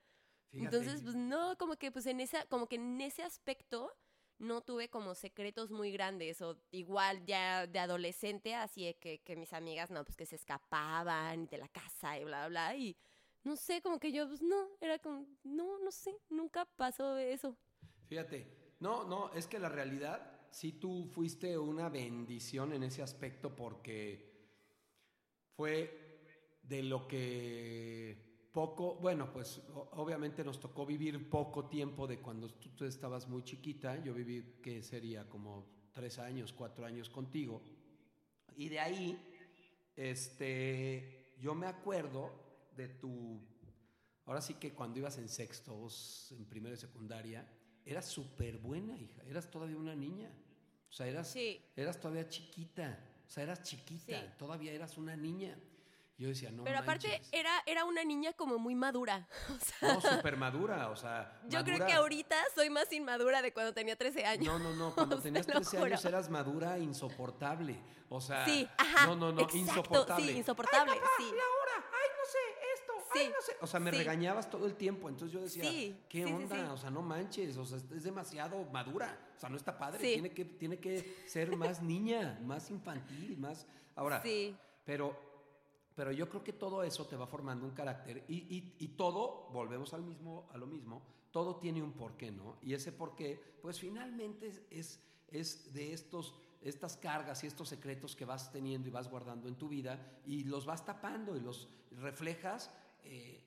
fíjate, 0.51 0.75
Entonces, 0.77 1.01
pues 1.01 1.15
no, 1.15 1.57
como 1.57 1.77
que 1.77 1.91
pues 1.91 2.05
en 2.05 2.19
esa, 2.19 2.45
como 2.47 2.67
que 2.67 2.75
en 2.75 2.99
ese 3.01 3.23
aspecto 3.23 3.91
no 4.39 4.61
tuve 4.61 4.89
como 4.89 5.15
secretos 5.15 5.69
muy 5.69 5.91
grandes 5.91 6.41
o 6.41 6.57
igual 6.71 7.25
ya 7.25 7.67
de 7.67 7.79
adolescente, 7.79 8.55
así 8.55 8.85
de 8.85 8.95
que, 8.95 9.19
que 9.19 9.35
mis 9.35 9.53
amigas, 9.53 9.91
no, 9.91 10.03
pues 10.03 10.15
que 10.15 10.25
se 10.25 10.35
escapaban 10.35 11.47
de 11.47 11.57
la 11.57 11.67
casa 11.67 12.17
y 12.17 12.23
bla, 12.23 12.47
bla, 12.47 12.69
bla, 12.69 12.75
y 12.75 12.97
no 13.43 13.55
sé, 13.55 13.81
como 13.81 13.99
que 13.99 14.11
yo, 14.11 14.27
pues 14.27 14.41
no, 14.41 14.69
era 14.81 14.99
como, 14.99 15.25
no, 15.43 15.79
no 15.79 15.91
sé, 15.91 16.17
nunca 16.29 16.65
pasó 16.75 17.17
eso. 17.17 17.57
Fíjate, 18.07 18.75
no, 18.79 19.03
no, 19.03 19.31
es 19.33 19.47
que 19.47 19.59
la 19.59 19.69
realidad, 19.69 20.47
sí 20.51 20.73
tú 20.73 21.05
fuiste 21.05 21.57
una 21.57 21.89
bendición 21.89 22.73
en 22.73 22.83
ese 22.83 23.01
aspecto 23.01 23.55
porque 23.55 24.29
fue 25.55 26.23
de 26.63 26.83
lo 26.83 27.07
que 27.07 28.28
poco, 28.51 28.95
bueno, 28.95 29.31
pues 29.31 29.61
obviamente 29.91 30.43
nos 30.43 30.59
tocó 30.59 30.85
vivir 30.85 31.29
poco 31.29 31.65
tiempo 31.67 32.07
de 32.07 32.19
cuando 32.19 32.49
tú, 32.49 32.69
tú 32.69 32.85
estabas 32.85 33.27
muy 33.27 33.43
chiquita, 33.43 34.01
yo 34.03 34.13
viví 34.13 34.55
que 34.61 34.81
sería 34.81 35.27
como 35.29 35.65
tres 35.93 36.17
años, 36.19 36.53
cuatro 36.53 36.85
años 36.85 37.09
contigo, 37.09 37.61
y 38.55 38.69
de 38.69 38.79
ahí, 38.79 39.17
este, 39.95 41.35
yo 41.39 41.53
me 41.53 41.67
acuerdo 41.67 42.31
de 42.75 42.87
tu, 42.87 43.39
ahora 44.25 44.41
sí 44.41 44.55
que 44.55 44.73
cuando 44.73 44.99
ibas 44.99 45.17
en 45.17 45.29
sexto, 45.29 45.75
vos 45.75 46.31
en 46.31 46.45
primero 46.45 46.73
y 46.75 46.77
secundaria, 46.77 47.47
eras 47.85 48.05
súper 48.05 48.57
buena, 48.57 48.97
hija, 48.97 49.21
eras 49.23 49.49
todavía 49.49 49.77
una 49.77 49.95
niña, 49.95 50.31
o 50.89 50.91
sea, 50.91 51.07
eras, 51.07 51.29
Sí. 51.31 51.61
eras 51.75 51.99
todavía 51.99 52.27
chiquita, 52.27 52.99
o 53.27 53.29
sea, 53.29 53.43
eras 53.43 53.61
chiquita, 53.63 54.19
Sí. 54.19 54.27
todavía 54.37 54.71
eras 54.73 54.97
una 54.97 55.15
niña. 55.15 55.57
Yo 56.19 56.27
decía, 56.27 56.51
no 56.51 56.65
Pero 56.65 56.79
aparte 56.79 57.07
manches. 57.07 57.29
era, 57.31 57.63
era 57.65 57.85
una 57.85 58.03
niña 58.03 58.33
como 58.33 58.59
muy 58.59 58.75
madura. 58.75 59.25
O 59.49 59.57
sea, 59.65 59.93
No, 59.93 60.01
súper 60.01 60.35
madura, 60.37 60.89
o 60.89 60.95
sea. 60.95 61.39
yo 61.47 61.63
creo 61.63 61.85
que 61.85 61.93
ahorita 61.93 62.35
soy 62.53 62.69
más 62.69 62.91
inmadura 62.91 63.41
de 63.41 63.53
cuando 63.53 63.73
tenía 63.73 63.95
13 63.95 64.25
años. 64.25 64.45
No, 64.45 64.59
no, 64.59 64.75
no, 64.75 64.93
cuando 64.93 65.15
Te 65.21 65.23
tenías 65.23 65.47
lo 65.47 65.53
13 65.55 65.77
años 65.77 66.03
eras 66.05 66.29
madura 66.29 66.77
insoportable. 66.77 67.79
O 68.09 68.19
sea. 68.19 68.43
Sí, 68.45 68.67
ajá. 68.77 69.07
No, 69.07 69.15
no, 69.15 69.31
no, 69.31 69.39
exacto, 69.41 69.57
insoportable. 69.57 70.25
Sí, 70.25 70.37
insoportable, 70.37 70.93
sí. 71.17 71.23
La 71.23 71.29
hora, 71.29 71.85
ay, 71.93 72.09
no 72.17 72.25
sé, 72.25 72.73
esto, 72.73 72.93
ay, 73.15 73.29
no 73.29 73.41
sé. 73.41 73.57
O 73.61 73.67
sea, 73.67 73.79
me 73.79 73.91
sí. 73.91 73.97
regañabas 73.97 74.49
todo 74.49 74.65
el 74.65 74.75
tiempo. 74.75 75.07
Entonces 75.07 75.31
yo 75.33 75.39
decía, 75.41 75.63
Sí, 75.63 76.03
¿qué 76.09 76.25
onda? 76.25 76.73
O 76.73 76.77
sea, 76.77 76.89
no 76.89 77.01
manches, 77.01 77.55
o 77.55 77.65
sea, 77.65 77.77
es 77.77 78.03
demasiado 78.03 78.65
madura. 78.73 79.17
O 79.37 79.39
sea, 79.39 79.47
no 79.49 79.55
está 79.55 79.77
padre. 79.77 79.99
Tiene, 79.99 80.31
que, 80.31 80.43
tiene 80.43 80.79
que 80.79 81.23
ser 81.27 81.55
más 81.55 81.81
niña, 81.83 82.39
más 82.43 82.69
infantil, 82.71 83.37
más. 83.37 83.65
Ahora, 83.95 84.21
Sí. 84.21 84.57
pero, 84.83 85.28
pero 85.99 86.13
yo 86.13 86.29
creo 86.29 86.41
que 86.45 86.53
todo 86.53 86.81
eso 86.81 87.05
te 87.07 87.17
va 87.17 87.27
formando 87.27 87.65
un 87.65 87.71
carácter 87.71 88.23
y, 88.29 88.35
y- 88.55 88.75
y 88.79 88.87
todo, 88.95 89.49
volvemos 89.51 89.93
al 89.93 90.01
mismo, 90.01 90.47
a 90.53 90.57
lo 90.57 90.65
mismo, 90.65 91.01
todo 91.29 91.57
tiene 91.57 91.83
un 91.83 91.91
porqué, 91.91 92.31
¿no? 92.31 92.55
Y 92.61 92.73
ese 92.73 92.93
porqué, 92.93 93.37
pues 93.61 93.77
finalmente 93.81 94.47
es, 94.47 94.61
es, 94.71 95.03
es 95.27 95.73
de 95.73 95.91
estos, 95.91 96.33
estas 96.61 96.95
cargas 96.95 97.43
y 97.43 97.47
estos 97.47 97.67
secretos 97.67 98.15
que 98.15 98.23
vas 98.23 98.49
teniendo 98.49 98.87
y 98.87 98.91
vas 98.91 99.09
guardando 99.09 99.49
en 99.49 99.55
tu 99.57 99.67
vida 99.67 99.99
y 100.25 100.45
los 100.45 100.65
vas 100.65 100.85
tapando 100.85 101.35
y 101.35 101.41
los 101.41 101.67
reflejas 101.91 102.71
eh, 103.03 103.43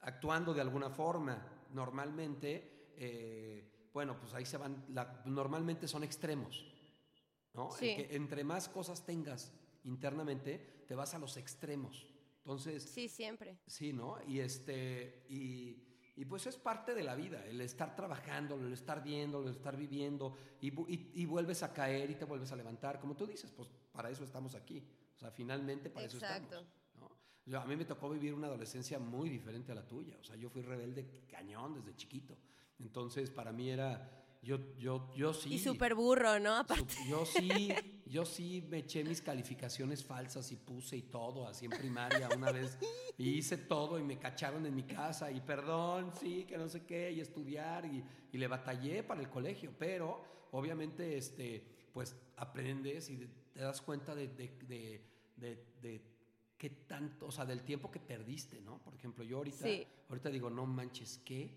actuando 0.00 0.52
de 0.52 0.62
alguna 0.62 0.90
forma. 0.90 1.46
Normalmente, 1.72 2.90
eh, 2.96 3.88
bueno, 3.94 4.18
pues 4.18 4.34
ahí 4.34 4.44
se 4.46 4.56
van, 4.56 4.84
la- 4.88 5.22
normalmente 5.26 5.86
son 5.86 6.02
extremos. 6.02 6.66
¿no? 7.54 7.68
El 7.74 7.78
Sí. 7.78 7.94
que 7.94 8.16
entre 8.16 8.42
más 8.42 8.68
cosas 8.68 9.06
tengas 9.06 9.52
internamente, 9.84 10.81
te 10.92 10.96
vas 10.96 11.14
a 11.14 11.18
los 11.18 11.38
extremos. 11.38 12.06
Entonces, 12.44 12.82
Sí, 12.82 13.08
siempre. 13.08 13.56
sí, 13.66 13.94
¿no? 13.94 14.18
Y 14.28 14.40
este, 14.40 15.24
y, 15.30 15.74
y 16.16 16.24
pues 16.26 16.46
es 16.46 16.56
parte 16.58 16.92
de 16.94 17.02
la 17.02 17.14
vida, 17.14 17.42
el 17.46 17.62
estar 17.62 17.96
trabajando, 17.96 18.56
el 18.56 18.74
estar 18.74 19.02
viendo, 19.02 19.40
el 19.40 19.48
estar 19.48 19.74
viviendo, 19.74 20.36
y, 20.60 20.68
y- 20.92 21.10
y 21.14 21.24
vuelves 21.24 21.62
a 21.62 21.72
caer 21.72 22.10
y 22.10 22.14
te 22.16 22.26
vuelves 22.26 22.52
a 22.52 22.56
levantar. 22.56 23.00
Como 23.00 23.16
tú 23.16 23.26
dices, 23.26 23.50
pues 23.52 23.70
para 23.90 24.10
eso 24.10 24.22
estamos 24.22 24.54
aquí. 24.54 24.86
O 25.16 25.18
sea, 25.18 25.30
finalmente 25.30 25.88
para 25.88 26.04
eso 26.04 26.18
Exacto. 26.18 26.58
estamos. 26.58 26.68
¿no? 27.00 27.10
Yo- 27.46 27.58
a 27.58 27.64
mí 27.64 27.74
me 27.74 27.86
tocó 27.86 28.10
vivir 28.10 28.34
una 28.34 28.48
adolescencia 28.48 28.98
muy 28.98 29.30
diferente 29.30 29.72
a 29.72 29.74
la 29.76 29.88
tuya. 29.88 30.18
O 30.20 30.24
sea, 30.24 30.36
yo 30.36 30.50
fui 30.50 30.60
rebelde 30.60 31.24
cañón 31.26 31.72
desde 31.72 31.96
chiquito. 31.96 32.36
Entonces, 32.80 33.30
para 33.30 33.50
mí 33.50 33.70
era. 33.70 34.10
Yo, 34.42 34.58
yo, 34.76 35.10
yo 35.14 35.32
sí. 35.32 35.54
Y 35.54 35.58
súper 35.58 35.94
burro, 35.94 36.38
¿no? 36.38 36.54
Aparte. 36.56 36.92
Yo 37.08 37.24
sí, 37.24 37.72
yo 38.12 38.26
sí 38.26 38.62
me 38.70 38.78
eché 38.78 39.02
mis 39.02 39.22
calificaciones 39.22 40.04
falsas 40.04 40.52
y 40.52 40.56
puse 40.56 40.98
y 40.98 41.02
todo, 41.02 41.48
así 41.48 41.64
en 41.64 41.70
primaria 41.70 42.28
una 42.36 42.52
vez. 42.52 42.78
Y 43.16 43.30
hice 43.30 43.56
todo 43.56 43.98
y 43.98 44.02
me 44.02 44.18
cacharon 44.18 44.66
en 44.66 44.74
mi 44.74 44.82
casa 44.82 45.30
y 45.30 45.40
perdón, 45.40 46.12
sí, 46.20 46.44
que 46.44 46.58
no 46.58 46.68
sé 46.68 46.84
qué, 46.84 47.10
y 47.10 47.20
estudiar 47.20 47.86
y, 47.86 48.04
y 48.30 48.36
le 48.36 48.46
batallé 48.48 49.02
para 49.02 49.22
el 49.22 49.30
colegio. 49.30 49.72
Pero 49.78 50.22
obviamente, 50.50 51.16
este, 51.16 51.64
pues 51.94 52.14
aprendes 52.36 53.08
y 53.08 53.16
te 53.54 53.60
das 53.60 53.80
cuenta 53.80 54.14
de, 54.14 54.28
de, 54.28 55.00
de, 55.80 56.02
qué 56.58 56.68
tanto, 56.86 57.26
o 57.28 57.32
sea, 57.32 57.46
del 57.46 57.62
tiempo 57.62 57.90
que 57.90 57.98
perdiste, 57.98 58.60
¿no? 58.60 58.78
Por 58.82 58.94
ejemplo, 58.94 59.24
yo 59.24 59.38
ahorita, 59.38 59.64
Sí. 59.64 59.86
ahorita 60.10 60.28
digo, 60.28 60.50
no 60.50 60.66
manches, 60.66 61.18
¿qué? 61.24 61.50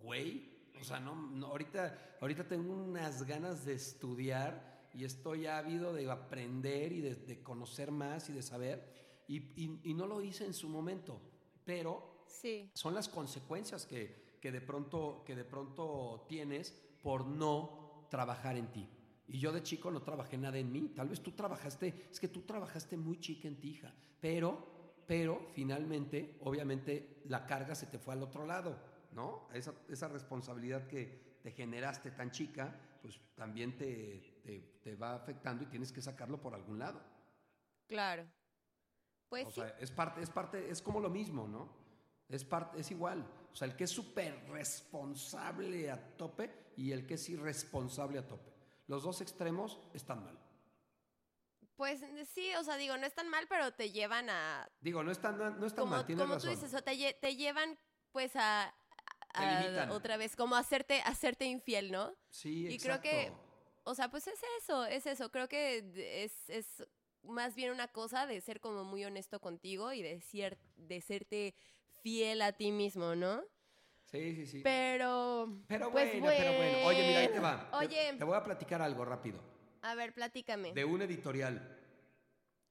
Güey. 0.00 0.56
O 0.80 0.84
sea, 0.84 1.00
no, 1.00 1.14
no, 1.14 1.46
ahorita, 1.46 2.18
ahorita 2.20 2.46
tengo 2.46 2.74
unas 2.74 3.22
ganas 3.22 3.64
de 3.64 3.74
estudiar 3.74 4.75
y 4.96 5.04
estoy 5.04 5.46
ávido 5.46 5.92
de 5.92 6.10
aprender 6.10 6.92
y 6.92 7.00
de, 7.00 7.14
de 7.14 7.42
conocer 7.42 7.90
más 7.90 8.28
y 8.30 8.32
de 8.32 8.42
saber. 8.42 9.24
Y, 9.28 9.38
y- 9.60 9.80
y 9.84 9.94
no 9.94 10.06
lo 10.06 10.22
hice 10.22 10.44
en 10.46 10.54
su 10.54 10.68
momento, 10.68 11.20
pero 11.64 12.24
Sí. 12.26 12.70
son 12.74 12.94
las 12.94 13.08
consecuencias 13.08 13.86
que, 13.86 14.36
que 14.40 14.50
de 14.52 14.60
pronto, 14.60 15.22
que 15.26 15.34
de 15.34 15.44
pronto 15.44 16.26
tienes 16.28 16.72
por 17.02 17.26
no 17.26 18.06
trabajar 18.10 18.56
en 18.56 18.72
ti. 18.72 18.88
Y 19.28 19.38
yo 19.38 19.52
de 19.52 19.62
chico 19.62 19.90
no 19.90 20.02
trabajé 20.02 20.38
nada 20.38 20.58
en 20.58 20.70
mí. 20.72 20.92
Tal 20.94 21.08
vez 21.08 21.20
tú 21.20 21.32
trabajaste, 21.32 22.06
es 22.10 22.20
que 22.20 22.28
tú 22.28 22.42
trabajaste 22.42 22.96
muy 22.96 23.18
chica 23.18 23.48
en 23.48 23.56
ti, 23.58 23.70
hija. 23.70 23.92
Pero, 24.20 25.02
pero 25.06 25.40
finalmente, 25.52 26.36
obviamente, 26.40 27.22
la 27.26 27.44
carga 27.46 27.74
se 27.74 27.86
te 27.86 27.98
fue 27.98 28.14
al 28.14 28.22
otro 28.22 28.46
lado, 28.46 28.78
¿no? 29.12 29.48
Esa, 29.52 29.74
esa 29.88 30.08
responsabilidad 30.08 30.86
que 30.86 31.36
te 31.42 31.50
generaste 31.50 32.12
tan 32.12 32.30
chica, 32.30 32.98
pues 33.02 33.20
también 33.34 33.76
te, 33.76 34.35
te, 34.46 34.60
te 34.82 34.94
va 34.94 35.14
afectando 35.14 35.64
y 35.64 35.66
tienes 35.66 35.90
que 35.92 36.00
sacarlo 36.00 36.40
por 36.40 36.54
algún 36.54 36.78
lado. 36.78 37.02
Claro. 37.88 38.26
Pues 39.28 39.46
O 39.46 39.50
sí. 39.50 39.60
sea, 39.60 39.76
es 39.80 39.90
parte, 39.90 40.22
es 40.22 40.30
parte, 40.30 40.70
es 40.70 40.80
como 40.80 41.00
lo 41.00 41.10
mismo, 41.10 41.48
¿no? 41.48 41.76
Es 42.28 42.44
parte, 42.44 42.80
es 42.80 42.90
igual. 42.92 43.26
O 43.52 43.56
sea, 43.56 43.66
el 43.66 43.76
que 43.76 43.84
es 43.84 43.90
súper 43.90 44.48
responsable 44.48 45.90
a 45.90 46.16
tope 46.16 46.72
y 46.76 46.92
el 46.92 47.06
que 47.06 47.14
es 47.14 47.28
irresponsable 47.28 48.18
a 48.18 48.26
tope. 48.26 48.52
Los 48.86 49.02
dos 49.02 49.20
extremos 49.20 49.80
están 49.94 50.24
mal. 50.24 50.38
Pues 51.74 52.00
sí, 52.32 52.54
o 52.54 52.64
sea, 52.64 52.76
digo, 52.76 52.96
no 52.96 53.04
es 53.06 53.14
tan 53.14 53.28
mal, 53.28 53.46
pero 53.48 53.72
te 53.74 53.90
llevan 53.90 54.30
a. 54.30 54.68
Digo, 54.80 55.02
no 55.02 55.10
están, 55.10 55.36
no 55.38 55.66
están 55.66 55.84
Como, 55.84 55.96
mal, 55.96 56.06
tienes 56.06 56.22
como 56.22 56.34
razón. 56.34 56.50
tú 56.54 56.56
dices, 56.60 56.72
o 56.74 56.82
te, 56.82 57.12
te 57.20 57.36
llevan 57.36 57.78
pues 58.12 58.34
a. 58.36 58.72
A- 59.34 59.88
otra 59.92 60.16
vez, 60.16 60.34
como 60.34 60.56
hacerte, 60.56 61.02
hacerte 61.02 61.44
infiel, 61.44 61.92
¿no? 61.92 62.14
sí, 62.30 62.66
y 62.68 62.78
creo 62.78 62.94
exacto. 62.94 63.02
que- 63.02 63.45
O 63.88 63.94
sea, 63.94 64.10
pues 64.10 64.26
es 64.26 64.40
eso, 64.60 64.84
es 64.84 65.06
eso. 65.06 65.30
Creo 65.30 65.48
que 65.48 66.24
es, 66.24 66.32
es 66.50 66.66
más 67.22 67.54
bien 67.54 67.70
una 67.70 67.86
cosa 67.86 68.26
de 68.26 68.40
ser 68.40 68.60
como 68.60 68.82
muy 68.82 69.04
honesto 69.04 69.40
contigo 69.40 69.92
y 69.92 70.02
de, 70.02 70.20
cier- 70.20 70.58
de 70.76 71.00
serte 71.00 71.54
fiel 72.02 72.42
a 72.42 72.50
ti 72.52 72.72
mismo, 72.72 73.14
¿no? 73.14 73.42
Sí, 74.10 74.34
sí, 74.34 74.46
sí. 74.46 74.60
Pero. 74.64 75.62
Pero 75.68 75.92
pues 75.92 76.20
bueno, 76.20 76.26
pero 76.36 76.52
bueno. 76.56 76.78
Oye, 76.88 77.06
mira, 77.06 77.20
ahí 77.20 77.28
te 77.28 77.38
va. 77.38 77.70
Oye. 77.74 78.14
Te, 78.18 78.24
voy 78.24 78.36
a 78.36 78.42
platicar 78.42 78.82
algo 78.82 79.04
rápido. 79.04 79.38
A 79.82 79.94
ver, 79.94 80.12
platícame. 80.14 80.72
De 80.72 80.84
un 80.84 81.02
editorial 81.02 81.78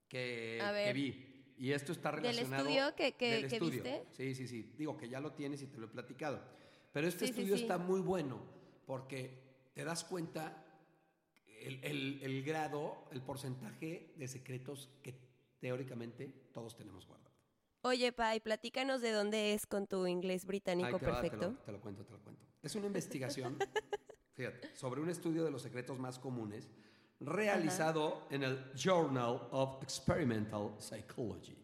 que, 0.10 0.60
A 0.62 0.68
que 0.68 0.74
ver. 0.74 0.94
vi. 0.94 1.32
Y 1.58 1.72
esto 1.72 1.94
está 1.94 2.12
¿Del 2.12 2.22
relacionado... 2.24 2.64
estudio 2.68 2.96
que- 2.96 3.14
que- 3.14 3.32
del 3.32 3.48
que 3.48 3.56
estudio. 3.56 3.84
viste? 3.84 4.04
Sí, 4.12 4.36
sí, 4.36 4.48
sí. 4.50 4.74
Digo 4.78 4.98
que 4.98 5.08
ya 5.08 5.22
lo 5.22 5.32
tienes 5.32 5.62
y 5.62 5.68
te 5.68 5.78
lo 5.78 5.86
he 5.86 5.90
platicado. 5.90 6.42
Pero 6.92 7.08
este 7.08 7.28
Sí, 7.28 7.34
sí, 7.34 7.40
estudio 7.40 7.56
sí. 7.56 7.62
está 7.64 7.78
muy 7.78 8.02
bueno 8.02 8.42
porque 8.86 9.42
te 9.74 9.86
das 9.86 10.04
cuenta 10.04 10.62
el, 11.68 11.80
el- 11.84 12.20
el 12.24 12.44
grado, 12.44 12.96
el 13.12 13.22
porcentaje 13.22 14.14
de 14.18 14.28
secretos 14.28 14.90
que 15.04 15.14
teóricamente 15.60 16.50
todos 16.54 16.76
tenemos 16.76 17.08
guardados. 17.08 17.34
Oye, 17.82 18.12
Pai, 18.12 18.40
platícanos 18.40 19.02
de 19.02 19.12
dónde 19.12 19.54
es 19.54 19.66
con 19.68 19.86
tu 19.88 20.08
inglés 20.08 20.46
británico 20.46 20.88
Ahí 20.88 21.00
te 21.00 21.06
va, 21.06 21.22
te 21.22 21.30
perfecto. 21.30 21.52
lo, 21.52 21.58
te 21.64 21.72
lo 21.72 21.80
cuento, 21.82 22.04
te 22.04 22.12
lo 22.14 22.20
cuento. 22.20 22.42
Es 22.64 22.74
una 22.76 22.88
investigación, 22.88 23.58
fíjate, 24.34 24.76
sobre 24.76 25.02
un 25.02 25.10
estudio 25.10 25.44
de 25.44 25.52
los 25.52 25.62
secretos 25.62 26.00
más 26.00 26.18
comunes 26.20 26.68
realizado 27.20 28.28
en 28.32 28.44
el 28.44 28.72
Journal 28.76 29.48
of 29.52 29.82
Experimental 29.84 30.72
Psychology 30.80 31.56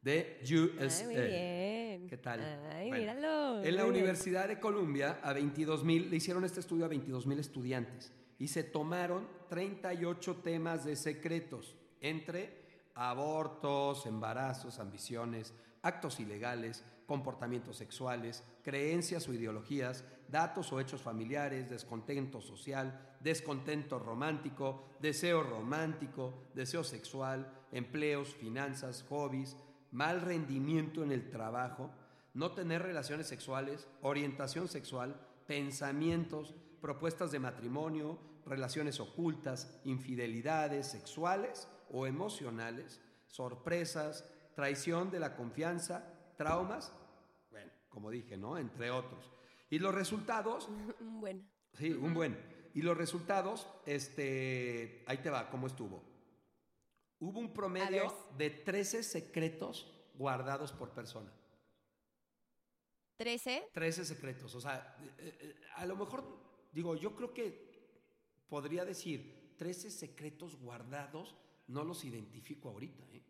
de 0.00 0.40
USA. 0.42 1.00
Ay, 1.00 1.04
muy 1.06 1.14
bien. 1.26 2.08
¿Qué 2.08 2.16
tal? 2.16 2.40
Ay, 2.72 2.88
Bueno, 2.88 3.00
míralo. 3.00 3.62
En 3.62 3.76
la 3.76 3.82
bien. 3.82 3.94
Universidad 3.94 4.48
de 4.48 4.58
Columbia, 4.60 5.20
a 5.22 5.32
22 5.32 5.84
mil, 5.84 6.08
le 6.10 6.16
hicieron 6.16 6.44
este 6.44 6.60
estudio 6.60 6.84
a 6.84 6.88
22 6.88 7.26
mil 7.26 7.38
estudiantes 7.38 8.12
y 8.38 8.48
se 8.48 8.64
tomaron 8.64 9.26
38 9.48 10.36
temas 10.36 10.84
de 10.84 10.96
secretos 10.96 11.74
entre 12.00 12.66
abortos, 12.94 14.06
embarazos, 14.06 14.78
ambiciones, 14.78 15.54
actos 15.82 16.20
ilegales, 16.20 16.84
comportamientos 17.06 17.76
sexuales, 17.76 18.44
creencias 18.62 19.28
o 19.28 19.32
ideologías, 19.32 20.04
datos 20.28 20.72
o 20.72 20.80
hechos 20.80 21.00
familiares, 21.00 21.70
descontento 21.70 22.40
social, 22.40 23.16
descontento 23.20 23.98
romántico, 23.98 24.84
deseo 25.00 25.42
romántico, 25.42 26.34
deseo 26.54 26.84
sexual, 26.84 27.50
empleos, 27.72 28.34
finanzas, 28.34 29.04
hobbies, 29.08 29.56
mal 29.90 30.20
rendimiento 30.20 31.02
en 31.02 31.12
el 31.12 31.30
trabajo, 31.30 31.90
no 32.34 32.52
tener 32.52 32.82
relaciones 32.82 33.26
sexuales, 33.26 33.88
orientación 34.02 34.68
sexual, 34.68 35.18
pensamientos, 35.46 36.54
propuestas 36.80 37.30
de 37.30 37.38
matrimonio, 37.38 38.18
relaciones 38.46 39.00
ocultas, 39.00 39.80
infidelidades 39.84 40.86
sexuales 40.86 41.68
o 41.90 42.06
emocionales, 42.06 43.00
sorpresas, 43.26 44.24
traición 44.54 45.10
de 45.10 45.20
la 45.20 45.36
confianza, 45.36 46.04
traumas, 46.36 46.92
bueno, 47.50 47.70
como 47.88 48.10
dije, 48.10 48.36
¿no? 48.36 48.58
Entre 48.58 48.90
otros. 48.90 49.30
Y 49.70 49.78
los 49.78 49.94
resultados, 49.94 50.68
Bueno. 51.00 51.42
sí, 51.74 51.92
un 51.92 52.14
buen. 52.14 52.38
Y 52.74 52.82
los 52.82 52.96
resultados, 52.96 53.66
este, 53.86 55.04
ahí 55.06 55.18
te 55.18 55.30
va, 55.30 55.50
¿cómo 55.50 55.66
estuvo? 55.66 56.02
Hubo 57.20 57.40
un 57.40 57.52
promedio 57.52 58.14
de 58.36 58.50
13 58.50 59.02
secretos 59.02 59.92
guardados 60.14 60.72
por 60.72 60.90
persona. 60.90 61.32
13. 63.16 63.70
13 63.72 64.04
secretos. 64.04 64.54
O 64.54 64.60
sea, 64.60 64.96
eh, 65.18 65.38
eh, 65.40 65.60
a 65.74 65.86
lo 65.86 65.96
mejor, 65.96 66.24
digo, 66.72 66.96
yo 66.96 67.14
creo 67.14 67.32
que 67.32 67.68
podría 68.48 68.84
decir 68.84 69.54
13 69.56 69.90
secretos 69.90 70.56
guardados, 70.56 71.36
no 71.66 71.84
los 71.84 72.04
identifico 72.04 72.70
ahorita, 72.70 73.04
¿eh? 73.12 73.22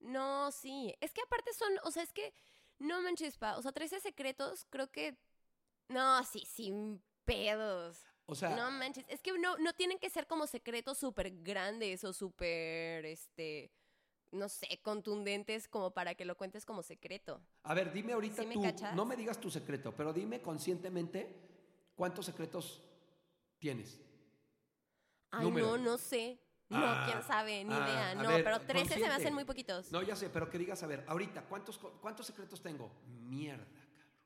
No, 0.00 0.52
sí. 0.52 0.94
Es 1.00 1.12
que 1.12 1.22
aparte 1.22 1.52
son, 1.54 1.72
o 1.84 1.90
sea, 1.90 2.02
es 2.02 2.12
que 2.12 2.32
no 2.78 3.00
manches, 3.02 3.36
pa. 3.36 3.56
O 3.56 3.62
sea, 3.62 3.72
13 3.72 4.00
secretos, 4.00 4.66
creo 4.70 4.90
que. 4.90 5.16
No, 5.88 6.22
sí, 6.24 6.44
sin 6.46 7.02
pedos. 7.24 7.98
O 8.26 8.34
sea, 8.34 8.54
no 8.56 8.70
manches. 8.70 9.04
Es 9.08 9.22
que 9.22 9.36
no, 9.38 9.56
no 9.58 9.72
tienen 9.74 9.98
que 9.98 10.10
ser 10.10 10.26
como 10.26 10.46
secretos 10.46 10.98
súper 10.98 11.42
grandes 11.42 12.04
o 12.04 12.12
súper, 12.12 13.06
este. 13.06 13.70
No 14.30 14.48
sé, 14.48 14.80
contundentes 14.82 15.68
como 15.68 15.92
para 15.92 16.16
que 16.16 16.24
lo 16.24 16.36
cuentes 16.36 16.66
como 16.66 16.82
secreto. 16.82 17.40
a 17.62 17.72
ver, 17.72 17.92
dime 17.92 18.14
ahorita 18.14 18.42
¿Sí 18.42 18.48
me 18.48 18.72
tú, 18.72 18.84
no 18.96 19.04
me 19.04 19.14
digas 19.14 19.38
tu 19.38 19.48
secreto, 19.48 19.94
pero 19.96 20.12
dime 20.12 20.42
conscientemente 20.42 21.43
cuántos 21.94 22.26
secretos 22.26 22.82
tienes. 23.58 24.00
Ay, 25.30 25.44
Número. 25.44 25.66
no, 25.66 25.78
no 25.78 25.98
sé. 25.98 26.38
No, 26.68 26.78
Ah, 26.80 27.04
quién 27.06 27.22
sabe, 27.22 27.62
ni 27.64 27.74
ah, 27.74 27.86
idea. 27.88 28.14
No, 28.14 28.28
ver, 28.30 28.42
pero 28.44 28.60
13 28.60 28.94
se 28.94 29.00
me 29.00 29.06
hacen 29.08 29.34
muy 29.34 29.44
poquitos. 29.44 29.92
No, 29.92 30.02
ya 30.02 30.16
sé, 30.16 30.30
pero 30.30 30.48
que 30.48 30.58
digas, 30.58 30.82
a 30.82 30.86
ver, 30.86 31.04
ahorita, 31.06 31.42
¿cuántos, 31.42 31.78
cuántos 31.78 32.26
secretos 32.26 32.62
tengo? 32.62 32.90
Mierda, 33.06 33.64
cabrón. 33.66 34.18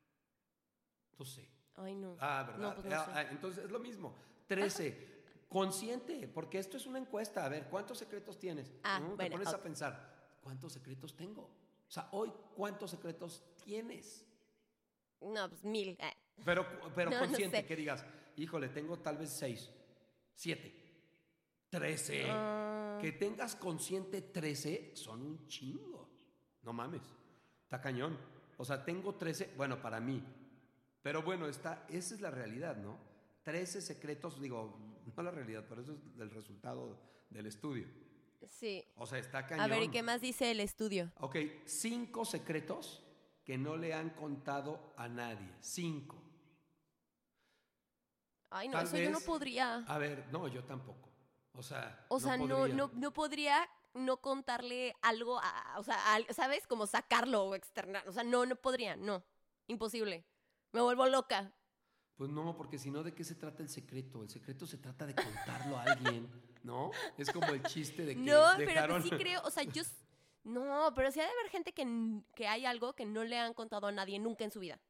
No 1.19 1.25
sé. 1.25 1.49
Ay, 1.77 1.95
no. 1.95 2.17
Ah, 2.21 2.45
¿verdad? 2.47 2.61
No, 2.61 2.75
pues 2.75 2.87
no 2.87 2.97
Ah, 2.97 3.23
entonces 3.31 3.65
es 3.65 3.71
lo 3.71 3.79
mismo. 3.81 4.15
13. 4.47 5.17
Consciente, 5.49 6.29
porque 6.29 6.59
esto 6.59 6.77
es 6.77 6.87
una 6.87 6.99
encuesta. 6.99 7.45
A 7.45 7.49
ver, 7.49 7.69
¿cuántos 7.69 7.99
secretos 7.99 8.39
tienes? 8.39 8.71
Ah, 8.85 9.01
¿No? 9.01 9.11
Te 9.11 9.15
bueno, 9.15 9.37
pones 9.37 9.49
a 9.55 9.63
pensar, 9.63 10.39
¿cuántos 10.43 10.73
secretos 10.75 11.17
tengo? 11.17 11.43
O 11.43 11.91
sea, 11.91 12.09
hoy, 12.13 12.33
¿cuántos 12.55 12.91
secretos 12.91 13.43
tienes? 13.65 14.27
No, 15.21 15.49
pues 15.49 15.65
mil. 15.65 15.91
eh. 16.01 16.13
Pero, 16.45 16.67
pero 16.95 17.11
No, 17.11 17.21
no 17.21 17.27
consciente, 17.27 17.59
sé. 17.59 17.67
que 17.67 17.77
digas, 17.77 18.05
híjole, 18.37 18.69
tengo 18.69 18.99
tal 18.99 19.19
vez 19.19 19.31
6, 19.31 19.71
7, 20.35 20.75
13. 21.71 22.27
Ah, 22.29 22.99
Que 23.01 23.13
tengas 23.13 23.57
consciente 23.57 24.23
13 24.23 24.93
son 24.95 25.23
un 25.23 25.47
chingo. 25.49 26.09
No 26.63 26.73
mames. 26.73 27.03
Está 27.65 27.81
cañón. 27.81 28.19
O 28.57 28.65
sea, 28.65 28.85
tengo 28.85 29.15
13, 29.15 29.53
bueno, 29.57 29.81
para 29.81 30.01
mí. 30.01 30.23
Pero 31.03 31.23
bueno, 31.23 31.47
está, 31.49 31.87
esa 31.89 32.15
es 32.15 32.21
la 32.21 32.31
realidad, 32.31 32.77
¿no? 32.77 32.99
13 33.45 33.81
secretos, 33.81 34.41
digo, 34.41 34.77
no 35.17 35.23
la 35.23 35.31
realidad, 35.31 35.65
pero 35.69 35.81
eso 35.83 35.93
es 35.93 36.21
el 36.21 36.31
resultado 36.31 36.99
del 37.31 37.47
estudio. 37.47 37.87
Sí. 38.47 38.85
O 38.97 39.07
sea, 39.07 39.19
está 39.19 39.47
cañón. 39.47 39.65
A 39.65 39.69
ver, 39.69 39.83
¿y 39.83 39.89
qué 39.89 40.03
más 40.03 40.21
dice 40.21 40.51
el 40.51 40.61
estudio? 40.61 41.11
Ok, 41.21 41.37
cinco 41.65 42.25
secretos 42.25 43.03
que 43.49 43.57
no 43.57 43.79
le 43.79 43.95
han 43.95 44.11
contado 44.11 44.93
a 44.99 45.09
nadie. 45.09 45.51
Cinco. 45.61 46.23
Ay, 48.51 48.69
no, 48.69 48.77
Tal 48.77 48.87
eso 48.87 48.99
yo 48.99 49.09
no 49.09 49.21
podría. 49.21 49.77
A 49.87 49.97
ver, 49.97 50.27
no, 50.31 50.49
yo 50.49 50.65
tampoco. 50.65 51.09
O 51.55 51.63
sea, 51.63 52.05
O 52.11 52.21
sea, 52.21 52.37
no, 52.37 52.59
podría. 52.59 52.75
no, 52.75 52.91
no 52.93 53.13
podría 53.15 53.67
no 53.95 54.21
contarle 54.21 54.95
algo, 55.01 55.41
a, 55.43 55.77
o 55.79 55.83
sea, 55.83 55.97
¿sabes? 56.35 56.67
Como 56.67 56.87
sacarlo 56.87 57.45
o 57.45 57.55
externar. 57.55 58.07
O 58.07 58.13
sea, 58.13 58.23
no, 58.23 58.45
no 58.45 58.55
podría, 58.55 58.97
no. 58.97 59.25
Imposible. 59.67 60.27
Me 60.73 60.83
vuelvo 60.83 61.07
loca. 61.07 61.51
Pues 62.17 62.29
no, 62.29 62.55
porque 62.55 62.79
si 62.79 62.91
no, 62.91 63.03
¿de 63.03 63.15
qué 63.15 63.25
se 63.25 63.35
trata 63.35 63.63
el 63.63 63.71
secreto? 63.71 64.23
El 64.23 64.29
secreto 64.29 64.67
se 64.67 64.77
trata 64.77 65.07
de 65.07 65.15
contarlo 65.15 65.79
a 65.79 65.85
alguien, 65.85 66.31
¿no? 66.65 66.91
Es 67.17 67.33
como 67.33 67.47
el 67.47 67.63
chiste 67.63 68.05
de 68.05 68.15
que 68.15 68.21
No, 68.31 68.45
pero 68.59 68.69
dejaron... 68.69 69.01
pues 69.01 69.11
sí 69.11 69.17
creo, 69.17 69.41
o 69.43 69.51
sea, 69.51 69.63
yo... 69.63 69.83
No, 70.45 70.93
pero 70.95 71.11
sí 71.11 71.21
ha 71.21 71.25
de 71.25 71.31
haber 71.31 71.51
gente 71.51 71.73
que, 71.73 71.87
que 72.35 72.47
hay 72.49 72.65
algo 72.65 72.95
que 72.95 73.05
no 73.05 73.25
le 73.25 73.39
han 73.39 73.55
contado 73.55 73.87
a 73.87 73.93
nadie 73.93 74.19
nunca 74.19 74.45
en 74.45 74.51
su 74.51 74.61
vida. 74.61 74.81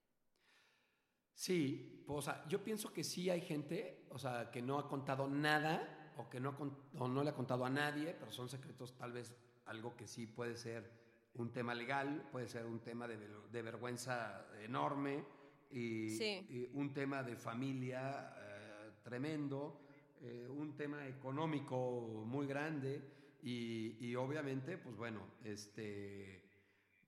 Sí, 1.35 2.03
pues, 2.07 2.19
o 2.19 2.23
sea, 2.23 2.45
yo 2.49 2.63
pienso 2.65 2.93
que 2.93 3.05
sí 3.05 3.31
hay 3.31 3.41
gente, 3.41 4.07
o 4.11 4.19
sea, 4.19 4.51
que 4.51 4.61
no 4.61 4.79
ha 4.79 4.89
contado 4.89 5.29
nada 5.29 6.13
o 6.17 6.29
que 6.29 6.41
no, 6.41 6.51
ha 6.51 7.03
o 7.03 7.09
no 7.09 7.23
le 7.23 7.31
ha 7.31 7.35
contado 7.35 7.65
a 7.65 7.71
nadie, 7.71 8.15
pero 8.19 8.33
son 8.33 8.49
secretos 8.49 8.97
tal 8.97 9.13
vez 9.13 9.35
algo 9.67 9.97
que 9.97 10.07
sí 10.07 10.27
puede 10.27 10.57
ser 10.57 10.91
un 11.35 11.53
tema 11.53 11.75
legal, 11.75 12.29
puede 12.33 12.49
ser 12.49 12.67
un 12.67 12.81
tema 12.81 13.07
de, 13.07 13.17
de 13.19 13.63
vergüenza 13.63 14.47
enorme 14.63 15.25
y, 15.71 16.11
Sí. 16.11 16.45
y 16.49 16.69
un 16.73 16.93
tema 16.93 17.23
de 17.23 17.37
familia 17.37 18.35
eh, 18.37 18.91
tremendo, 19.05 19.81
eh, 20.21 20.49
un 20.51 20.77
tema 20.77 21.07
económico 21.07 22.25
muy 22.27 22.47
grande 22.49 23.18
y, 23.43 23.97
y 24.01 24.17
obviamente, 24.17 24.79
pues 24.79 24.97
bueno, 24.97 25.21
este 25.45 26.45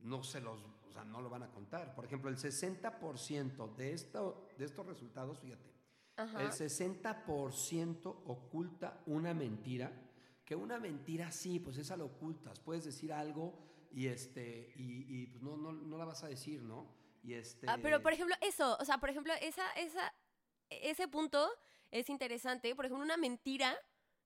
no 0.01 0.23
se 0.23 0.41
los, 0.41 0.61
o 0.89 0.93
sea, 0.93 1.05
no 1.05 1.21
lo 1.21 1.29
van 1.29 1.43
a 1.43 1.51
contar. 1.51 1.95
Por 1.95 2.05
ejemplo, 2.05 2.31
el 2.31 2.37
60% 2.37 3.75
de, 3.77 3.93
esto, 3.93 4.49
de 4.59 4.65
estos 4.65 4.87
resultados, 4.87 5.39
fíjate, 5.39 5.71
Ajá. 6.17 6.43
el 6.43 6.51
60% 6.51 8.23
oculta 8.27 9.03
una 9.07 9.35
mentira, 9.35 9.93
que 10.45 10.55
una 10.55 10.79
mentira 10.79 11.31
sí, 11.31 11.61
pues 11.61 11.77
esa 11.77 11.97
la 11.97 12.05
ocultas, 12.05 12.61
puedes 12.61 12.85
decir 12.85 13.13
algo 13.13 13.59
y 13.93 14.07
este 14.07 14.73
y, 14.77 15.23
y, 15.23 15.27
pues 15.27 15.43
no, 15.43 15.57
no, 15.57 15.73
no 15.73 15.99
la 15.99 16.05
vas 16.05 16.25
a 16.25 16.29
decir, 16.29 16.63
¿no? 16.63 16.87
Y 17.23 17.35
este 17.35 17.67
Ah, 17.69 17.79
pero 17.83 18.03
por 18.03 18.13
ejemplo, 18.13 18.35
eso, 18.41 18.77
o 18.81 18.85
sea, 18.85 18.99
por 18.99 19.11
ejemplo, 19.11 19.33
esa, 19.43 19.71
esa, 19.73 20.13
ese 20.71 21.07
punto 21.09 21.51
es 21.91 22.09
interesante. 22.09 22.75
Por 22.75 22.87
ejemplo, 22.87 23.05
una 23.05 23.17
mentira. 23.17 23.77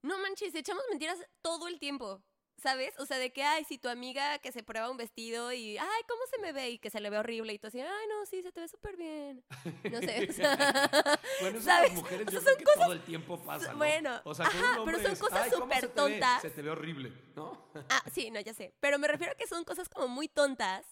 No 0.04 0.18
manches, 0.18 0.54
echamos 0.54 0.84
mentiras 0.90 1.18
todo 1.40 1.66
el 1.66 1.78
tiempo. 1.78 2.22
¿Sabes? 2.62 2.94
O 2.98 3.04
sea, 3.06 3.18
de 3.18 3.32
que, 3.32 3.42
ay, 3.42 3.64
si 3.64 3.78
tu 3.78 3.88
amiga 3.88 4.38
que 4.38 4.52
se 4.52 4.62
prueba 4.62 4.88
un 4.88 4.96
vestido 4.96 5.52
y, 5.52 5.76
ay, 5.76 6.02
¿cómo 6.08 6.20
se 6.30 6.38
me 6.38 6.52
ve? 6.52 6.70
Y 6.70 6.78
que 6.78 6.88
se 6.88 7.00
le 7.00 7.10
ve 7.10 7.18
horrible 7.18 7.52
y 7.52 7.58
tú 7.58 7.66
así, 7.66 7.80
ay, 7.80 8.06
no, 8.08 8.24
sí, 8.26 8.42
se 8.42 8.52
te 8.52 8.60
ve 8.60 8.68
súper 8.68 8.96
bien. 8.96 9.44
No 9.90 9.98
sé, 10.00 10.28
o 10.30 10.32
sea, 10.32 10.56
Bueno, 11.40 11.58
eso 11.58 11.64
¿sabes? 11.66 11.92
las 11.94 12.02
mujeres 12.02 12.26
yo 12.32 12.38
O 12.38 12.42
sea, 12.42 12.42
creo 12.42 12.54
son 12.54 12.58
que 12.58 12.64
cosas- 12.64 12.82
todo 12.84 12.92
el 12.92 13.02
tiempo 13.02 13.42
pasa, 13.42 13.72
¿no? 13.72 13.78
bueno, 13.78 14.20
o 14.24 14.34
sea, 14.34 14.46
con 14.46 14.56
ajá, 14.56 14.82
pero 14.84 14.98
son 15.02 15.12
es, 15.12 15.18
cosas 15.18 15.40
"Ay, 15.42 15.50
¿cómo 15.50 15.64
se 15.64 15.80
te 15.80 15.86
ve? 15.86 15.90
supertontas". 15.90 16.42
Se 16.42 16.50
te 16.50 16.62
ve 16.62 16.70
horrible, 16.70 17.12
¿no? 17.34 17.70
Ah, 17.90 18.04
sí, 18.12 18.30
no, 18.30 18.38
ya 18.40 18.54
sé. 18.54 18.72
Pero 18.78 18.98
me 19.00 19.08
refiero 19.08 19.32
a 19.32 19.36
que 19.36 19.48
son 19.48 19.64
cosas 19.64 19.88
como 19.88 20.06
muy 20.06 20.28
tontas 20.28 20.86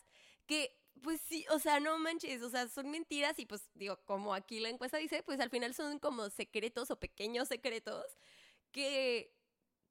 que, 0.47 0.77
pues 1.01 1.21
sí, 1.21 1.47
o 1.51 1.61
sea, 1.61 1.79
no 1.79 1.97
manches, 1.99 2.43
o 2.43 2.51
sea, 2.51 2.67
son 2.69 2.91
mentiras 2.91 3.39
y 3.39 3.47
pues 3.47 3.63
digo, 3.75 3.99
como 4.05 4.35
aquí 4.35 4.59
la 4.59 4.69
encuesta 4.69 4.99
dice, 4.99 5.23
pues 5.23 5.39
al 5.39 5.51
final 5.51 5.75
son 5.75 6.01
como 6.01 6.29
secretos 6.29 6.91
o 6.91 6.99
pequeños 6.99 7.47
secretos 7.49 8.05
que, 8.73 9.33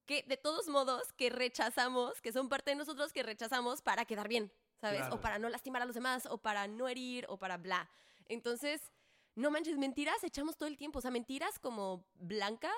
que 0.05 0.23
de 0.23 0.37
todos 0.37 0.67
modos 0.67 1.13
que 1.13 1.29
rechazamos, 1.29 2.19
que 2.21 2.33
son 2.33 2.49
parte 2.49 2.71
de 2.71 2.75
nosotros 2.75 3.13
que 3.13 3.23
rechazamos 3.23 3.81
para 3.81 4.05
quedar 4.05 4.27
bien, 4.27 4.51
¿sabes? 4.81 4.99
Claro. 4.99 5.15
O 5.15 5.21
para 5.21 5.39
no 5.39 5.47
lastimar 5.49 5.81
a 5.81 5.85
los 5.85 5.95
demás, 5.95 6.25
o 6.25 6.37
para 6.39 6.67
no 6.67 6.87
herir, 6.89 7.25
o 7.29 7.37
para 7.37 7.57
bla. 7.57 7.89
Entonces, 8.27 8.91
no 9.35 9.51
manches, 9.51 9.77
mentiras 9.77 10.23
echamos 10.23 10.57
todo 10.57 10.67
el 10.67 10.77
tiempo, 10.77 10.99
o 10.99 11.01
sea, 11.01 11.11
mentiras 11.11 11.59
como 11.59 12.05
blancas. 12.15 12.71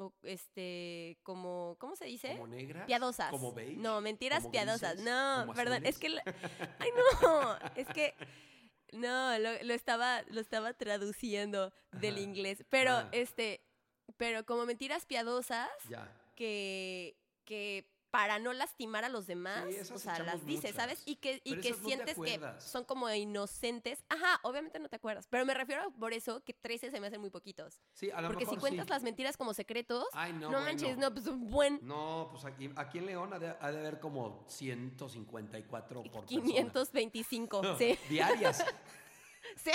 O 0.00 0.12
este, 0.22 1.18
como, 1.24 1.76
¿cómo 1.80 1.96
se 1.96 2.04
dice? 2.04 2.32
Como 2.32 2.46
negras, 2.46 2.86
Piadosas. 2.86 3.30
como 3.30 3.52
beige, 3.52 3.80
No, 3.80 4.00
mentiras 4.00 4.40
como 4.42 4.52
piadosas. 4.52 4.94
grises, 4.94 5.04
no, 5.10 5.52
perdón. 5.54 5.84
Es 5.84 5.98
que. 5.98 6.08
la- 6.10 6.22
Ay, 6.78 6.90
no. 7.20 7.58
Es 7.74 7.88
que. 7.88 8.14
No, 8.92 9.36
lo, 9.38 9.50
lo 9.64 9.74
estaba, 9.74 10.22
lo 10.28 10.40
estaba 10.40 10.72
traduciendo 10.74 11.72
del 11.92 12.18
inglés. 12.18 12.64
Pero, 12.70 12.92
Ah. 12.92 13.08
este. 13.10 13.60
Pero 14.16 14.44
como 14.46 14.64
mentiras 14.66 15.04
piadosas 15.06 15.68
Ya. 15.88 16.10
que. 16.34 17.16
que 17.44 17.86
para 18.10 18.38
no 18.38 18.54
lastimar 18.54 19.04
a 19.04 19.10
los 19.10 19.26
demás, 19.26 19.66
Sí, 19.68 19.92
o 19.92 19.98
sea, 19.98 20.18
las 20.20 20.46
dices, 20.46 20.74
¿sabes? 20.74 21.02
Y 21.04 21.16
que, 21.16 21.42
y 21.44 21.60
que 21.60 21.72
no 21.72 21.76
sientes 21.76 22.16
que 22.16 22.40
son 22.58 22.84
como 22.84 23.12
inocentes. 23.12 24.02
Ajá, 24.08 24.40
obviamente 24.44 24.78
no 24.78 24.88
te 24.88 24.96
acuerdas. 24.96 25.26
Pero 25.28 25.44
me 25.44 25.52
refiero 25.52 25.90
por 26.00 26.14
eso 26.14 26.42
que 26.42 26.54
13 26.54 26.90
se 26.90 27.00
me 27.00 27.08
hacen 27.08 27.20
muy 27.20 27.28
poquitos. 27.28 27.82
Sí, 27.92 28.10
a 28.10 28.22
lo 28.22 28.28
Porque 28.28 28.46
si 28.46 28.56
cuentas 28.56 28.86
sí. 28.86 28.90
las 28.92 29.02
mentiras 29.02 29.36
como 29.36 29.52
secretos, 29.52 30.06
Ay, 30.14 30.32
no, 30.32 30.40
no, 30.40 30.48
bueno. 30.52 30.64
manches, 30.64 30.96
no, 30.96 31.12
pues 31.12 31.26
un 31.26 31.50
buen. 31.50 31.80
No, 31.82 32.28
pues 32.30 32.46
aquí, 32.46 32.70
aquí 32.76 32.96
en 32.96 33.06
León 33.06 33.34
ha 33.34 33.38
de, 33.38 33.54
ha 33.60 33.70
de 33.70 33.78
haber 33.78 34.00
como 34.00 34.42
154 34.48 36.02
por 36.04 36.10
persona. 36.24 36.42
525, 36.42 37.62
sí. 37.78 37.98
Diarias. 38.08 38.64
sí. 39.56 39.70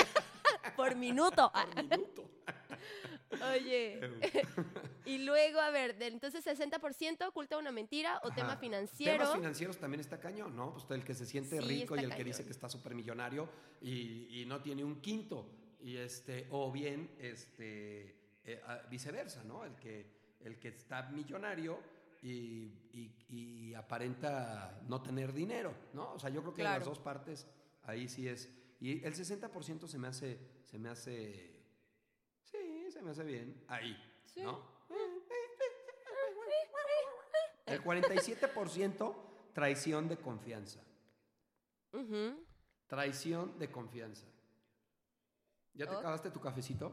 Por 0.76 0.96
minuto. 0.96 1.52
Por 1.54 1.84
minuto. 1.84 2.30
Oye. 3.54 4.00
y 5.06 5.20
luego, 5.20 5.60
a 5.60 5.70
ver, 5.72 5.96
entonces 6.02 6.46
60% 6.46 7.28
oculta 7.28 7.58
una 7.58 7.72
mentira 7.72 8.20
o 8.24 8.32
tema 8.32 8.56
financiero. 8.58 9.18
Temas 9.18 9.34
financieros 9.36 9.78
también 9.78 10.02
está 10.02 10.20
cañón, 10.20 10.56
¿no? 10.56 10.74
Pues 10.74 10.86
el 10.92 11.04
que 11.04 11.14
se 11.14 11.26
siente 11.26 11.60
Sí, 11.60 11.66
rico 11.68 11.96
y 11.96 12.00
el 12.00 12.14
que 12.16 12.24
dice 12.24 12.44
que 12.44 12.52
está 12.52 12.70
súper 12.70 12.96
millonario 12.96 13.50
y, 13.82 14.42
y 14.42 14.46
no 14.46 14.62
tiene 14.62 14.84
un 14.84 15.02
quinto. 15.02 15.50
Y 15.82 15.98
este, 15.98 16.48
o 16.52 16.72
bien, 16.72 17.12
este, 17.20 18.16
eh, 18.46 18.62
ah, 18.66 18.82
viceversa, 18.90 19.44
¿no? 19.44 19.66
El 19.66 19.76
que, 19.76 20.06
el 20.42 20.58
que 20.60 20.70
está 20.70 21.04
millonario 21.10 21.80
y, 22.22 22.72
y- 22.94 23.12
y 23.30 23.74
aparenta 23.74 24.80
no 24.88 25.02
tener 25.02 25.34
dinero, 25.34 25.74
¿no? 25.94 26.14
O 26.14 26.20
sea, 26.20 26.30
yo 26.30 26.42
creo 26.42 26.54
que 26.54 26.62
de 26.62 26.70
las 26.70 26.78
Claro. 26.78 26.90
dos 26.92 27.00
partes 27.00 27.48
ahí 27.84 28.08
sí 28.08 28.28
es. 28.30 28.50
Y 28.80 29.04
el 29.04 29.14
60% 29.14 29.88
se 29.88 29.98
me 29.98 30.08
hace, 30.08 30.40
se 30.64 30.78
me 30.78 30.90
hace, 30.90 31.53
se 32.94 33.02
me 33.02 33.12
hace 33.12 33.24
bien. 33.24 33.64
Ahí, 33.68 33.98
Sí. 34.26 34.42
¿no? 34.42 34.62
El 37.66 37.84
47% 37.84 39.16
traición 39.54 40.08
de 40.08 40.18
confianza. 40.18 40.80
Traición 42.88 43.58
de 43.60 43.72
confianza. 43.72 44.28
¿Ya 45.74 45.88
te 45.88 45.96
acabaste 45.96 46.30
tu 46.30 46.40
cafecito? 46.40 46.92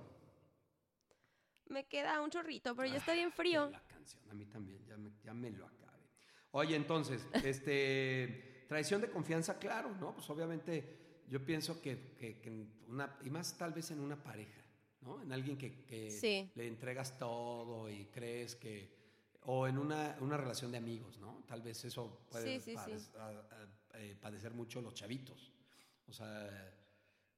Me 1.67 1.87
queda 1.87 2.21
un 2.21 2.31
chorrito, 2.31 2.75
pero 2.75 2.89
ya 2.89 2.97
está 2.97 3.13
Ah, 3.13 3.17
bien 3.17 3.33
frío. 3.33 3.71
La 3.71 3.83
canción, 3.87 4.23
a 4.31 4.35
mí 4.35 4.47
también, 4.47 4.85
ya 4.87 4.97
me, 4.97 5.13
ya 5.23 5.35
me 5.35 5.51
lo 5.51 5.67
acabé. 5.67 5.99
Oye, 6.53 6.77
entonces, 6.77 7.27
este, 7.45 8.65
traición 8.69 9.01
de 9.01 9.11
confianza, 9.11 9.59
claro, 9.59 9.95
¿no? 9.97 10.15
Pues 10.15 10.29
obviamente 10.31 11.25
yo 11.29 11.45
pienso 11.45 11.81
que, 11.81 12.17
que- 12.17 12.41
que 12.41 12.49
en 12.49 12.73
una, 12.89 13.19
y 13.23 13.31
más 13.31 13.57
tal 13.57 13.73
vez 13.73 13.91
en 13.91 14.01
una 14.01 14.21
pareja, 14.23 14.60
¿no? 15.03 15.23
En 15.23 15.33
alguien 15.33 15.57
que, 15.57 15.85
que 15.85 16.11
Sí. 16.11 16.51
le 16.55 16.67
entregas 16.67 17.19
todo 17.19 17.89
y 17.91 18.07
crees 18.07 18.55
que, 18.57 18.99
o 19.43 19.67
en 19.67 19.79
una, 19.79 20.17
una 20.21 20.37
relación 20.37 20.71
de 20.73 20.79
amigos, 20.79 21.19
¿no? 21.19 21.43
Tal 21.47 21.63
vez 21.63 21.85
eso 21.85 22.27
puede 22.31 22.61
Sí, 22.61 22.73
sí, 22.77 22.77
sí. 22.85 22.91
pade- 22.93 23.17
a- 23.19 23.29
a- 23.95 23.99
eh, 23.99 24.17
padecer 24.21 24.53
mucho 24.53 24.81
los 24.83 24.95
chavitos. 24.95 25.53
O 26.07 26.13
sea, 26.13 26.77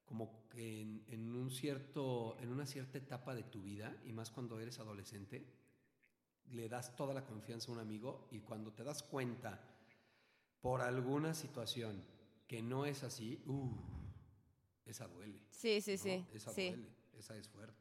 como 0.05 0.49
que 0.49 0.81
en, 0.83 1.05
en 1.09 1.35
un 1.35 1.51
cierto, 1.51 2.37
en 2.41 2.51
una 2.51 2.67
cierta 2.67 2.99
etapa 2.99 3.35
de 3.35 3.45
tu 3.45 3.63
vida, 3.63 3.97
y 4.05 4.13
más 4.13 4.31
cuando 4.31 4.59
eres 4.61 4.79
adolescente, 4.79 5.47
le 6.51 6.69
das 6.69 6.97
toda 6.97 7.15
la 7.15 7.25
confianza 7.25 7.71
a 7.71 7.75
un 7.75 7.81
amigo 7.81 8.29
y 8.33 8.41
cuando 8.41 8.73
te 8.73 8.83
das 8.85 9.03
cuenta 9.03 9.61
por 10.61 10.81
alguna 10.83 11.33
situación 11.35 12.05
que 12.47 12.61
no 12.63 12.85
es 12.85 13.03
así, 13.05 13.43
uh, 13.47 13.71
esa 14.85 15.07
duele. 15.07 15.41
Sí, 15.51 15.81
sí, 15.81 15.93
¿no? 15.93 15.99
sí. 15.99 16.27
Esa 16.35 16.53
sí. 16.53 16.69
duele, 16.71 16.89
esa 17.23 17.37
es 17.37 17.49
fuerte. 17.49 17.81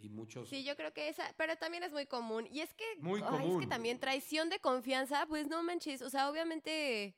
Y 0.00 0.08
muchos... 0.08 0.48
Sí, 0.48 0.64
yo 0.64 0.76
creo 0.76 0.92
que 0.92 1.08
esa, 1.08 1.24
pero 1.36 1.56
también 1.56 1.82
es 1.82 1.92
muy 1.92 2.06
común. 2.06 2.46
Y 2.50 2.60
es 2.60 2.72
que, 2.74 2.84
Muy 3.00 3.20
ay, 3.20 3.26
es 3.34 3.40
que 3.40 3.46
común. 3.48 3.68
también 3.68 3.98
traición 3.98 4.48
de 4.48 4.60
confianza, 4.60 5.26
pues 5.26 5.48
no 5.48 5.62
manches, 5.62 6.02
o 6.02 6.10
sea, 6.10 6.30
obviamente, 6.30 7.16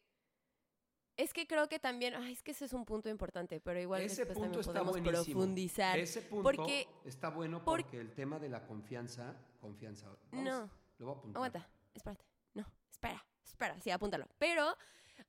es 1.17 1.35
que 1.35 1.47
creo 1.47 1.69
que 1.69 1.79
también, 1.79 2.15
ay, 2.15 2.33
es 2.33 2.43
que 2.43 2.53
ese 2.53 2.65
es 2.65 2.73
un 2.73 2.87
punto 2.87 3.11
importante, 3.11 3.61
pero 3.61 3.79
igual 3.79 4.01
Ese 4.01 4.25
después 4.25 4.39
punto 4.39 4.61
también 4.61 4.73
podemos 4.73 4.93
buenísimo. 4.93 5.41
profundizar. 5.41 5.99
Ese 5.99 6.23
punto 6.23 6.43
porque- 6.45 6.89
está 7.05 7.29
bueno 7.29 7.63
por- 7.63 7.83
porque 7.83 8.01
el 8.01 8.15
tema 8.15 8.39
de 8.39 8.49
la 8.49 8.67
confianza, 8.67 9.37
confianza. 9.61 10.07
vamos, 10.33 10.45
No. 10.45 10.71
Lo 10.99 11.07
voy 11.07 11.15
a 11.15 11.19
apuntar. 11.19 11.37
Aguanta, 11.37 11.69
espérate. 11.95 12.25
No, 12.55 12.67
espera, 12.91 13.27
espera, 13.45 13.81
sí, 13.81 13.91
apúntalo. 13.91 14.27
Pero, 14.39 14.75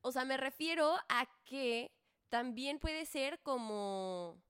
o 0.01 0.11
sea, 0.13 0.23
me 0.23 0.37
refiero 0.37 0.95
a 1.09 1.27
que 1.43 1.91
también 2.29 2.79
puede 2.79 3.05
ser 3.05 3.39
como, 3.41 4.41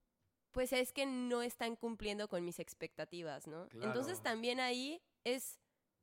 pues 0.52 0.74
es 0.74 0.92
que 0.92 1.06
no 1.06 1.42
están 1.42 1.76
cumpliendo 1.76 2.28
con 2.28 2.44
mis 2.44 2.60
expectativas, 2.60 3.48
¿no? 3.48 3.68
Entonces 3.74 4.22
también 4.22 4.60
ahí 4.60 5.02
es, 5.24 5.60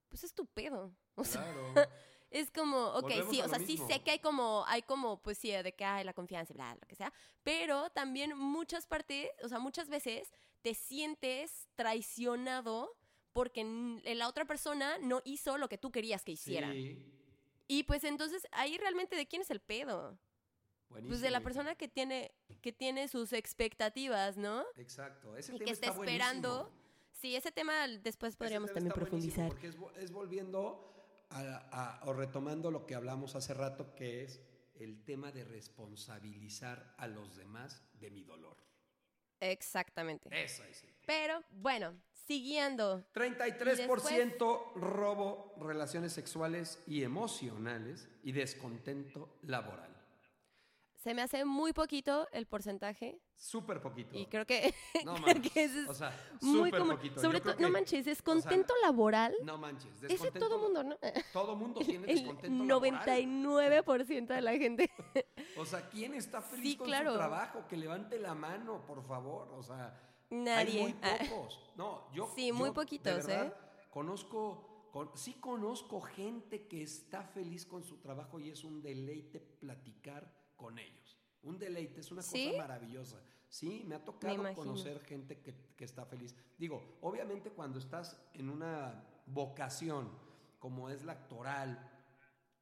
pues 0.09 0.25
es 0.25 0.35
tu 0.35 0.47
pedo. 0.47 0.95
O 1.15 1.25
sea, 1.25 1.43
Claro. 1.43 1.91
es 2.31 2.51
como, 2.51 2.89
ok, 2.89 3.03
Volvemos 3.03 3.31
sí, 3.31 3.41
o 3.43 3.49
sea, 3.49 3.59
sí 3.59 3.77
sé 3.77 4.03
que 4.03 4.13
hay 4.13 4.19
como, 4.19 4.65
hay 4.67 4.83
como, 4.83 5.21
pues 5.23 5.39
sí, 5.39 5.51
de 5.51 5.75
que 5.75 5.85
hay 5.85 6.05
la 6.05 6.13
confianza 6.13 6.53
y 6.53 6.57
bla, 6.57 6.77
lo 6.81 6.87
que 6.87 6.95
sea, 6.95 7.13
pero 7.43 7.91
también 7.91 8.37
muchas 8.37 8.87
partes, 8.87 9.31
o 9.43 9.49
sea, 9.49 9.59
muchas 9.59 9.89
veces 9.89 10.31
te 10.63 10.75
sientes 10.75 11.69
traicionado 11.75 12.97
porque 13.33 13.65
la 14.05 14.29
otra 14.29 14.45
persona 14.45 14.99
no 14.99 15.23
hizo 15.25 15.59
lo 15.59 15.69
que 15.69 15.79
tú 15.79 15.93
querías 15.93 16.25
que 16.25 16.33
hiciera. 16.33 16.73
Sí. 16.73 17.05
Y 17.69 17.85
pues 17.85 18.03
entonces 18.05 18.47
ahí 18.51 18.79
realmente 18.79 19.15
de 19.15 19.29
quién 19.29 19.43
es 19.43 19.51
el 19.51 19.61
pedo? 19.61 20.19
Pues 20.89 21.21
de 21.21 21.31
la 21.31 21.41
persona 21.41 21.75
que 21.75 21.87
tiene, 21.89 22.33
que 22.61 22.73
tiene 22.73 23.09
sus 23.09 23.33
expectativas, 23.33 24.37
¿no? 24.37 24.65
Exacto. 24.77 25.37
Ese 25.37 25.53
Y 25.55 25.59
tema 25.59 25.67
que 25.67 25.73
está 25.73 25.87
está 25.89 26.01
esperando. 26.01 26.49
buenísimo. 26.65 26.79
Sí, 27.13 27.37
ese 27.37 27.51
tema 27.53 27.87
después 27.89 28.37
podríamos 28.37 28.69
tema 28.71 28.77
también 28.81 28.95
profundizar. 28.95 29.49
Porque 29.49 29.69
es 29.97 30.11
volviendo 30.13 30.85
a- 31.31 31.99
a- 32.01 32.01
o 32.09 32.13
retomando 32.13 32.71
lo 32.71 32.87
que 32.87 32.95
hablamos 32.95 33.35
hace 33.35 33.55
rato, 33.55 33.95
que 33.95 34.23
es 34.25 34.41
el 34.77 35.05
tema 35.05 35.31
de 35.33 35.45
responsabilizar 35.45 36.95
a 36.97 37.07
los 37.09 37.37
demás 37.37 37.83
de 38.01 38.11
mi 38.11 38.23
dolor. 38.25 38.57
Exactamente. 39.41 40.29
Eso 40.33 40.65
es. 40.65 40.83
el- 40.85 40.91
Pero 41.07 41.43
bueno, 41.51 41.95
siguiendo. 42.13 43.05
33% 43.13 44.73
robo, 44.77 45.55
relaciones 45.61 46.13
sexuales 46.13 46.83
y 46.87 47.03
emocionales 47.03 48.09
y 48.23 48.33
descontento 48.33 49.39
laboral. 49.43 49.95
Se 50.99 51.15
me 51.15 51.23
hace 51.23 51.45
muy 51.45 51.73
poquito 51.73 52.27
el 52.33 52.47
porcentaje 52.47 53.21
Súper 53.37 53.81
poquito. 53.81 54.19
y 54.19 54.27
creo 54.27 54.45
que, 54.45 54.75
No 55.05 55.15
creo 55.15 55.27
manches. 55.27 55.53
que 55.53 55.65
eso 55.65 55.79
es 55.81 55.89
O 55.89 55.95
sea, 55.95 56.13
muy 56.41 56.71
común. 56.73 56.97
poquito. 56.97 57.21
Sobre 57.21 57.41
todo, 57.41 57.55
no 57.61 57.71
manches, 57.71 58.01
o 58.01 58.05
sea, 58.05 58.11
descontento 58.13 58.75
laboral. 58.83 59.33
No 59.45 59.57
manches. 59.59 59.93
Ese 60.03 60.09
descontento- 60.09 60.49
todo 60.49 60.59
mundo, 60.59 60.83
¿no? 60.83 60.97
Todo 61.33 61.55
mundo 61.55 61.81
tiene 61.81 62.11
El 62.11 62.17
descontento 62.19 62.65
laboral. 62.65 63.27
99% 63.27 64.27
de 64.27 64.41
la 64.41 64.53
gente. 64.53 64.91
O 65.57 65.65
sea, 65.65 65.89
¿quién 65.89 66.15
está 66.15 66.43
feliz 66.43 66.73
Sí, 66.73 66.77
con 66.77 66.89
claro. 66.89 67.13
su 67.13 67.17
trabajo? 67.19 67.65
Que 67.69 67.77
levante 67.77 68.19
la 68.19 68.35
mano, 68.35 68.85
por 68.85 69.03
favor. 69.05 69.49
O 69.55 69.63
sea, 69.63 69.97
Nadie. 70.31 70.81
hay 70.81 70.83
muy 70.83 70.95
pocos. 70.95 71.61
No, 71.77 72.11
yo 72.13 72.29
Sí, 72.35 72.51
muy 72.51 72.61
yo, 72.61 72.67
de 72.67 72.73
poquitos, 72.73 73.15
verdad, 73.27 73.47
¿eh? 73.47 73.53
Conozco, 73.91 74.89
con- 74.93 75.17
sí 75.17 75.35
conozco 75.35 76.01
gente 76.01 76.67
que 76.67 76.83
está 76.83 77.23
feliz 77.23 77.65
con 77.67 77.85
su 77.85 77.99
trabajo 77.99 78.41
y 78.41 78.51
es 78.51 78.65
un 78.65 78.83
deleite 78.83 79.39
platicar 79.41 80.33
con 80.59 80.79
ellos. 80.79 81.17
Un 81.43 81.59
deleite, 81.59 82.01
es 82.01 82.13
una 82.13 82.21
¿Sí? 82.21 82.49
cosa 82.49 82.59
maravillosa. 82.59 83.23
Sí, 83.49 83.85
me 83.87 83.95
ha 83.95 84.05
tocado 84.05 84.55
conocer 84.55 85.01
gente 85.01 85.41
que, 85.41 85.55
que 85.75 85.85
está 85.85 86.05
feliz. 86.05 86.35
Digo, 86.59 86.99
obviamente 87.01 87.51
cuando 87.51 87.79
estás 87.79 88.21
en 88.35 88.51
una 88.51 89.03
vocación 89.25 90.11
como 90.59 90.91
es 90.91 91.05
la 91.05 91.13
actoral, 91.13 91.91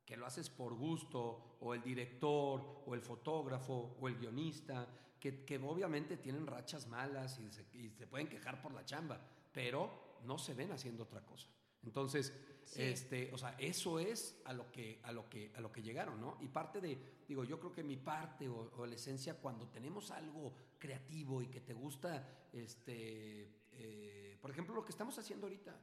que 0.05 0.16
lo 0.16 0.26
haces 0.26 0.49
por 0.49 0.74
gusto, 0.74 1.57
o 1.61 1.74
el 1.74 1.82
director, 1.82 2.82
o 2.86 2.94
el 2.94 3.01
fotógrafo, 3.01 3.97
o 3.99 4.07
el 4.07 4.16
guionista, 4.16 4.86
que, 5.18 5.44
que 5.44 5.59
obviamente 5.59 6.16
tienen 6.18 6.47
rachas 6.47 6.86
malas 6.86 7.40
y 7.40 7.51
se, 7.51 7.66
y 7.76 7.90
se 7.90 8.07
pueden 8.07 8.28
quejar 8.28 8.62
por 8.62 8.72
la 8.72 8.84
chamba, 8.84 9.20
pero 9.53 10.18
no 10.24 10.38
se 10.38 10.55
ven 10.55 10.70
haciendo 10.70 11.05
otra 11.05 11.24
cosa. 11.24 11.49
Entonces, 11.82 12.32
Sí. 12.66 12.82
este, 12.82 13.32
o 13.32 13.38
sea, 13.38 13.54
eso 13.58 13.98
es 14.00 14.38
a 14.44 14.52
lo 14.52 14.70
que, 14.72 14.98
a 15.04 15.12
lo 15.12 15.28
que, 15.30 15.52
a 15.54 15.60
lo 15.60 15.70
que 15.72 15.82
llegaron, 15.82 16.20
¿no? 16.20 16.36
Y 16.40 16.48
parte 16.48 16.80
de, 16.80 16.98
digo, 17.28 17.44
yo 17.44 17.58
creo 17.60 17.72
que 17.72 17.82
mi 17.82 17.96
parte 17.96 18.48
o, 18.48 18.72
o 18.76 18.86
la 18.86 18.96
esencia 18.96 19.34
cuando 19.34 19.68
tenemos 19.68 20.10
algo 20.10 20.52
creativo 20.78 21.40
y 21.42 21.46
que 21.46 21.60
te 21.60 21.72
gusta, 21.74 22.26
este, 22.52 23.48
eh, 23.72 24.36
por 24.40 24.50
ejemplo, 24.50 24.74
lo 24.74 24.84
que 24.84 24.90
estamos 24.90 25.16
haciendo 25.18 25.46
ahorita. 25.46 25.78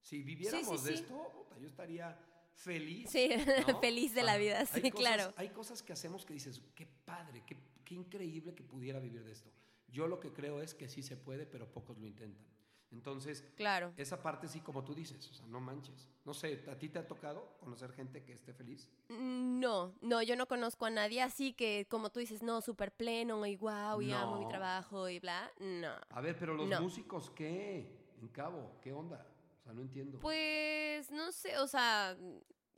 Si 0.00 0.22
viviéramos 0.22 0.82
de 0.84 0.96
sí. 0.96 1.02
esto, 1.02 1.46
yo 1.60 1.66
estaría 1.66 2.18
feliz. 2.54 3.10
Sí, 3.10 3.28
¿no? 3.68 3.78
feliz 3.80 4.14
de 4.14 4.22
la 4.22 4.36
vida, 4.38 4.60
hay 4.60 4.66
sí, 4.66 4.90
cosas- 4.90 4.92
claro. 5.06 5.34
Hay 5.36 5.50
cosas 5.50 5.82
que 5.82 5.92
hacemos 5.92 6.24
que 6.24 6.32
dices, 6.34 6.62
qué 6.74 6.86
padre, 6.86 7.44
qué, 7.46 7.56
qué 7.84 7.94
increíble 7.94 8.54
que 8.54 8.64
pudiera 8.64 8.98
vivir 8.98 9.22
de 9.24 9.32
esto. 9.32 9.50
Yo 9.88 10.06
lo 10.06 10.20
que 10.20 10.32
creo 10.32 10.60
es 10.62 10.74
que 10.74 10.88
sí 10.88 11.02
se 11.02 11.16
puede, 11.16 11.46
pero 11.46 11.70
pocos 11.70 11.98
lo 11.98 12.06
intentan. 12.06 12.46
Entonces, 12.90 13.44
Claro. 13.56 13.92
esa 13.96 14.22
parte 14.22 14.48
sí, 14.48 14.60
como 14.60 14.82
tú 14.84 14.94
dices, 14.94 15.28
o 15.30 15.34
sea, 15.34 15.46
no 15.46 15.60
manches. 15.60 16.08
No 16.24 16.32
sé, 16.34 16.64
¿a 16.70 16.78
ti 16.78 16.88
te 16.88 16.98
ha 16.98 17.06
tocado 17.06 17.56
conocer 17.60 17.92
gente 17.92 18.24
que 18.24 18.32
esté 18.32 18.52
feliz? 18.54 18.88
No, 19.08 19.94
no, 20.00 20.22
yo 20.22 20.36
no 20.36 20.46
conozco 20.46 20.86
a 20.86 20.90
nadie 20.90 21.22
así 21.22 21.52
que, 21.52 21.86
como 21.90 22.10
tú 22.10 22.20
dices, 22.20 22.42
no, 22.42 22.60
súper 22.60 22.92
pleno 22.92 23.44
y 23.46 23.56
wow, 23.56 24.00
y 24.00 24.12
amo 24.12 24.36
mi 24.38 24.44
No. 24.44 24.48
trabajo 24.48 25.08
y 25.08 25.20
bla. 25.20 25.50
No. 25.58 25.92
A 26.10 26.20
ver, 26.20 26.36
pero 26.38 26.54
los 26.54 26.68
No. 26.68 26.80
músicos, 26.80 27.30
¿qué? 27.30 28.14
En 28.20 28.28
Cabo, 28.28 28.78
¿qué 28.82 28.92
onda? 28.92 29.26
O 29.60 29.62
sea, 29.62 29.72
no 29.72 29.82
entiendo. 29.82 30.18
Pues 30.18 31.10
no 31.10 31.30
sé, 31.32 31.58
o 31.58 31.66
sea, 31.66 32.16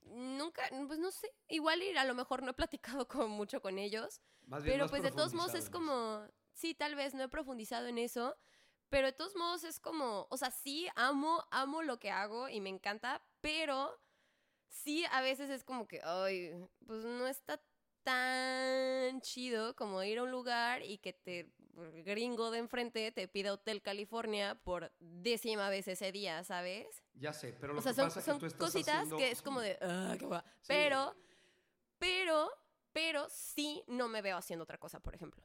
nunca, 0.05 0.63
pues 0.87 0.99
no 0.99 1.11
sé. 1.11 1.29
Igual 1.49 1.83
y 1.83 1.97
a 1.97 2.05
lo 2.05 2.15
mejor 2.15 2.43
no 2.43 2.51
he 2.51 2.55
platicado 2.55 3.07
con, 3.09 3.31
mucho 3.31 3.61
con 3.63 3.79
ellos, 3.79 4.21
Más 4.47 4.63
bien, 4.65 4.79
no 4.79 4.85
pero 4.85 4.91
pues 4.91 5.03
de 5.03 5.11
todos 5.13 5.35
modos 5.35 5.55
es 5.55 5.71
como, 5.71 6.27
sí, 6.53 6.75
tal 6.75 6.95
vez 6.95 7.15
no 7.15 7.23
he 7.23 7.29
profundizado 7.29 7.87
en 7.87 7.99
eso, 7.99 8.37
pero 8.91 9.07
de 9.07 9.13
todos 9.13 9.35
modos 9.37 9.65
es 9.65 9.81
como, 9.81 10.27
o 10.31 10.37
sea, 10.37 10.51
sí, 10.51 10.89
amo, 10.97 11.45
amo 11.51 11.83
lo 11.83 11.99
que 11.99 12.11
hago 12.11 12.49
y 12.49 12.61
me 12.61 12.69
encanta, 12.69 13.23
pero 13.41 13.99
sí, 14.69 15.05
a 15.11 15.21
veces 15.23 15.49
es 15.51 15.65
como 15.65 15.87
que, 15.89 16.01
ay, 16.05 16.53
pues 16.87 17.05
no 17.05 17.27
está 17.27 17.61
tan 18.03 19.21
chido 19.21 19.77
como 19.77 20.03
ir 20.03 20.19
a 20.19 20.23
un 20.25 20.31
lugar 20.31 20.83
y 20.83 20.99
que 20.99 21.13
te 21.13 21.53
gringo 22.05 22.51
de 22.51 22.59
enfrente 22.59 23.13
te 23.13 23.29
pida 23.29 23.53
Hotel 23.53 23.81
California 23.83 24.55
por 24.65 24.93
décima 24.99 25.69
vez 25.71 25.87
ese 25.89 26.11
día, 26.13 26.43
¿sabes? 26.45 27.03
Ya 27.15 27.33
sé, 27.33 27.53
pero 27.61 27.73
lo 27.75 27.79
O 27.79 27.83
sea, 27.83 27.93
que 27.93 27.97
son, 27.97 28.07
pasa 28.07 28.21
es 28.21 28.25
son 28.27 28.35
que 28.37 28.41
tú 28.41 28.47
estás 28.47 28.59
cositas 28.73 28.95
haciendo- 28.97 29.17
que 29.19 29.31
es 29.31 29.43
como 29.43 29.61
de, 29.61 29.79
"Ah, 29.81 30.17
qué 30.19 30.27
guay". 30.27 30.41
Sí. 30.41 30.67
Pero, 30.69 31.15
pero, 31.99 32.51
pero 32.93 33.29
sí 33.31 33.85
no 33.87 34.09
me 34.09 34.23
veo 34.23 34.37
haciendo 34.37 34.65
otra 34.65 34.79
cosa, 34.79 35.01
por 35.01 35.15
ejemplo. 35.15 35.43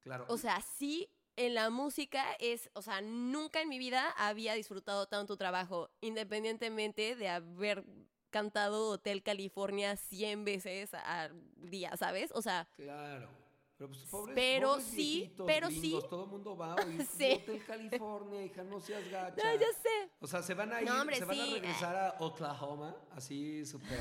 Claro. 0.00 0.24
O 0.28 0.36
sea, 0.36 0.60
sí 0.60 1.08
en 1.36 1.54
la 1.54 1.70
música 1.70 2.24
es, 2.38 2.70
o 2.74 2.82
sea, 2.82 3.00
nunca 3.00 3.60
en 3.60 3.68
mi 3.68 3.78
vida 3.78 4.10
había 4.16 4.54
disfrutado 4.54 5.06
tanto 5.06 5.34
tu 5.34 5.38
trabajo, 5.38 5.90
independientemente 6.00 7.16
de 7.16 7.28
haber 7.28 7.84
cantado 8.30 8.88
Hotel 8.90 9.22
California 9.22 9.96
100 9.96 10.44
veces 10.44 10.94
al 10.94 11.32
día, 11.56 11.96
¿sabes? 11.96 12.30
O 12.34 12.42
sea, 12.42 12.68
Claro. 12.76 13.28
Pero, 13.76 13.88
pues, 13.90 14.02
pobres, 14.10 14.34
Pero 14.36 14.68
pobres 14.70 14.84
sí, 14.86 15.32
pero 15.44 15.66
gringos, 15.66 16.02
sí. 16.02 16.08
Todo 16.08 16.24
el 16.24 16.30
mundo 16.30 16.56
va 16.56 16.74
a 16.74 16.76
oír 16.86 17.04
Sí. 17.04 17.32
Hotel 17.32 17.64
California, 17.66 18.44
hija, 18.44 18.62
no 18.62 18.78
seas 18.80 19.08
gacha. 19.10 19.42
no, 19.42 19.60
ya 19.60 19.72
sé. 19.82 20.10
O 20.20 20.26
sea, 20.28 20.40
se 20.42 20.54
van 20.54 20.72
a 20.72 20.80
ir, 20.82 20.88
No, 20.88 21.00
hombre, 21.00 21.16
se 21.16 21.24
van 21.24 21.40
a 21.40 21.44
regresar 21.46 21.96
a 21.96 22.16
Oklahoma, 22.20 22.96
así 23.10 23.66
súper 23.66 23.98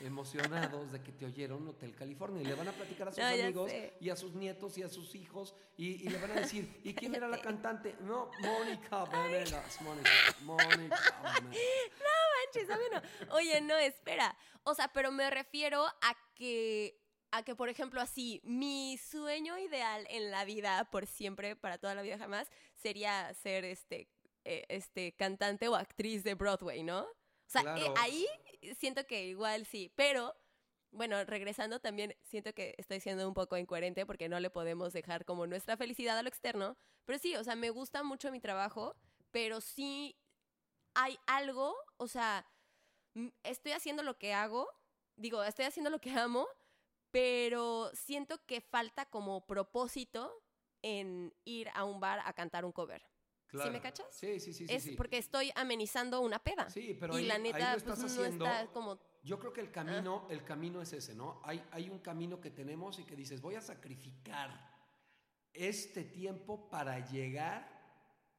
emocionados 0.00 0.92
de 0.92 1.02
que 1.02 1.12
te 1.12 1.26
oyeron 1.26 1.66
Hotel 1.68 1.94
California. 1.94 2.42
Y 2.42 2.44
le 2.46 2.54
van 2.54 2.68
a 2.68 2.72
platicar 2.72 3.08
a 3.08 3.10
sus 3.12 3.18
No, 3.20 3.26
amigos 3.26 3.70
sé. 3.70 3.94
y 4.00 4.10
a 4.10 4.16
sus 4.16 4.34
nietos 4.34 4.76
y 4.78 4.82
a 4.82 4.88
sus 4.88 5.14
hijos. 5.14 5.54
Y, 5.76 6.06
y 6.06 6.08
le 6.08 6.18
van 6.18 6.32
a 6.32 6.34
decir, 6.40 6.80
¿y 6.84 6.94
quién 6.94 7.14
era 7.14 7.28
la 7.28 7.40
cantante? 7.40 7.96
No, 8.00 8.30
Mónica 8.40 9.04
Venegas. 9.04 9.80
Mónica, 9.82 10.10
Mónica 10.42 10.70
Venegas. 11.40 11.60
manches. 12.54 12.68
No. 12.68 13.34
Oye, 13.36 13.60
no, 13.60 13.76
espera. 13.76 14.36
O 14.64 14.74
sea, 14.74 14.88
pero 14.88 15.10
me 15.12 15.30
refiero 15.30 15.84
a 15.84 16.16
que, 16.34 16.98
a 17.30 17.42
que, 17.42 17.54
por 17.54 17.68
ejemplo, 17.68 18.00
así, 18.00 18.40
mi 18.44 18.96
sueño 18.98 19.58
ideal 19.58 20.06
en 20.10 20.30
la 20.30 20.44
vida, 20.44 20.88
por 20.90 21.06
siempre, 21.06 21.56
para 21.56 21.78
toda 21.78 21.94
la 21.94 22.02
vida 22.02 22.18
jamás, 22.18 22.48
sería 22.74 23.32
ser 23.34 23.64
este, 23.64 24.08
eh, 24.44 24.64
este 24.68 25.12
cantante 25.16 25.68
o 25.68 25.76
actriz 25.76 26.24
de 26.24 26.34
Broadway, 26.34 26.82
¿no? 26.82 27.06
O 27.50 27.52
sea, 27.52 27.62
eh, 27.74 27.90
ahí 27.96 28.26
siento 28.78 29.04
que 29.06 29.24
igual 29.26 29.66
sí, 29.66 29.92
pero 29.96 30.36
bueno, 30.92 31.22
regresando 31.24 31.80
también, 31.80 32.16
siento 32.22 32.52
que 32.52 32.74
estoy 32.78 33.00
siendo 33.00 33.26
un 33.26 33.34
poco 33.34 33.56
incoherente 33.56 34.06
porque 34.06 34.28
no 34.28 34.38
le 34.38 34.50
podemos 34.50 34.92
dejar 34.92 35.24
como 35.24 35.46
nuestra 35.48 35.76
felicidad 35.76 36.16
a 36.16 36.22
lo 36.22 36.28
externo, 36.28 36.76
pero 37.04 37.18
sí, 37.18 37.34
o 37.36 37.42
sea, 37.44 37.56
me 37.56 37.70
gusta 37.70 38.04
mucho 38.04 38.30
mi 38.30 38.38
trabajo, 38.40 38.94
pero 39.32 39.60
sí 39.60 40.16
hay 40.94 41.18
algo, 41.26 41.74
o 41.96 42.06
sea, 42.06 42.46
m- 43.14 43.32
estoy 43.42 43.72
haciendo 43.72 44.02
lo 44.04 44.18
que 44.18 44.32
hago, 44.32 44.68
digo, 45.16 45.42
estoy 45.42 45.64
haciendo 45.64 45.90
lo 45.90 46.00
que 46.00 46.10
amo, 46.12 46.46
pero 47.10 47.90
siento 47.94 48.44
que 48.46 48.60
falta 48.60 49.06
como 49.06 49.46
propósito 49.46 50.32
en 50.82 51.34
ir 51.44 51.68
a 51.74 51.84
un 51.84 51.98
bar 52.00 52.20
a 52.24 52.32
cantar 52.32 52.64
un 52.64 52.72
cover. 52.72 53.02
Claro. 53.50 53.72
me 53.72 53.80
cachas? 53.80 54.06
Sí, 54.12 54.38
sí, 54.40 54.52
sí. 54.52 54.66
sí, 54.66 54.72
es 54.74 54.82
sí. 54.84 54.92
porque 54.96 55.18
estoy 55.18 55.50
amenizando 55.56 56.20
una 56.20 56.38
peda. 56.38 56.70
Sí, 56.70 56.96
pero 56.98 57.14
y 57.18 57.22
ahí- 57.22 57.26
la 57.26 57.34
ahí 57.34 57.42
neta, 57.42 57.58
lo 57.58 57.64
pues 57.72 57.76
estás 57.82 57.98
no 57.98 58.06
haciendo- 58.06 58.44
está 58.46 58.66
como 58.72 58.98
Yo 59.22 59.38
creo 59.38 59.52
que 59.52 59.60
el 59.60 59.70
camino, 59.70 60.26
el 60.30 60.44
camino 60.44 60.80
es 60.80 60.92
ese, 60.92 61.14
¿no? 61.14 61.40
Hay, 61.44 61.62
hay 61.72 61.90
un 61.90 61.98
camino 61.98 62.40
que 62.40 62.50
tenemos 62.50 62.98
y 62.98 63.04
que 63.04 63.14
dices, 63.16 63.40
voy 63.42 63.54
a 63.56 63.60
sacrificar 63.60 64.70
este 65.52 66.04
tiempo 66.04 66.70
para 66.70 67.06
llegar 67.10 67.68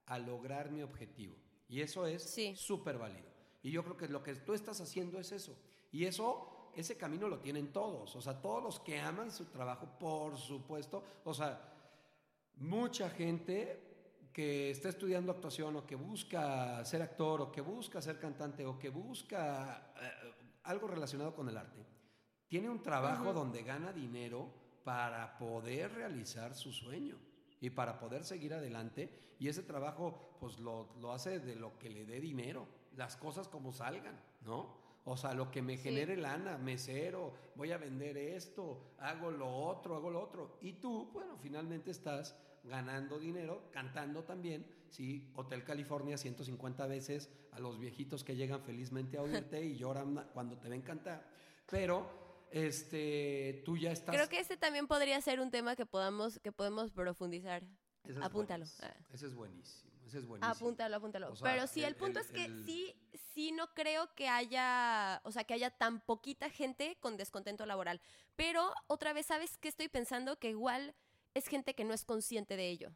a 0.05 0.17
lograr 0.17 0.71
mi 0.71 0.81
objetivo. 0.81 1.35
Y 1.67 1.81
eso 1.81 2.07
es 2.07 2.23
Sí. 2.23 2.55
súper 2.55 2.97
válido. 2.97 3.29
Y 3.61 3.71
yo 3.71 3.83
creo 3.83 3.95
que 3.97 4.07
lo 4.07 4.23
que 4.23 4.33
tú 4.35 4.53
estás 4.53 4.81
haciendo 4.81 5.19
es 5.19 5.31
eso. 5.31 5.55
Y 5.91 6.05
eso 6.05 6.71
ese 6.75 6.97
camino 6.97 7.27
lo 7.27 7.39
tienen 7.39 7.71
todos. 7.73 8.15
O 8.15 8.21
sea, 8.21 8.41
todos 8.41 8.63
los 8.63 8.79
que 8.79 8.99
aman 8.99 9.29
su 9.31 9.45
trabajo, 9.45 9.87
por 9.99 10.37
supuesto. 10.37 11.03
O 11.25 11.33
sea, 11.33 11.61
mucha 12.55 13.09
gente 13.09 13.90
que 14.33 14.71
está 14.71 14.89
estudiando 14.89 15.31
actuación 15.31 15.75
o 15.75 15.85
que 15.85 15.95
busca 15.95 16.83
ser 16.85 17.01
actor 17.01 17.41
o 17.41 17.51
que 17.51 17.61
busca 17.61 18.01
ser 18.01 18.19
cantante 18.19 18.65
o 18.65 18.79
que 18.79 18.89
busca 18.89 19.93
eh, 19.99 20.33
algo 20.63 20.87
relacionado 20.87 21.35
con 21.35 21.49
el 21.49 21.57
arte, 21.57 21.85
tiene 22.47 22.69
un 22.69 22.81
trabajo 22.81 23.33
donde 23.33 23.63
gana 23.63 23.93
dinero 23.93 24.49
para 24.83 25.37
poder 25.37 25.93
realizar 25.93 26.53
su 26.53 26.71
sueño 26.71 27.17
y 27.59 27.69
para 27.69 27.99
poder 27.99 28.23
seguir 28.23 28.53
adelante. 28.53 29.35
Y 29.39 29.47
ese 29.47 29.63
trabajo, 29.63 30.37
pues 30.39 30.59
lo, 30.59 30.93
lo 30.99 31.11
hace 31.13 31.39
de 31.39 31.55
lo 31.55 31.77
que 31.79 31.89
le 31.89 32.05
dé 32.05 32.19
dinero, 32.19 32.67
las 32.95 33.15
cosas 33.15 33.47
como 33.47 33.71
salgan, 33.71 34.19
¿no? 34.41 34.81
O 35.03 35.17
sea, 35.17 35.33
lo 35.33 35.49
que 35.49 35.61
me 35.61 35.77
genere 35.77 36.15
lana, 36.15 36.57
mesero, 36.57 37.33
voy 37.55 37.71
a 37.71 37.77
vender 37.77 38.17
esto, 38.17 38.93
hago 38.99 39.31
lo 39.31 39.49
otro, 39.49 39.95
hago 39.95 40.11
lo 40.11 40.21
otro. 40.21 40.57
Y 40.61 40.73
tú, 40.73 41.09
bueno, 41.11 41.37
finalmente 41.39 41.89
estás 41.89 42.35
ganando 42.63 43.19
dinero, 43.19 43.69
cantando 43.71 44.23
también, 44.23 44.65
sí, 44.89 45.31
Hotel 45.35 45.63
California 45.63 46.17
150 46.17 46.85
veces 46.87 47.29
a 47.51 47.59
los 47.59 47.79
viejitos 47.79 48.23
que 48.23 48.35
llegan 48.35 48.61
felizmente 48.61 49.17
a 49.17 49.21
oírte 49.21 49.63
y 49.63 49.75
lloran 49.75 50.29
cuando 50.33 50.57
te 50.57 50.69
ven 50.69 50.81
cantar. 50.81 51.27
Pero 51.69 52.47
este, 52.51 53.61
tú 53.65 53.77
ya 53.77 53.91
estás. 53.91 54.15
Creo 54.15 54.29
que 54.29 54.39
ese 54.39 54.57
también 54.57 54.87
podría 54.87 55.19
ser 55.21 55.39
un 55.39 55.51
tema 55.51 55.75
que 55.75 55.85
podamos, 55.85 56.39
que 56.39 56.51
podemos 56.51 56.91
profundizar. 56.91 57.63
Apúntalo. 58.21 58.65
Ese 58.65 59.27
es 59.27 59.33
buenísimo. 59.33 59.91
Ese 60.05 60.19
es 60.19 60.25
buenísimo. 60.25 60.53
Apúntalo, 60.53 60.97
apúntalo. 60.97 61.33
Pero 61.41 61.67
sí, 61.67 61.83
el, 61.83 61.95
punto 61.95 62.19
es 62.19 62.31
que 62.31 62.47
sí, 62.65 62.93
sí 63.33 63.51
no 63.51 63.73
creo 63.73 64.13
que 64.15 64.27
haya, 64.27 65.21
o 65.23 65.31
sea, 65.31 65.45
que 65.45 65.53
haya 65.53 65.69
tan 65.69 66.01
poquita 66.01 66.49
gente 66.49 66.97
con 66.99 67.15
descontento 67.15 67.65
laboral. 67.65 68.01
Pero 68.35 68.73
otra 68.87 69.13
vez, 69.13 69.27
¿sabes 69.27 69.57
qué 69.57 69.69
estoy 69.69 69.87
pensando? 69.87 70.37
Que 70.37 70.49
igual 70.49 70.95
es 71.33 71.47
gente 71.47 71.73
que 71.73 71.83
no 71.83 71.93
es 71.93 72.05
consciente 72.05 72.57
de 72.57 72.69
ello. 72.69 72.91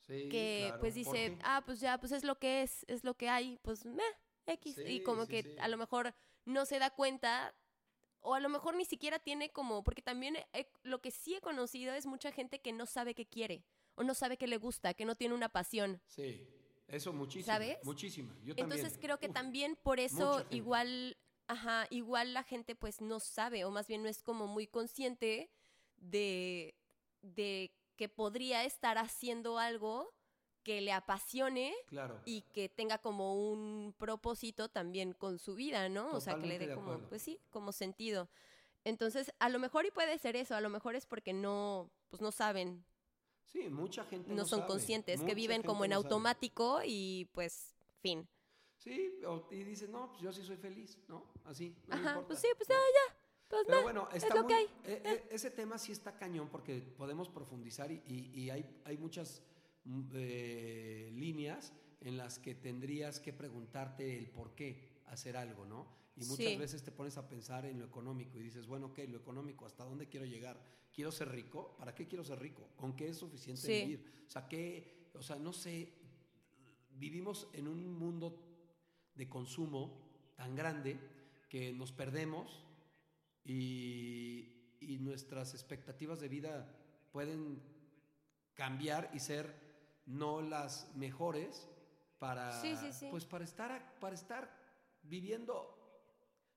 Sí, 0.00 0.28
que 0.28 0.74
pues 0.80 0.94
dice, 0.94 1.38
ah, 1.44 1.62
pues 1.64 1.80
ya, 1.80 1.98
pues 1.98 2.12
es 2.12 2.24
lo 2.24 2.38
que 2.38 2.62
es, 2.62 2.84
es 2.88 3.04
lo 3.04 3.14
que 3.14 3.28
hay, 3.28 3.58
pues 3.62 3.84
meh, 3.84 4.02
X. 4.46 4.76
y 4.84 5.02
como 5.02 5.26
que 5.26 5.56
a 5.60 5.68
lo 5.68 5.76
mejor 5.76 6.12
no 6.44 6.66
se 6.66 6.80
da 6.80 6.90
cuenta 6.90 7.54
o 8.20 8.34
a 8.34 8.40
lo 8.40 8.48
mejor 8.48 8.74
ni 8.74 8.84
siquiera 8.84 9.18
tiene 9.18 9.50
como, 9.50 9.82
porque 9.82 10.02
también 10.02 10.36
lo 10.82 11.00
que 11.00 11.10
sí 11.10 11.34
he 11.34 11.40
conocido 11.40 11.92
es 11.94 12.06
mucha 12.06 12.32
gente 12.32 12.60
que 12.60 12.72
no 12.72 12.86
sabe 12.86 13.14
qué 13.14 13.26
quiere 13.26 13.64
o 13.94 14.04
no 14.04 14.14
sabe 14.14 14.36
qué 14.36 14.46
le 14.46 14.56
gusta, 14.56 14.94
que 14.94 15.04
no 15.04 15.16
tiene 15.16 15.34
una 15.34 15.48
pasión. 15.48 16.00
Sí, 16.06 16.46
eso 16.88 17.12
muchísimo. 17.12 17.46
¿Sabes? 17.46 17.78
Muchísima. 17.84 18.36
Yo 18.42 18.54
Entonces 18.56 18.98
creo 19.00 19.18
que 19.18 19.28
también 19.28 19.76
por 19.82 20.00
eso 20.00 20.46
igual, 20.50 21.16
ajá, 21.46 21.86
igual 21.90 22.32
la 22.32 22.42
gente 22.42 22.74
pues 22.74 23.00
no 23.00 23.20
sabe 23.20 23.64
o 23.64 23.70
más 23.70 23.86
bien 23.88 24.02
no 24.02 24.08
es 24.08 24.22
como 24.22 24.46
muy 24.46 24.66
consciente 24.66 25.50
de, 25.96 26.74
de 27.22 27.72
que 27.96 28.08
podría 28.08 28.64
estar 28.64 28.98
haciendo 28.98 29.58
algo 29.58 30.12
que 30.62 30.80
le 30.80 30.92
apasione 30.92 31.74
y 32.24 32.42
que 32.52 32.68
tenga 32.68 32.98
como 32.98 33.50
un 33.50 33.94
propósito 33.98 34.68
también 34.68 35.12
con 35.12 35.38
su 35.38 35.54
vida, 35.54 35.88
¿no? 35.88 36.12
o 36.12 36.20
sea, 36.20 36.38
que 36.38 36.46
le 36.46 36.58
dé 36.58 36.74
como, 36.74 36.98
pues 37.08 37.22
sí, 37.22 37.40
como 37.50 37.72
sentido. 37.72 38.28
Entonces, 38.84 39.32
a 39.38 39.48
lo 39.48 39.58
mejor 39.58 39.86
y 39.86 39.90
puede 39.90 40.18
ser 40.18 40.36
eso, 40.36 40.54
a 40.54 40.60
lo 40.60 40.68
mejor 40.68 40.96
es 40.96 41.06
porque 41.06 41.32
no, 41.32 41.90
pues 42.08 42.20
no 42.20 42.32
saben. 42.32 42.84
Sí, 43.44 43.68
mucha 43.68 44.04
gente 44.04 44.32
no, 44.32 44.44
son 44.44 44.62
conscientes, 44.62 45.22
que 45.22 45.34
viven 45.34 45.62
como 45.62 45.84
en 45.84 45.92
automático 45.92 46.80
y 46.84 47.28
pues, 47.32 47.74
fin. 48.00 48.28
Sí, 48.78 49.20
y 49.50 49.62
dices, 49.62 49.88
no, 49.90 50.10
pues 50.10 50.22
yo 50.22 50.32
sí 50.32 50.42
soy 50.42 50.56
feliz, 50.56 50.98
¿no? 51.06 51.32
Así. 51.44 51.76
No 51.86 51.94
Ajá, 51.94 52.24
pues 52.26 52.40
sí, 52.40 52.48
pues 52.56 52.68
ya, 52.68 52.74
ya. 52.74 53.21
Pues 53.52 53.64
Pero 53.66 53.82
bueno, 53.82 54.08
está 54.12 54.44
es 54.48 54.68
e, 54.84 55.02
e, 55.04 55.28
ese 55.30 55.50
tema 55.50 55.76
sí 55.76 55.92
está 55.92 56.16
cañón 56.16 56.48
porque 56.48 56.80
podemos 56.80 57.28
profundizar 57.28 57.92
y, 57.92 58.02
y 58.32 58.48
hay, 58.48 58.64
hay 58.84 58.96
muchas 58.96 59.42
Mm, 59.84 60.02
eh, 60.14 61.10
líneas 61.12 61.72
en 62.00 62.16
las 62.16 62.38
que 62.38 62.54
tendrías 62.54 63.18
que 63.18 63.32
preguntarte 63.32 64.16
el 64.16 64.28
por 64.28 64.54
qué 64.54 65.02
hacer 65.06 65.36
algo, 65.36 65.66
¿no? 65.66 65.88
Y 66.16 66.24
muchas 66.24 66.58
veces 66.58 66.82
te 66.82 66.92
pones 66.92 67.16
a 67.16 67.28
pensar 67.28 67.64
en 67.64 67.78
lo 67.78 67.86
económico 67.86 68.38
y 68.38 68.42
dices, 68.42 68.66
bueno, 68.66 68.88
ok, 68.88 69.00
lo 69.08 69.16
económico, 69.16 69.66
¿hasta 69.66 69.84
dónde 69.84 70.08
quiero 70.08 70.26
llegar? 70.26 70.60
¿Quiero 70.92 71.10
ser 71.10 71.30
rico? 71.30 71.74
¿Para 71.78 71.94
qué 71.94 72.06
quiero 72.06 72.22
ser 72.22 72.38
rico? 72.38 72.68
¿Con 72.76 72.94
qué 72.94 73.08
es 73.08 73.16
suficiente 73.16 73.66
vivir? 73.66 74.24
O 74.26 74.30
sea, 74.30 74.46
¿qué? 74.46 75.08
O 75.14 75.22
sea, 75.22 75.36
no 75.36 75.52
sé, 75.52 75.92
vivimos 76.90 77.48
en 77.54 77.66
un 77.66 77.98
mundo 77.98 78.38
de 79.14 79.28
consumo 79.28 79.98
tan 80.36 80.54
grande 80.54 80.98
que 81.48 81.72
nos 81.72 81.92
perdemos 81.92 82.64
y, 83.44 84.76
y 84.80 84.98
nuestras 84.98 85.54
expectativas 85.54 86.20
de 86.20 86.28
vida 86.28 86.74
pueden 87.12 87.62
cambiar 88.54 89.10
y 89.12 89.20
ser 89.20 89.54
no 90.06 90.40
las 90.40 90.90
mejores 90.94 91.68
para, 92.18 92.60
pues 93.10 93.24
para 93.24 93.44
estar, 93.44 93.98
para 94.00 94.14
estar 94.14 94.50
viviendo 95.02 95.82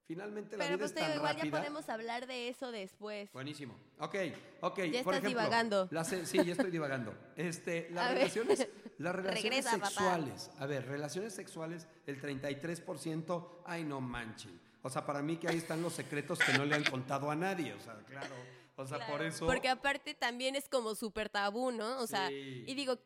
Finalmente 0.07 0.55
la 0.55 0.65
vida 0.67 0.77
pues 0.77 0.91
es 0.91 0.97
tan 0.97 1.15
igual 1.15 1.35
ya 1.35 1.49
podemos 1.49 1.89
hablar 1.89 2.27
de 2.27 2.49
eso 2.49 2.71
después. 2.71 3.31
Buenísimo. 3.33 3.75
Ok, 3.97 4.15
ok. 4.61 4.83
Ya 4.83 4.99
estás 4.99 5.23
divagando. 5.23 5.89
sí, 6.25 6.43
ya 6.45 6.51
estoy 6.51 6.69
divagando. 6.69 7.15
Este, 7.35 7.89
las 7.91 8.11
relaciones, 8.11 8.67
las 8.99 9.15
relaciones 9.15 9.65
sexuales. 9.65 10.51
A 10.59 10.67
ver, 10.67 10.85
relaciones 10.85 11.33
sexuales, 11.33 11.87
el 12.05 12.21
33%, 12.21 13.47
ay, 13.65 13.83
no 13.83 13.99
manchen. 13.99 14.59
O 14.85 14.89
sea, 14.91 15.03
para 15.03 15.23
mí 15.23 15.37
que 15.37 15.47
ahí 15.47 15.57
están 15.57 15.81
los 15.81 15.93
secretos 15.93 16.37
que 16.37 16.53
no 16.53 16.63
le 16.63 16.75
han 16.75 16.83
contado 16.83 17.31
a 17.31 17.35
nadie. 17.35 17.73
O 17.73 17.79
sea, 17.79 17.95
claro. 18.07 18.35
O 18.75 18.85
sea, 18.85 19.07
por 19.07 19.23
eso. 19.23 19.47
Porque 19.47 19.67
aparte 19.67 20.13
también 20.13 20.55
es 20.55 20.69
como 20.69 20.93
súper 20.93 21.27
tabú, 21.27 21.71
¿no? 21.71 21.99
O 22.01 22.05
sea, 22.05 22.29
y 22.29 22.71
digo, 22.75 22.99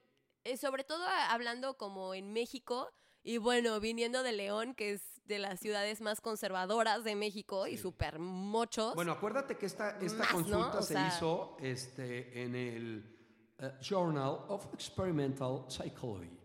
eh, 0.44 0.58
sobre 0.58 0.84
todo 0.84 1.06
hablando 1.30 1.78
como 1.78 2.14
en 2.14 2.34
México, 2.34 2.90
y 3.24 3.38
bueno, 3.38 3.80
viniendo 3.80 4.24
de 4.24 4.34
León, 4.34 4.76
que 4.76 4.92
es 4.92 5.22
de 5.24 5.40
las 5.40 5.62
ciudades 5.62 6.02
más 6.02 6.20
conservadoras 6.20 7.06
de 7.06 7.16
México 7.16 7.66
y 7.66 7.78
súper 7.78 8.20
mochos. 8.20 8.94
Bueno, 8.94 9.14
acuérdate 9.14 9.56
que 9.56 9.66
esta, 9.66 9.98
esta 10.02 10.28
consulta 10.28 10.82
se 10.82 11.00
hizo 11.08 11.56
este, 11.62 12.44
en 12.44 12.56
el 12.56 13.16
eh, 13.58 13.72
Journal 13.82 14.40
of 14.50 14.66
Experimental 14.74 15.64
Psychology. 15.70 16.38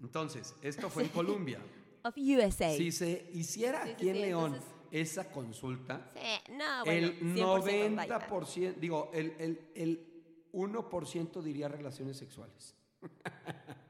Entonces, 0.00 0.54
esto 0.60 0.90
fue 0.90 1.04
en 1.04 1.08
Colombia. 1.14 1.60
Of 2.04 2.14
USA. 2.18 2.76
Si 2.76 2.92
se 2.92 3.30
hiciera 3.32 3.84
aquí 3.84 4.10
en 4.10 4.20
León 4.20 4.71
esa 4.92 5.30
consulta, 5.30 6.12
no, 6.50 6.84
bueno, 6.84 7.06
el 7.08 7.34
90%, 7.34 8.74
digo, 8.76 9.10
el, 9.14 9.34
el, 9.38 9.70
el 9.74 10.12
1% 10.52 11.42
diría 11.42 11.68
relaciones 11.68 12.18
sexuales. 12.18 12.76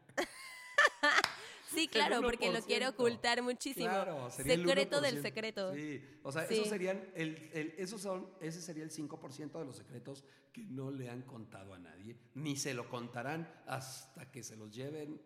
Sí, 1.74 1.88
claro, 1.88 2.20
porque 2.20 2.52
lo 2.52 2.60
quiere 2.60 2.86
ocultar 2.86 3.42
muchísimo. 3.42 3.88
Claro, 3.88 4.30
Secreto 4.30 5.00
del 5.00 5.22
secreto. 5.22 5.74
Sí, 5.74 6.04
o 6.22 6.30
sea, 6.30 6.44
esos 6.44 6.68
serían 6.68 7.02
el, 7.14 7.74
esos 7.78 8.02
son, 8.02 8.28
ese 8.40 8.60
sería 8.60 8.84
el 8.84 8.90
5% 8.90 9.58
de 9.58 9.64
los 9.64 9.76
secretos 9.76 10.24
que 10.52 10.64
no 10.66 10.90
le 10.90 11.08
han 11.08 11.22
contado 11.22 11.72
a 11.72 11.78
nadie, 11.78 12.18
ni 12.34 12.56
se 12.56 12.74
lo 12.74 12.88
contarán 12.90 13.50
hasta 13.66 14.30
que 14.30 14.42
se 14.42 14.56
los 14.56 14.70
lleven 14.74 15.20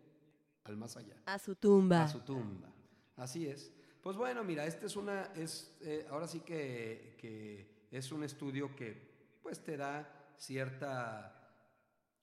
al 0.64 0.76
más 0.76 0.96
allá. 0.96 1.20
A 1.26 1.38
su 1.38 1.56
tumba. 1.56 2.04
A 2.04 2.08
su 2.08 2.20
tumba. 2.20 2.72
Así 3.16 3.48
es. 3.48 3.72
Pues 4.06 4.16
bueno, 4.16 4.44
mira, 4.44 4.64
este 4.64 4.86
es 4.86 4.94
una, 4.94 5.32
es, 5.34 5.76
eh, 5.80 6.06
ahora 6.08 6.28
sí 6.28 6.38
que, 6.38 7.16
que 7.18 7.88
es 7.90 8.12
un 8.12 8.22
estudio 8.22 8.76
que 8.76 9.40
pues 9.42 9.64
te 9.64 9.76
da 9.76 10.32
cierta 10.36 11.50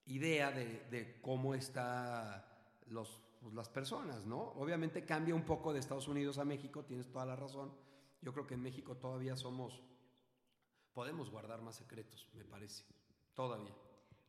idea 0.06 0.50
de, 0.54 1.20
cómo 1.22 1.54
están 1.54 2.42
los, 2.88 3.20
pues, 3.42 3.54
las 3.54 3.68
personas, 3.68 4.26
¿no? 4.26 4.54
Obviamente 4.56 5.04
cambia 5.04 5.36
un 5.36 5.44
poco 5.44 5.74
de 5.74 5.80
Estados 5.80 6.08
Unidos 6.08 6.38
a 6.38 6.46
México, 6.46 6.86
tienes 6.86 7.12
toda 7.12 7.26
la 7.26 7.36
razón. 7.36 7.74
Yo 8.22 8.32
creo 8.32 8.48
que 8.48 8.54
en 8.54 8.64
México 8.64 8.96
todavía 8.96 9.36
somos, 9.36 9.84
podemos 10.94 11.30
guardar 11.32 11.62
más 11.62 11.76
secretos, 11.76 12.30
me 12.34 12.46
parece, 12.46 12.86
todavía. 13.34 13.76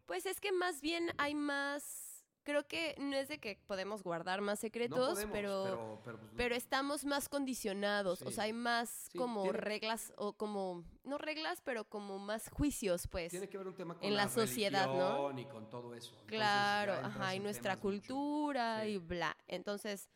Pues 0.07 0.27
es 0.27 0.41
que 0.41 0.51
más 0.51 0.81
bien 0.81 1.13
hay 1.19 1.37
más 1.37 2.14
creo 2.45 2.67
que 2.67 2.95
no 2.99 3.17
es 3.17 3.29
de 3.29 3.39
que 3.39 3.59
podemos 3.67 4.03
guardar 4.03 4.41
más 4.41 4.61
secretos, 4.61 5.27
pero, 5.33 6.01
pues, 6.05 6.17
pero, 6.37 6.55
estamos 6.55 7.05
más 7.05 7.29
condicionados, 7.29 8.23
o 8.23 8.31
sea, 8.31 8.45
hay 8.45 8.53
más 8.53 9.09
como 9.17 9.51
reglas 9.53 10.13
o 10.17 10.35
como 10.35 10.85
no 11.03 11.19
reglas, 11.19 11.61
pero 11.63 11.85
como 11.85 12.19
más 12.19 12.49
juicios, 12.51 13.09
pues. 13.09 13.31
Tiene 13.31 13.49
que 13.49 13.59
ver 13.59 13.67
un 13.67 13.75
tema 13.75 13.95
con 13.95 14.05
en 14.05 14.15
la, 14.15 14.29
sociedad, 14.29 14.87
¿no? 14.87 15.37
Y 15.39 15.47
con 15.47 15.69
todo 15.71 15.95
eso. 15.95 16.15
claro, 16.27 16.93
ajá, 17.03 17.35
y 17.35 17.41
nuestra 17.41 17.79
cultura 17.79 18.87
y 18.87 18.99
bla. 18.99 19.37
Entonces, 19.49 20.11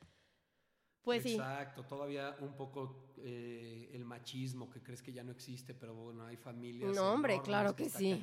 pues 1.03 1.23
sí. 1.23 1.35
Exacto, 1.35 1.85
todavía 1.85 2.37
un 2.41 2.55
poco 2.55 3.15
eh, 3.19 3.91
el 3.95 4.05
machismo 4.05 4.71
que 4.71 4.83
crees 4.83 5.03
que 5.03 5.13
ya 5.13 5.25
no 5.25 5.33
existe, 5.33 5.75
pero 5.75 5.95
bueno, 5.95 6.27
hay 6.27 6.37
familias. 6.37 6.95
No, 6.95 7.13
hombre, 7.13 7.41
claro 7.43 7.75
que, 7.75 7.89
sí. 7.89 8.23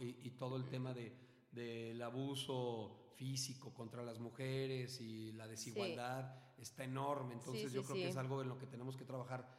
y, 0.00 0.26
y, 0.26 0.30
todo 0.32 0.56
el 0.56 0.68
tema 0.68 0.92
de, 0.92 1.12
del 1.50 2.00
abuso 2.02 3.09
físico 3.16 3.72
contra 3.74 4.02
las 4.02 4.18
mujeres 4.18 5.00
y 5.00 5.32
la 5.32 5.46
desigualdad 5.46 6.34
está 6.58 6.84
enorme. 6.84 7.34
Entonces 7.34 7.72
yo 7.72 7.82
creo 7.84 7.96
que 7.96 8.08
es 8.08 8.16
algo 8.16 8.42
en 8.42 8.48
lo 8.48 8.58
que 8.58 8.66
tenemos 8.66 8.96
que 8.96 9.04
trabajar 9.04 9.58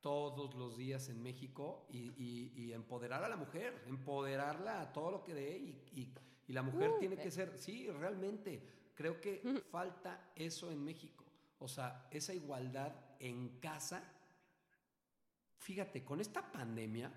todos 0.00 0.54
los 0.54 0.76
días 0.76 1.08
en 1.08 1.22
México 1.22 1.86
y, 1.90 2.10
y- 2.22 2.52
y 2.54 2.72
empoderar 2.72 3.24
a 3.24 3.28
la 3.28 3.36
mujer, 3.36 3.82
empoderarla 3.86 4.82
a 4.82 4.92
todo 4.92 5.10
lo 5.10 5.22
que 5.22 5.32
dé 5.34 5.56
y, 5.58 5.90
y- 6.00 6.14
la 6.52 6.62
mujer 6.62 6.90
Uh, 6.90 6.98
tiene 6.98 7.14
eh. 7.14 7.18
que 7.22 7.30
ser, 7.30 7.56
sí, 7.56 7.88
realmente, 7.90 8.62
creo 8.94 9.18
que 9.18 9.40
falta 9.70 10.30
eso 10.36 10.70
en 10.70 10.84
México, 10.84 11.24
o 11.58 11.66
sea, 11.68 12.06
esa 12.10 12.34
igualdad 12.34 12.94
en 13.18 13.58
casa. 13.60 14.04
Fíjate, 15.56 16.04
con 16.04 16.20
esta 16.20 16.52
pandemia, 16.52 17.10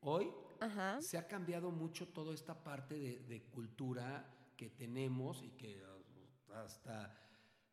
hoy 0.00 0.28
Ajá. 0.60 1.00
se 1.00 1.16
ha 1.18 1.28
cambiado 1.28 1.70
mucho 1.70 2.08
toda 2.08 2.34
esta 2.34 2.64
parte 2.64 2.98
de, 2.98 3.20
de 3.20 3.44
cultura 3.44 4.33
que 4.56 4.70
tenemos 4.70 5.42
y 5.42 5.50
que 5.50 5.82
uh, 5.82 6.52
hasta 6.54 7.18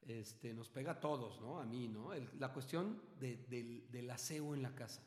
este, 0.01 0.53
nos 0.53 0.69
pega 0.69 0.93
a 0.93 0.99
todos, 0.99 1.39
¿no? 1.41 1.59
A 1.59 1.65
mí, 1.65 1.87
¿no? 1.87 2.13
El- 2.13 2.29
la 2.39 2.51
cuestión 2.51 3.01
de- 3.19 3.37
del, 3.47 3.89
del 3.91 4.09
aseo 4.09 4.53
en 4.55 4.61
la 4.63 4.73
casa. 4.73 5.01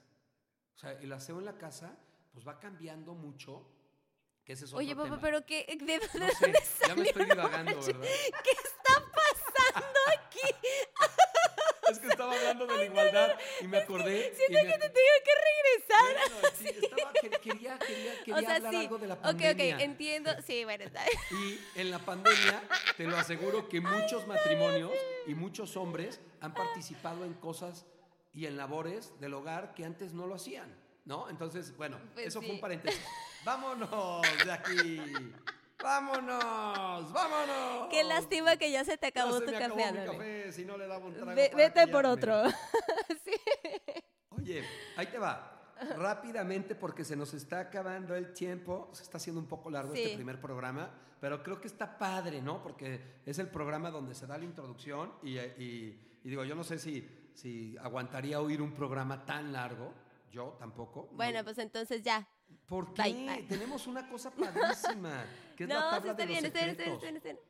O 0.75 0.79
sea, 0.79 0.93
el 0.93 1.13
aseo 1.13 1.39
en 1.39 1.45
la 1.47 1.59
casa, 1.59 1.99
pues 2.33 2.47
va 2.47 2.59
cambiando 2.61 3.15
mucho, 3.15 3.71
que 4.45 4.53
ese 4.53 4.65
es 4.67 4.71
otro 4.73 4.79
Oye, 4.79 4.95
papá, 4.95 5.05
tema. 5.09 5.21
pero 5.21 5.45
¿qué? 5.47 5.65
¿De 5.67 5.99
dónde 5.99 6.19
No 6.19 6.33
sé, 6.33 6.53
ya 6.87 6.95
me 6.95 7.03
estoy 7.03 7.25
divagando? 7.25 7.81
¿verdad? 7.81 8.01
¿Qué 8.45 8.51
está 8.51 8.74
Es 11.95 12.01
que 12.01 12.09
estaba 12.09 12.35
hablando 12.37 12.67
de 12.67 12.77
la 12.77 12.85
igualdad 12.85 13.39
y 13.61 13.67
me 13.67 13.79
acordé. 13.79 14.33
Siento 14.35 14.53
me 14.65 14.73
que 14.73 14.79
te 14.79 14.89
tengo 14.91 15.17
que 15.25 15.31
regresar. 15.49 16.31
Bueno, 16.31 16.49
sí, 16.59 16.69
estaba- 16.83 17.13
que- 17.13 17.31
quería, 17.31 17.79
quería, 17.79 18.19
quería 18.25 18.35
o 18.37 18.41
sea, 18.41 18.57
hablar 18.57 18.73
sí. 18.73 18.79
algo 18.81 18.99
de 18.99 19.07
la 19.07 19.15
ok, 19.15 19.21
pandemia. 19.23 19.75
ok, 19.77 19.81
entiendo. 19.83 20.31
Sí, 20.47 20.65
bueno, 20.65 20.85
está 20.85 21.03
Y 21.31 21.61
en 21.81 21.91
la 21.91 21.99
pandemia, 21.99 22.63
te 22.97 23.05
lo 23.05 23.17
aseguro 23.17 23.69
que 23.69 23.81
muchos 23.81 24.27
matrimonios 24.27 24.93
y 25.27 25.35
muchos 25.35 25.77
hombres 25.77 26.21
han 26.41 26.53
participado 26.55 27.25
en 27.25 27.35
cosas 27.35 27.87
y 28.35 28.47
en 28.47 28.57
labores 28.57 29.13
del 29.21 29.33
hogar 29.35 29.75
que 29.75 29.85
antes 29.85 30.13
no 30.13 30.27
lo 30.27 30.35
hacían, 30.35 30.75
¿no? 31.05 31.29
Entonces, 31.31 31.77
bueno, 31.77 31.99
Pues 32.15 32.27
eso 32.27 32.41
fue 32.41 32.49
sí. 32.49 32.55
un 32.57 32.61
paréntesis. 32.61 33.01
¡Vámonos 33.45 34.23
de 34.45 34.53
aquí! 34.53 35.01
¡Vámonos! 35.85 37.13
¡Vámonos! 37.13 37.89
Qué 37.91 38.05
lástima 38.05 38.57
que 38.57 38.71
ya 38.71 38.85
se 38.85 38.97
te 38.97 39.13
Ya 39.15 39.23
acabó 39.23 39.39
se 39.39 39.45
tu 39.45 39.53
me 39.53 39.59
café, 39.59 39.65
acabó 39.65 39.77
mi 39.77 39.83
ándale. 39.83 40.13
café, 40.19 40.53
si 40.53 40.65
no 40.65 40.79
le 40.79 40.87
daba 40.87 41.05
un 41.05 41.13
trago 41.13 41.35
Ve- 41.35 41.51
para 41.53 41.57
vete 41.65 41.89
por 41.89 42.07
otro. 42.07 42.43
sí. 43.25 43.33
Oye, 44.31 44.65
ahí 44.97 45.07
te 45.09 45.19
va. 45.19 45.51
Rápidamente, 45.97 46.75
porque 46.75 47.05
se 47.05 47.17
nos 47.17 47.35
está 47.35 47.61
acabando 47.61 48.15
el 48.17 48.33
tiempo. 48.33 48.89
Se 48.95 49.03
está 49.03 49.19
haciendo 49.19 49.41
un 49.43 49.47
poco 49.47 49.69
largo 49.71 49.93
Sí. 49.95 50.03
este 50.03 50.17
primer 50.17 50.41
programa, 50.41 50.91
pero 51.21 51.43
creo 51.43 51.61
que 51.61 51.67
está 51.69 51.99
padre, 51.99 52.41
¿no? 52.41 52.63
Porque 52.63 53.21
es 53.27 53.39
el 53.39 53.49
programa 53.49 53.91
donde 53.91 54.15
se 54.15 54.27
da 54.27 54.39
la 54.39 54.45
introducción 54.45 55.13
y, 55.23 55.39
y- 55.39 56.19
y 56.25 56.29
digo, 56.31 56.45
yo 56.45 56.55
no 56.55 56.65
sé 56.65 56.79
si, 56.79 57.07
si 57.35 57.77
aguantaría 57.77 58.41
oír 58.41 58.63
un 58.63 58.73
programa 58.73 59.27
tan 59.27 59.53
largo. 59.53 59.93
Yo 60.33 60.57
tampoco. 60.59 61.09
Bueno, 61.13 61.41
No. 61.41 61.45
pues 61.45 61.59
entonces 61.59 62.03
ya. 62.03 62.27
¿Por 62.67 62.95
qué? 62.95 63.03
bye, 63.03 63.13
bye. 63.27 63.43
Tenemos 63.45 63.87
una 63.87 64.09
cosa 64.09 64.31
padrísima, 64.31 65.25
que 65.57 65.65
es 65.65 65.69
no, 65.69 65.75
la 65.77 65.91
tabla 65.91 66.11
está 66.13 66.23
de 66.23 66.27
bien, 66.27 66.43
los 66.43 66.49
está 66.55 66.61
está 66.61 66.65
bien, 66.65 66.77
secretos. 66.77 66.95
está 66.95 67.05
bien, 67.07 67.17
está 67.17 67.29
bien. 67.33 67.41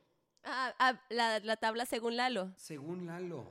Ah, 0.43 0.75
ah, 0.77 1.01
la, 1.09 1.39
la 1.39 1.57
tabla 1.57 1.85
según 1.85 2.15
Lalo. 2.17 2.51
Según 2.57 3.07
Lalo. 3.07 3.47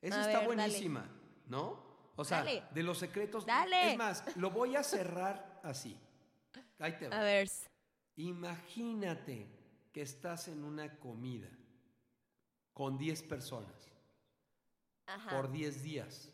Esa 0.00 0.16
A 0.16 0.20
está 0.20 0.38
ver, 0.40 0.48
dale. 0.48 0.56
buenísima, 0.56 1.06
¿no? 1.46 1.88
O 2.16 2.24
sea, 2.24 2.38
Dale. 2.38 2.64
de 2.72 2.82
los 2.82 2.98
secretos. 2.98 3.46
Dale. 3.46 3.92
Es 3.92 3.98
más, 3.98 4.24
lo 4.36 4.50
voy 4.50 4.76
a 4.76 4.82
cerrar 4.82 5.60
así. 5.62 5.96
Ahí 6.78 6.98
te 6.98 7.08
va. 7.08 7.18
A 7.20 7.22
ver. 7.22 7.48
Imagínate 8.16 9.46
que 9.92 10.02
estás 10.02 10.48
en 10.48 10.64
una 10.64 10.98
comida 10.98 11.48
con 12.72 12.98
10 12.98 13.22
personas 13.24 13.90
Ajá. 15.06 15.30
por 15.30 15.50
10 15.50 15.82
días. 15.82 16.28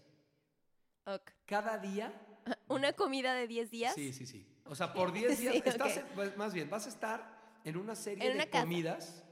ok. 1.05 1.31
Cada 1.45 1.79
día. 1.79 2.13
¿Una 2.69 2.93
comida 2.93 3.35
de 3.35 3.47
10 3.47 3.71
días? 3.71 3.95
Sí, 3.95 4.13
sí, 4.13 4.27
sí. 4.27 4.47
O 4.65 4.75
sea, 4.75 4.93
por 4.93 5.13
10 5.13 5.39
días. 5.41 5.55
Sí, 5.55 5.63
estás 5.65 5.93
ok. 5.97 6.03
en- 6.03 6.15
pues, 6.15 6.37
más 6.37 6.53
bien, 6.55 6.69
vas 6.71 6.87
a 6.87 6.89
estar 6.89 7.37
en 7.65 7.77
una 7.77 7.95
serie 7.95 8.31
En 8.31 8.39
de 8.39 8.49
casa. 8.49 8.63
comidas 8.65 9.25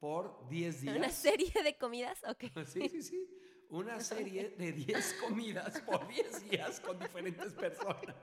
por 0.00 0.48
10 0.48 0.80
días. 0.82 0.96
¿Una 0.96 1.10
serie 1.10 1.52
de 1.62 1.76
comidas? 1.76 2.18
Ok. 2.28 2.44
Sí, 2.66 2.88
sí, 2.88 3.02
sí. 3.02 3.28
Una 3.68 3.98
serie 4.00 4.50
de 4.58 4.72
10 4.72 5.14
comidas 5.26 5.80
por 5.80 6.06
10 6.06 6.50
días 6.50 6.78
con 6.80 6.98
diferentes 6.98 7.54
personas. 7.54 8.14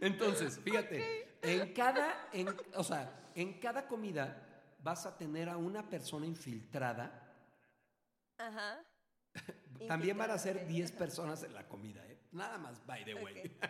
Entonces, 0.00 0.58
fíjate, 0.60 1.36
en 1.42 1.72
cada, 1.74 2.28
en, 2.32 2.48
o 2.74 2.84
sea, 2.84 3.24
en 3.34 3.58
cada 3.58 3.88
comida 3.88 4.48
vas 4.82 5.04
a 5.06 5.16
tener 5.16 5.48
a 5.48 5.56
una 5.56 5.88
persona 5.88 6.26
infiltrada. 6.26 7.28
Ajá. 8.38 8.84
También 9.88 10.16
van 10.16 10.30
a 10.30 10.38
ser 10.38 10.56
Infiltrada, 10.56 10.78
10 10.78 10.92
personas 10.92 11.42
en 11.42 11.54
la 11.54 11.66
comida, 11.68 12.04
¿eh? 12.06 12.18
Nada 12.32 12.58
más, 12.58 12.84
by 12.86 13.04
the 13.04 13.14
way. 13.14 13.34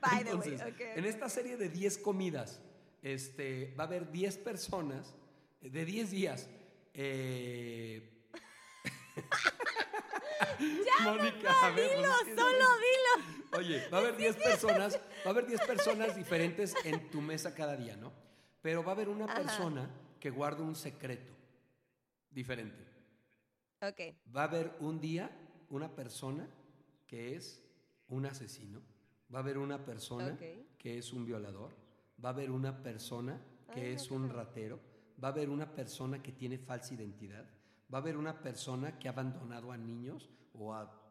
By 0.00 0.24
the 0.24 0.34
way, 0.34 0.48
Entonces, 0.48 0.60
ok, 0.60 0.80
en 0.96 1.04
esta 1.04 1.28
serie 1.28 1.56
de 1.56 1.68
10 1.68 1.98
comidas, 1.98 2.60
este, 3.02 3.74
va 3.78 3.84
a 3.84 3.86
haber 3.86 4.10
10 4.10 4.38
personas 4.38 5.14
eh, 5.60 5.70
de 5.70 5.84
10 5.84 6.10
días. 6.10 6.48
Eh... 6.92 8.24
Mónica, 11.04 11.52
a 11.62 11.70
ver, 11.70 11.90
pues 11.94 12.26
Dilo, 12.26 12.42
solo 12.42 12.66
dilo. 12.78 13.58
Oye, 13.58 13.88
va 13.88 13.98
a 13.98 14.00
haber 14.00 14.16
10 14.16 14.36
personas, 14.36 14.96
va 14.96 15.26
a 15.26 15.28
haber 15.30 15.46
10 15.46 15.60
personas 15.62 16.16
diferentes 16.16 16.74
en 16.84 17.10
tu 17.10 17.20
mesa 17.20 17.54
cada 17.54 17.76
día, 17.76 17.96
¿no? 17.96 18.12
Pero 18.62 18.82
va 18.82 18.92
a 18.92 18.94
haber 18.94 19.08
una 19.08 19.26
Ajá. 19.26 19.34
persona 19.34 19.88
que 20.18 20.30
guarda 20.30 20.62
un 20.62 20.74
secreto 20.74 21.32
diferente. 22.30 22.84
Ok. 23.82 24.00
Va 24.34 24.42
a 24.42 24.44
haber 24.44 24.76
un 24.80 25.00
día 25.00 25.30
una 25.70 25.94
persona 25.94 26.48
que 27.06 27.36
es 27.36 27.62
un 28.08 28.26
asesino, 28.26 28.80
va 29.32 29.40
a 29.40 29.42
haber 29.42 29.58
una 29.58 29.84
persona 29.84 30.36
que 30.78 30.98
es 30.98 31.12
un 31.12 31.24
violador, 31.24 31.76
va 32.24 32.30
a 32.30 32.32
haber 32.32 32.50
una 32.50 32.82
persona 32.82 33.40
que 33.72 33.80
Ay, 33.80 33.94
es 33.94 34.10
un 34.10 34.28
ratero, 34.30 34.80
va 35.22 35.28
a 35.28 35.30
haber 35.32 35.50
una 35.50 35.74
persona 35.74 36.22
que 36.22 36.32
tiene 36.32 36.58
falsa 36.58 36.94
identidad, 36.94 37.44
va 37.92 37.98
a 37.98 38.00
haber 38.00 38.16
una 38.16 38.40
persona 38.40 38.98
que 38.98 39.08
ha 39.08 39.12
abandonado 39.12 39.72
a 39.72 39.76
niños 39.76 40.30
o 40.52 40.72
a 40.72 41.02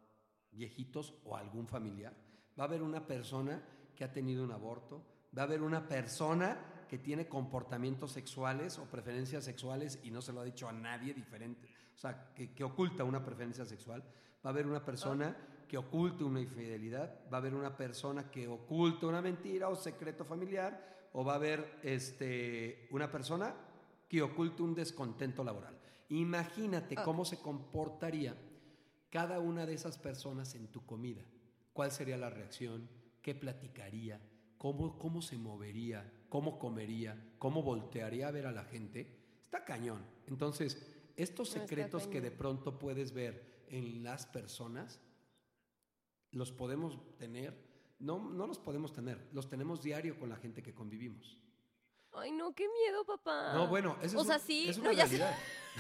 viejitos 0.52 1.14
o 1.26 1.36
a 1.36 1.42
algún 1.42 1.68
familiar, 1.68 2.14
va 2.58 2.64
a 2.64 2.68
haber 2.68 2.82
una 2.82 3.06
persona 3.06 3.62
que 3.96 4.04
ha 4.04 4.12
tenido 4.12 4.44
un 4.44 4.52
aborto, 4.52 5.06
va 5.38 5.44
a 5.44 5.46
haber 5.46 5.62
una 5.62 5.88
persona 5.88 6.86
que 6.88 6.98
tiene 6.98 7.28
comportamientos 7.28 8.12
sexuales 8.12 8.78
o 8.78 8.86
preferencias 8.86 9.44
sexuales 9.44 10.00
y 10.04 10.12
no 10.12 10.22
se 10.22 10.32
lo 10.32 10.42
ha 10.42 10.46
dicho 10.46 10.70
a 10.70 10.74
nadie 10.74 11.14
diferente, 11.14 11.75
o 11.96 11.98
sea, 11.98 12.34
que, 12.36 12.54
que 12.54 12.64
oculta 12.64 13.04
una 13.04 13.24
preferencia 13.24 13.66
sexual, 13.66 14.02
va 14.46 14.50
a 14.50 14.54
haber 14.54 14.68
una 14.68 14.84
persona 14.84 15.36
que 15.68 15.78
oculte 15.78 16.24
una 16.24 16.42
infidelidad, 16.42 17.22
va 17.32 17.38
a 17.38 17.40
haber 17.40 17.56
una 17.56 17.76
persona 17.76 18.30
que 18.30 18.48
oculta 18.48 19.08
una 19.08 19.22
mentira 19.22 19.70
o 19.70 19.76
secreto 19.76 20.26
familiar, 20.26 21.10
o 21.14 21.24
va 21.24 21.34
a 21.34 21.36
haber 21.38 21.80
este, 21.82 22.88
una 22.92 23.10
persona 23.10 23.56
que 24.08 24.22
oculte 24.22 24.62
un 24.62 24.76
descontento 24.76 25.44
laboral. 25.44 25.78
Imagínate 26.10 26.96
cómo 26.96 27.26
se 27.26 27.40
comportaría 27.40 28.36
cada 29.10 29.40
una 29.40 29.66
de 29.66 29.74
esas 29.74 29.98
personas 29.98 30.54
en 30.56 30.68
tu 30.68 30.86
comida. 30.86 31.24
¿Cuál 31.74 31.92
sería 31.92 32.18
la 32.18 32.30
reacción? 32.30 32.90
¿Qué 33.22 33.34
platicaría? 33.34 34.20
¿Cómo, 34.58 35.00
cómo 35.00 35.22
se 35.22 35.38
movería? 35.38 36.12
¿Cómo 36.30 36.60
comería? 36.60 37.32
¿Cómo 37.40 37.64
voltearía 37.64 38.28
a 38.28 38.32
ver 38.32 38.46
a 38.46 38.52
la 38.52 38.66
gente? 38.66 39.08
Está 39.42 39.64
cañón. 39.64 40.06
Entonces, 40.28 40.95
estos 41.16 41.56
No, 41.56 41.62
secretos 41.62 42.08
que 42.08 42.22
de 42.22 42.32
pronto 42.32 42.78
puedes 42.80 43.14
ver 43.14 43.64
en 43.70 44.04
las 44.04 44.26
personas, 44.26 45.00
los 46.32 46.52
podemos 46.52 47.00
tener, 47.18 47.56
no, 48.00 48.20
no 48.20 48.48
los 48.48 48.60
podemos 48.60 48.94
tener, 48.94 49.30
los 49.32 49.50
tenemos 49.50 49.82
diario 49.82 50.20
con 50.20 50.30
la 50.30 50.36
gente 50.36 50.62
que 50.62 50.74
convivimos. 50.74 51.40
Ay, 52.18 52.32
no, 52.32 52.54
qué 52.54 52.66
miedo, 52.70 53.04
papá. 53.06 53.54
No, 53.54 53.68
bueno, 53.68 53.98
eso 54.02 54.18
O 54.18 54.22
es, 54.22 54.28
sea, 54.28 54.38
un- 54.38 54.42
sí, 54.42 54.70
es 54.70 54.78
no, 54.78 54.84
una 54.86 54.94
ya 54.94 55.08
sé. 55.08 55.18
realidad. 55.18 55.38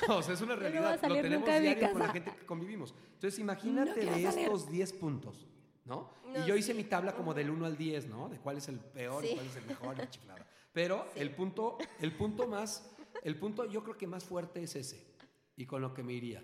No, 0.07 0.17
o 0.17 0.21
sea, 0.23 0.33
es 0.33 0.41
una 0.41 0.55
no 0.55 0.59
realidad. 0.61 0.93
Lo 0.95 0.99
salir 0.99 1.21
tenemos 1.21 1.45
diario 1.47 1.91
con 1.91 1.99
la 2.01 2.09
gente 2.09 2.31
que 2.35 2.45
convivimos. 2.45 2.93
Entonces, 3.13 3.39
imagínate 3.39 4.05
de 4.05 4.23
estos 4.25 4.69
10 4.69 4.93
puntos, 4.93 5.45
¿no? 5.85 6.11
y 6.27 6.31
No, 6.39 6.45
yo 6.47 6.55
hice 6.57 6.71
sí. 6.73 6.77
mi 6.77 6.83
tabla 6.83 7.15
como 7.15 7.33
del 7.33 7.49
1 7.49 7.65
al 7.65 7.77
10, 7.77 8.07
¿no? 8.07 8.27
De 8.27 8.37
cuál 8.39 8.57
es 8.57 8.67
el 8.67 8.79
peor 8.79 9.23
y 9.23 9.29
Sí. 9.29 9.33
cuál 9.35 9.47
es 9.47 9.55
el 9.55 9.65
mejor 9.65 9.95
y 9.95 9.97
la 9.99 10.09
chiflada. 10.09 10.47
Pero 10.73 11.05
el 11.15 11.33
punto, 11.33 11.77
el 12.01 12.11
punto 12.17 12.47
más, 12.47 12.89
el 13.23 13.37
punto 13.39 13.63
yo 13.65 13.81
creo 13.83 13.97
que 13.97 14.07
más 14.07 14.25
fuerte 14.25 14.61
es 14.63 14.75
ese. 14.75 15.14
Y 15.55 15.65
con 15.65 15.81
lo 15.81 15.93
que 15.93 16.03
me 16.03 16.13
iría. 16.13 16.43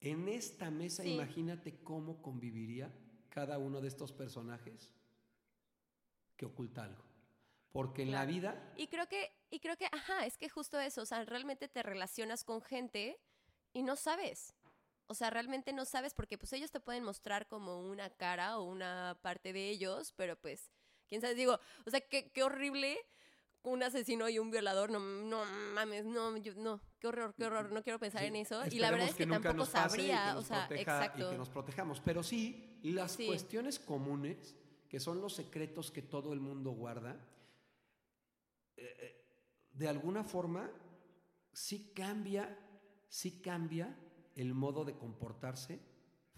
En 0.00 0.28
esta 0.28 0.70
mesa, 0.70 1.02
Sí. 1.02 1.14
imagínate 1.14 1.82
cómo 1.82 2.22
conviviría 2.22 2.92
cada 3.28 3.58
uno 3.58 3.80
de 3.80 3.88
estos 3.88 4.12
personajes 4.12 4.92
que 6.36 6.46
oculta 6.46 6.84
algo. 6.84 7.04
Porque 7.72 8.02
en 8.02 8.12
la 8.12 8.24
vida 8.24 8.72
Y 8.76 8.88
creo 8.88 9.06
que, 9.06 9.32
y 9.50 9.60
creo 9.60 9.76
que, 9.76 9.86
ajá, 9.86 10.24
es 10.24 10.38
que 10.38 10.48
justo 10.48 10.78
eso, 10.80 11.02
o 11.02 11.06
sea, 11.06 11.24
realmente 11.24 11.68
te 11.68 11.82
relacionas 11.82 12.44
con 12.44 12.62
gente 12.62 13.18
y 13.72 13.82
no 13.82 13.96
sabes. 13.96 14.54
O 15.08 15.14
sea, 15.14 15.30
realmente 15.30 15.72
no 15.72 15.84
sabes 15.84 16.14
porque 16.14 16.38
pues 16.38 16.52
ellos 16.52 16.70
te 16.70 16.80
pueden 16.80 17.04
mostrar 17.04 17.46
como 17.46 17.80
una 17.88 18.10
cara 18.10 18.58
o 18.58 18.64
una 18.64 19.18
parte 19.22 19.52
de 19.52 19.68
ellos, 19.68 20.12
pero 20.16 20.36
pues, 20.40 20.70
quién 21.06 21.20
sabe, 21.20 21.34
digo, 21.34 21.60
o 21.84 21.90
sea, 21.90 22.00
qué, 22.00 22.30
qué 22.32 22.42
horrible 22.42 22.98
un 23.66 23.82
asesino 23.82 24.28
y 24.28 24.38
un 24.38 24.50
violador, 24.50 24.90
no, 24.90 25.00
no 25.00 25.44
mames, 25.74 26.04
no, 26.04 26.36
yo- 26.36 26.54
no, 26.54 26.80
qué 27.00 27.08
horror, 27.08 27.34
qué 27.36 27.44
horror, 27.44 27.72
no 27.72 27.82
quiero 27.82 27.98
pensar 27.98 28.22
Sí, 28.22 28.28
en 28.28 28.36
eso. 28.36 28.62
Y 28.70 28.78
la 28.78 28.90
verdad 28.90 29.08
es 29.08 29.14
que, 29.14 29.26
tampoco 29.26 29.64
que 29.64 29.66
sabría, 29.70 30.36
o 30.38 30.42
sea, 30.42 30.66
proteja 30.68 30.98
exacto. 31.04 31.26
Y 31.26 31.30
que 31.32 31.38
nos 31.38 31.48
protejamos. 31.50 32.00
Pero 32.00 32.22
sí, 32.22 32.78
las 32.82 33.12
Sí. 33.12 33.26
cuestiones 33.26 33.78
comunes, 33.78 34.56
que 34.88 35.00
son 35.00 35.20
los 35.20 35.34
secretos 35.34 35.90
que 35.90 36.02
todo 36.02 36.32
el 36.32 36.40
mundo 36.40 36.70
guarda, 36.70 37.16
eh, 38.76 38.96
eh, 39.00 39.24
de 39.72 39.88
alguna 39.88 40.22
forma 40.24 40.70
sí 41.52 41.92
cambia, 41.94 42.56
sí 43.08 43.40
cambia 43.42 43.96
el 44.36 44.54
modo 44.54 44.84
de 44.84 44.96
comportarse 44.96 45.80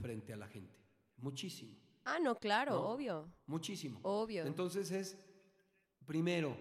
frente 0.00 0.32
a 0.32 0.36
la 0.36 0.48
gente. 0.48 0.76
Muchísimo, 1.16 1.76
Ah, 2.04 2.18
no, 2.20 2.36
claro, 2.38 2.72
¿No? 2.72 2.80
obvio, 2.88 3.30
muchísimo. 3.46 4.00
obvio. 4.02 4.46
Entonces 4.46 4.90
es, 4.92 5.18
primero, 6.06 6.56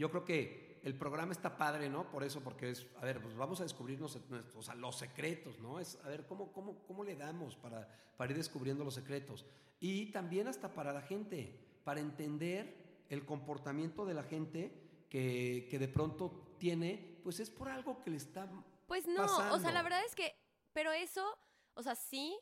yo 0.00 0.10
creo 0.10 0.24
que 0.24 0.80
el 0.82 0.96
programa 0.96 1.32
está 1.32 1.58
padre, 1.58 1.90
¿no? 1.90 2.10
Por 2.10 2.24
eso, 2.24 2.40
porque 2.40 2.70
es, 2.70 2.86
a 3.02 3.04
ver, 3.04 3.20
pues 3.20 3.36
vamos 3.36 3.60
a 3.60 3.64
descubrirnos 3.64 4.18
o 4.56 4.62
sea, 4.62 4.74
los 4.74 4.96
secretos, 4.96 5.58
¿no? 5.58 5.78
Es, 5.78 5.98
a 6.02 6.08
ver, 6.08 6.26
¿cómo, 6.26 6.54
cómo, 6.54 6.82
cómo 6.86 7.04
le 7.04 7.16
damos 7.16 7.54
para, 7.56 7.86
para 8.16 8.30
ir 8.30 8.38
descubriendo 8.38 8.82
los 8.82 8.94
secretos? 8.94 9.44
Y 9.78 10.06
también 10.06 10.48
hasta 10.48 10.72
para 10.72 10.94
la 10.94 11.02
gente, 11.02 11.54
para 11.84 12.00
entender 12.00 13.04
el 13.10 13.26
comportamiento 13.26 14.06
de 14.06 14.14
la 14.14 14.22
gente 14.22 14.72
que, 15.10 15.68
que 15.70 15.78
de 15.78 15.88
pronto 15.88 16.54
tiene, 16.56 17.20
pues 17.22 17.38
es 17.38 17.50
por 17.50 17.68
algo 17.68 18.02
que 18.02 18.10
le 18.10 18.16
está... 18.16 18.50
Pues 18.86 19.06
no, 19.06 19.24
o 19.24 19.28
sea, 19.28 19.50
pasando. 19.50 19.72
la 19.72 19.82
verdad 19.82 20.00
es 20.06 20.14
que, 20.14 20.34
pero 20.72 20.92
eso, 20.92 21.26
o 21.74 21.82
sea, 21.82 21.94
sí, 21.94 22.38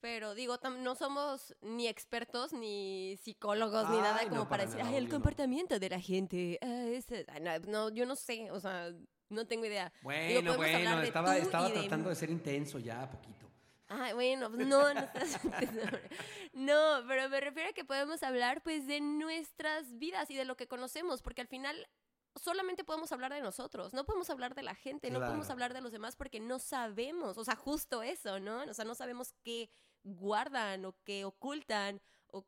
pero 0.00 0.34
digo, 0.34 0.58
no 0.78 0.94
somos 0.94 1.54
ni 1.60 1.88
expertos 1.88 2.52
ni 2.52 3.16
psicólogos 3.22 3.88
ni 3.90 3.98
nada 3.98 4.22
no, 4.24 4.28
como 4.30 4.42
para 4.42 4.48
para 4.48 4.64
decir, 4.64 4.78
nada, 4.78 4.90
ay, 4.90 4.96
el 4.96 5.04
obvio 5.04 5.08
no". 5.12 5.14
comportamiento 5.16 5.78
de 5.78 5.88
la 5.90 6.00
gente, 6.00 6.58
ah, 6.62 6.86
ay, 7.28 7.40
no, 7.40 7.58
no, 7.70 7.90
yo 7.90 8.06
no 8.06 8.16
sé, 8.16 8.50
o 8.50 8.60
sea, 8.60 8.92
no 9.28 9.46
tengo 9.46 9.66
idea. 9.66 9.92
Bueno, 10.02 10.56
bueno, 10.56 11.02
estaba, 11.02 11.36
estaba 11.36 11.68
de- 11.68 11.80
tratando 11.80 12.08
de 12.08 12.14
ser 12.14 12.30
intenso 12.30 12.78
ya, 12.78 13.10
poquito. 13.10 13.46
Ay, 13.90 14.12
bueno, 14.12 14.50
pues 14.50 14.66
no, 14.66 14.92
no 14.92 15.00
estás 15.00 15.40
No, 16.52 17.02
pero 17.06 17.28
me 17.30 17.40
refiero 17.40 17.70
a 17.70 17.72
que 17.72 17.84
podemos 17.84 18.22
hablar 18.22 18.62
pues 18.62 18.86
de 18.86 19.00
nuestras 19.00 19.98
vidas 19.98 20.30
y 20.30 20.36
de 20.36 20.44
lo 20.44 20.56
que 20.56 20.68
conocemos, 20.68 21.22
porque 21.22 21.40
al 21.40 21.48
final 21.48 21.88
solamente 22.36 22.84
podemos 22.84 23.10
hablar 23.12 23.32
de 23.32 23.40
nosotros, 23.40 23.94
no 23.94 24.04
podemos 24.04 24.28
hablar 24.30 24.54
de 24.54 24.62
la 24.62 24.74
gente, 24.74 25.10
no 25.10 25.20
podemos 25.20 25.50
hablar 25.50 25.72
de 25.74 25.80
los 25.80 25.90
demás 25.90 26.16
porque 26.16 26.38
no 26.38 26.58
sabemos, 26.58 27.38
o 27.38 27.44
sea, 27.44 27.56
justo 27.56 28.02
eso, 28.02 28.38
¿no? 28.40 28.62
O 28.64 28.74
sea, 28.74 28.84
no 28.84 28.94
sabemos 28.94 29.32
qué 29.42 29.70
guardan 30.04 30.84
o 30.84 30.94
qué 31.04 31.24
ocultan 31.24 32.00
o, 32.30 32.44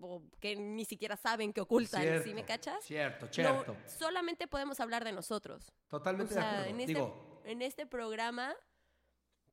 o 0.00 0.22
que 0.40 0.56
ni 0.56 0.84
siquiera 0.84 1.16
saben 1.16 1.52
qué 1.52 1.60
ocultan, 1.60 2.02
¿sí 2.02 2.08
Cierto, 2.08 2.34
me 2.34 2.44
cachas? 2.44 2.84
Cierto, 2.84 3.26
No, 3.26 3.32
cierto. 3.32 3.76
solamente 3.86 4.46
podemos 4.48 4.80
hablar 4.80 5.04
de 5.04 5.12
nosotros. 5.12 5.72
O 5.86 5.98
Totalmente 5.98 6.34
de 6.34 6.40
sea, 6.40 6.50
acuerdo. 6.60 6.70
en 6.70 6.80
este, 6.80 6.92
Digo, 6.94 7.40
en 7.44 7.62
este 7.62 7.86
programa, 7.86 8.54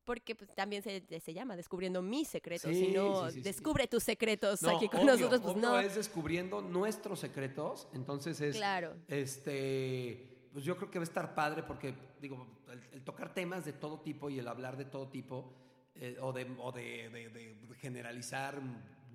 porque 0.05 0.35
pues, 0.35 0.53
también 0.55 0.81
se, 0.81 1.03
se 1.19 1.33
llama 1.33 1.55
Descubriendo 1.55 2.01
mis 2.01 2.27
secretos, 2.27 2.71
Sí, 2.71 2.85
y 2.87 2.91
no 2.93 3.25
sí, 3.25 3.31
sí, 3.33 3.37
sí. 3.37 3.41
Descubre 3.43 3.87
tus 3.87 4.03
secretos 4.03 4.61
no, 4.63 4.75
aquí 4.77 4.87
con 4.89 5.01
obvio, 5.01 5.11
nosotros, 5.13 5.41
pues 5.41 5.55
obvio 5.55 5.69
no. 5.69 5.79
es 5.79 5.95
descubriendo 5.95 6.61
nuestros 6.61 7.19
secretos, 7.19 7.87
entonces 7.93 8.39
es, 8.41 8.55
Claro. 8.55 8.95
este, 9.07 10.49
pues 10.53 10.65
yo 10.65 10.77
creo 10.77 10.89
que 10.89 10.99
va 10.99 11.03
a 11.03 11.07
estar 11.07 11.35
padre 11.35 11.63
porque, 11.63 11.93
digo, 12.19 12.47
el, 12.71 12.81
el 12.93 13.03
tocar 13.03 13.33
temas 13.33 13.65
de 13.65 13.73
todo 13.73 13.99
tipo 14.01 14.29
y 14.29 14.39
el 14.39 14.47
hablar 14.47 14.77
de 14.77 14.85
todo 14.85 15.09
tipo, 15.09 15.53
eh, 15.99 16.17
o, 16.21 16.31
de, 16.33 16.47
o 16.59 16.71
de, 16.71 17.09
de- 17.09 17.29
de 17.29 17.75
generalizar 17.75 18.59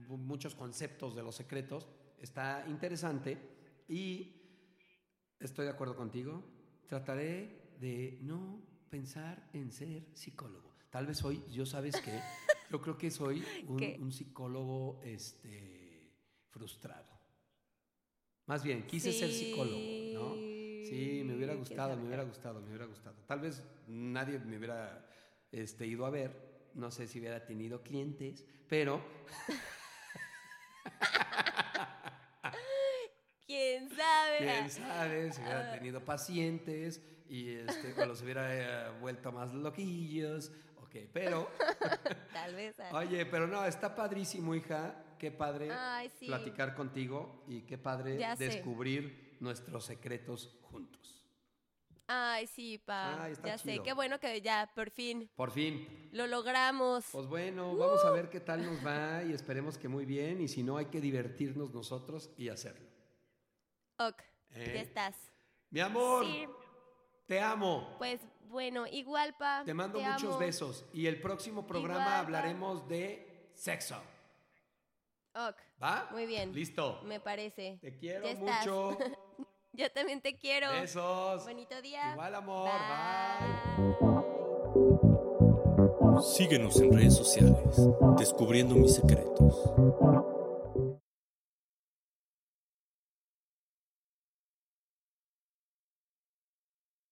muchos 0.09 0.55
conceptos 0.55 1.15
de 1.17 1.23
los 1.23 1.35
secretos, 1.35 1.89
está 2.21 2.65
interesante 2.69 3.39
y 3.89 4.41
estoy 5.41 5.65
de 5.65 5.73
acuerdo 5.73 5.97
contigo, 5.97 6.45
trataré 6.87 7.75
de 7.81 8.19
no 8.23 8.63
pensar 8.91 9.49
en 9.53 9.73
ser 9.73 10.05
psicólogo. 10.15 10.75
Tal 10.91 11.07
vez 11.07 11.25
hoy, 11.25 11.43
yo 11.51 11.67
sabes 11.67 12.01
que, 12.01 12.13
yo 12.71 12.81
creo 12.81 12.97
que 12.97 13.11
soy 13.11 13.45
un, 13.67 14.13
psicólogo 14.13 15.01
este, 15.03 16.13
frustrado. 16.51 17.13
Más 18.47 18.63
bien, 18.63 18.87
quise 18.87 19.13
ser 19.13 19.33
psicólogo, 19.33 19.81
¿no? 20.13 20.35
Sí, 20.87 21.23
me 21.25 21.35
hubiera 21.35 21.55
gustado, 21.55 21.97
me 21.97 22.07
hubiera 22.07 22.25
gustado, 22.25 22.61
me 22.61 22.69
hubiera 22.69 22.85
gustado. 22.85 23.17
Tal 23.27 23.41
vez 23.41 23.65
nadie 23.89 24.39
me 24.39 24.59
hubiera 24.59 25.09
este, 25.51 25.87
ido 25.87 26.05
a 26.05 26.11
ver, 26.11 26.54
no 26.75 26.91
sé 26.91 27.07
si 27.07 27.19
hubiera 27.21 27.45
tenido 27.47 27.83
clientes, 27.83 28.45
pero 28.69 29.03
¿Quién 33.47 33.91
sabe? 33.91 34.39
quién 34.39 34.71
sabe 34.71 35.33
si 35.33 35.41
hubiera 35.43 35.71
Ah. 35.71 35.75
tenido 35.75 36.05
pacientes 36.05 37.03
y 37.29 37.55
este, 37.55 37.93
o 38.01 38.07
los 38.07 38.23
hubiera 38.23 38.89
eh, 38.89 38.99
vuelto 39.01 39.31
más 39.33 39.53
loquillos, 39.53 40.51
ok, 40.83 40.97
pero, 41.13 41.51
Tal 42.33 42.55
vez. 42.55 42.79
ah. 42.81 42.91
oye, 42.95 43.27
pero 43.27 43.47
no, 43.47 43.65
está 43.67 43.95
padrísimo, 43.95 44.55
hija, 44.55 44.95
qué 45.19 45.31
padre 45.31 45.71
Ay, 45.73 46.11
sí. 46.19 46.27
platicar 46.27 46.75
contigo 46.75 47.45
y 47.47 47.63
qué 47.63 47.77
padre 47.79 48.19
Ya 48.19 48.35
sé. 48.37 48.45
descubrir 48.45 49.37
nuestros 49.41 49.85
secretos 49.85 50.57
juntos. 50.63 51.14
Ay, 52.07 52.47
sí, 52.47 52.79
pa. 52.79 53.29
Está 53.31 53.49
ya 53.49 53.59
sé, 53.59 53.81
qué 53.83 53.93
bueno 53.95 54.21
que 54.21 54.41
ya 54.43 54.71
por 54.75 54.91
fin 54.91 55.31
Por 55.35 55.51
fin. 55.51 56.09
lo 56.13 56.27
logramos. 56.27 57.07
Pues 57.11 57.27
bueno, 57.27 57.75
vamos 57.77 58.05
a 58.05 58.11
ver 58.11 58.29
qué 58.29 58.41
tal 58.41 58.65
nos 58.65 58.85
va 58.87 59.23
y 59.25 59.33
esperemos 59.33 59.79
que 59.79 59.89
muy 59.89 60.05
bien 60.05 60.41
y 60.43 60.49
si 60.49 60.63
no 60.63 60.77
hay 60.77 60.87
que 60.87 61.01
divertirnos 61.01 61.73
nosotros 61.73 62.31
y 62.37 62.51
hacerlo. 62.51 62.87
Ok, 63.99 64.21
¿Eh? 64.51 64.73
ya 64.75 64.81
estás. 64.83 65.17
Mi 65.71 65.81
amor, 65.81 66.25
Sí, 66.27 66.47
te 67.27 67.41
amo. 67.41 67.95
pues 67.99 68.21
bueno, 68.49 68.87
igual, 68.87 69.35
pa. 69.39 69.63
Te 69.65 69.73
mando 69.73 69.99
muchos 70.01 70.25
amo. 70.35 70.39
besos 70.39 70.85
y 70.93 71.07
el 71.07 71.21
próximo 71.21 71.67
programa 71.67 72.03
Igual, 72.05 72.21
hablaremos 72.21 72.87
de 72.87 73.51
sexo. 73.55 73.97
Ok, 75.35 75.57
¿Va? 75.83 76.09
Muy 76.13 76.27
bien. 76.27 76.53
Listo. 76.53 77.01
me 77.05 77.19
parece. 77.19 77.79
Te 77.81 77.97
quiero 77.97 78.25
Ya 78.25 78.31
estás. 78.33 78.67
Yo 79.77 79.91
también 79.91 80.21
te 80.21 80.37
quiero. 80.37 80.71
Besos. 80.71 81.45
Bonito 81.45 81.83
día. 81.83 82.13
Igual 82.13 82.35
amor. 82.37 82.71
Bye. 82.71 83.95
Síguenos 86.23 86.81
en 86.81 86.93
redes 86.93 87.17
sociales, 87.17 87.77
descubriendo 88.17 88.77
mis 88.77 88.95
secretos. 88.95 89.73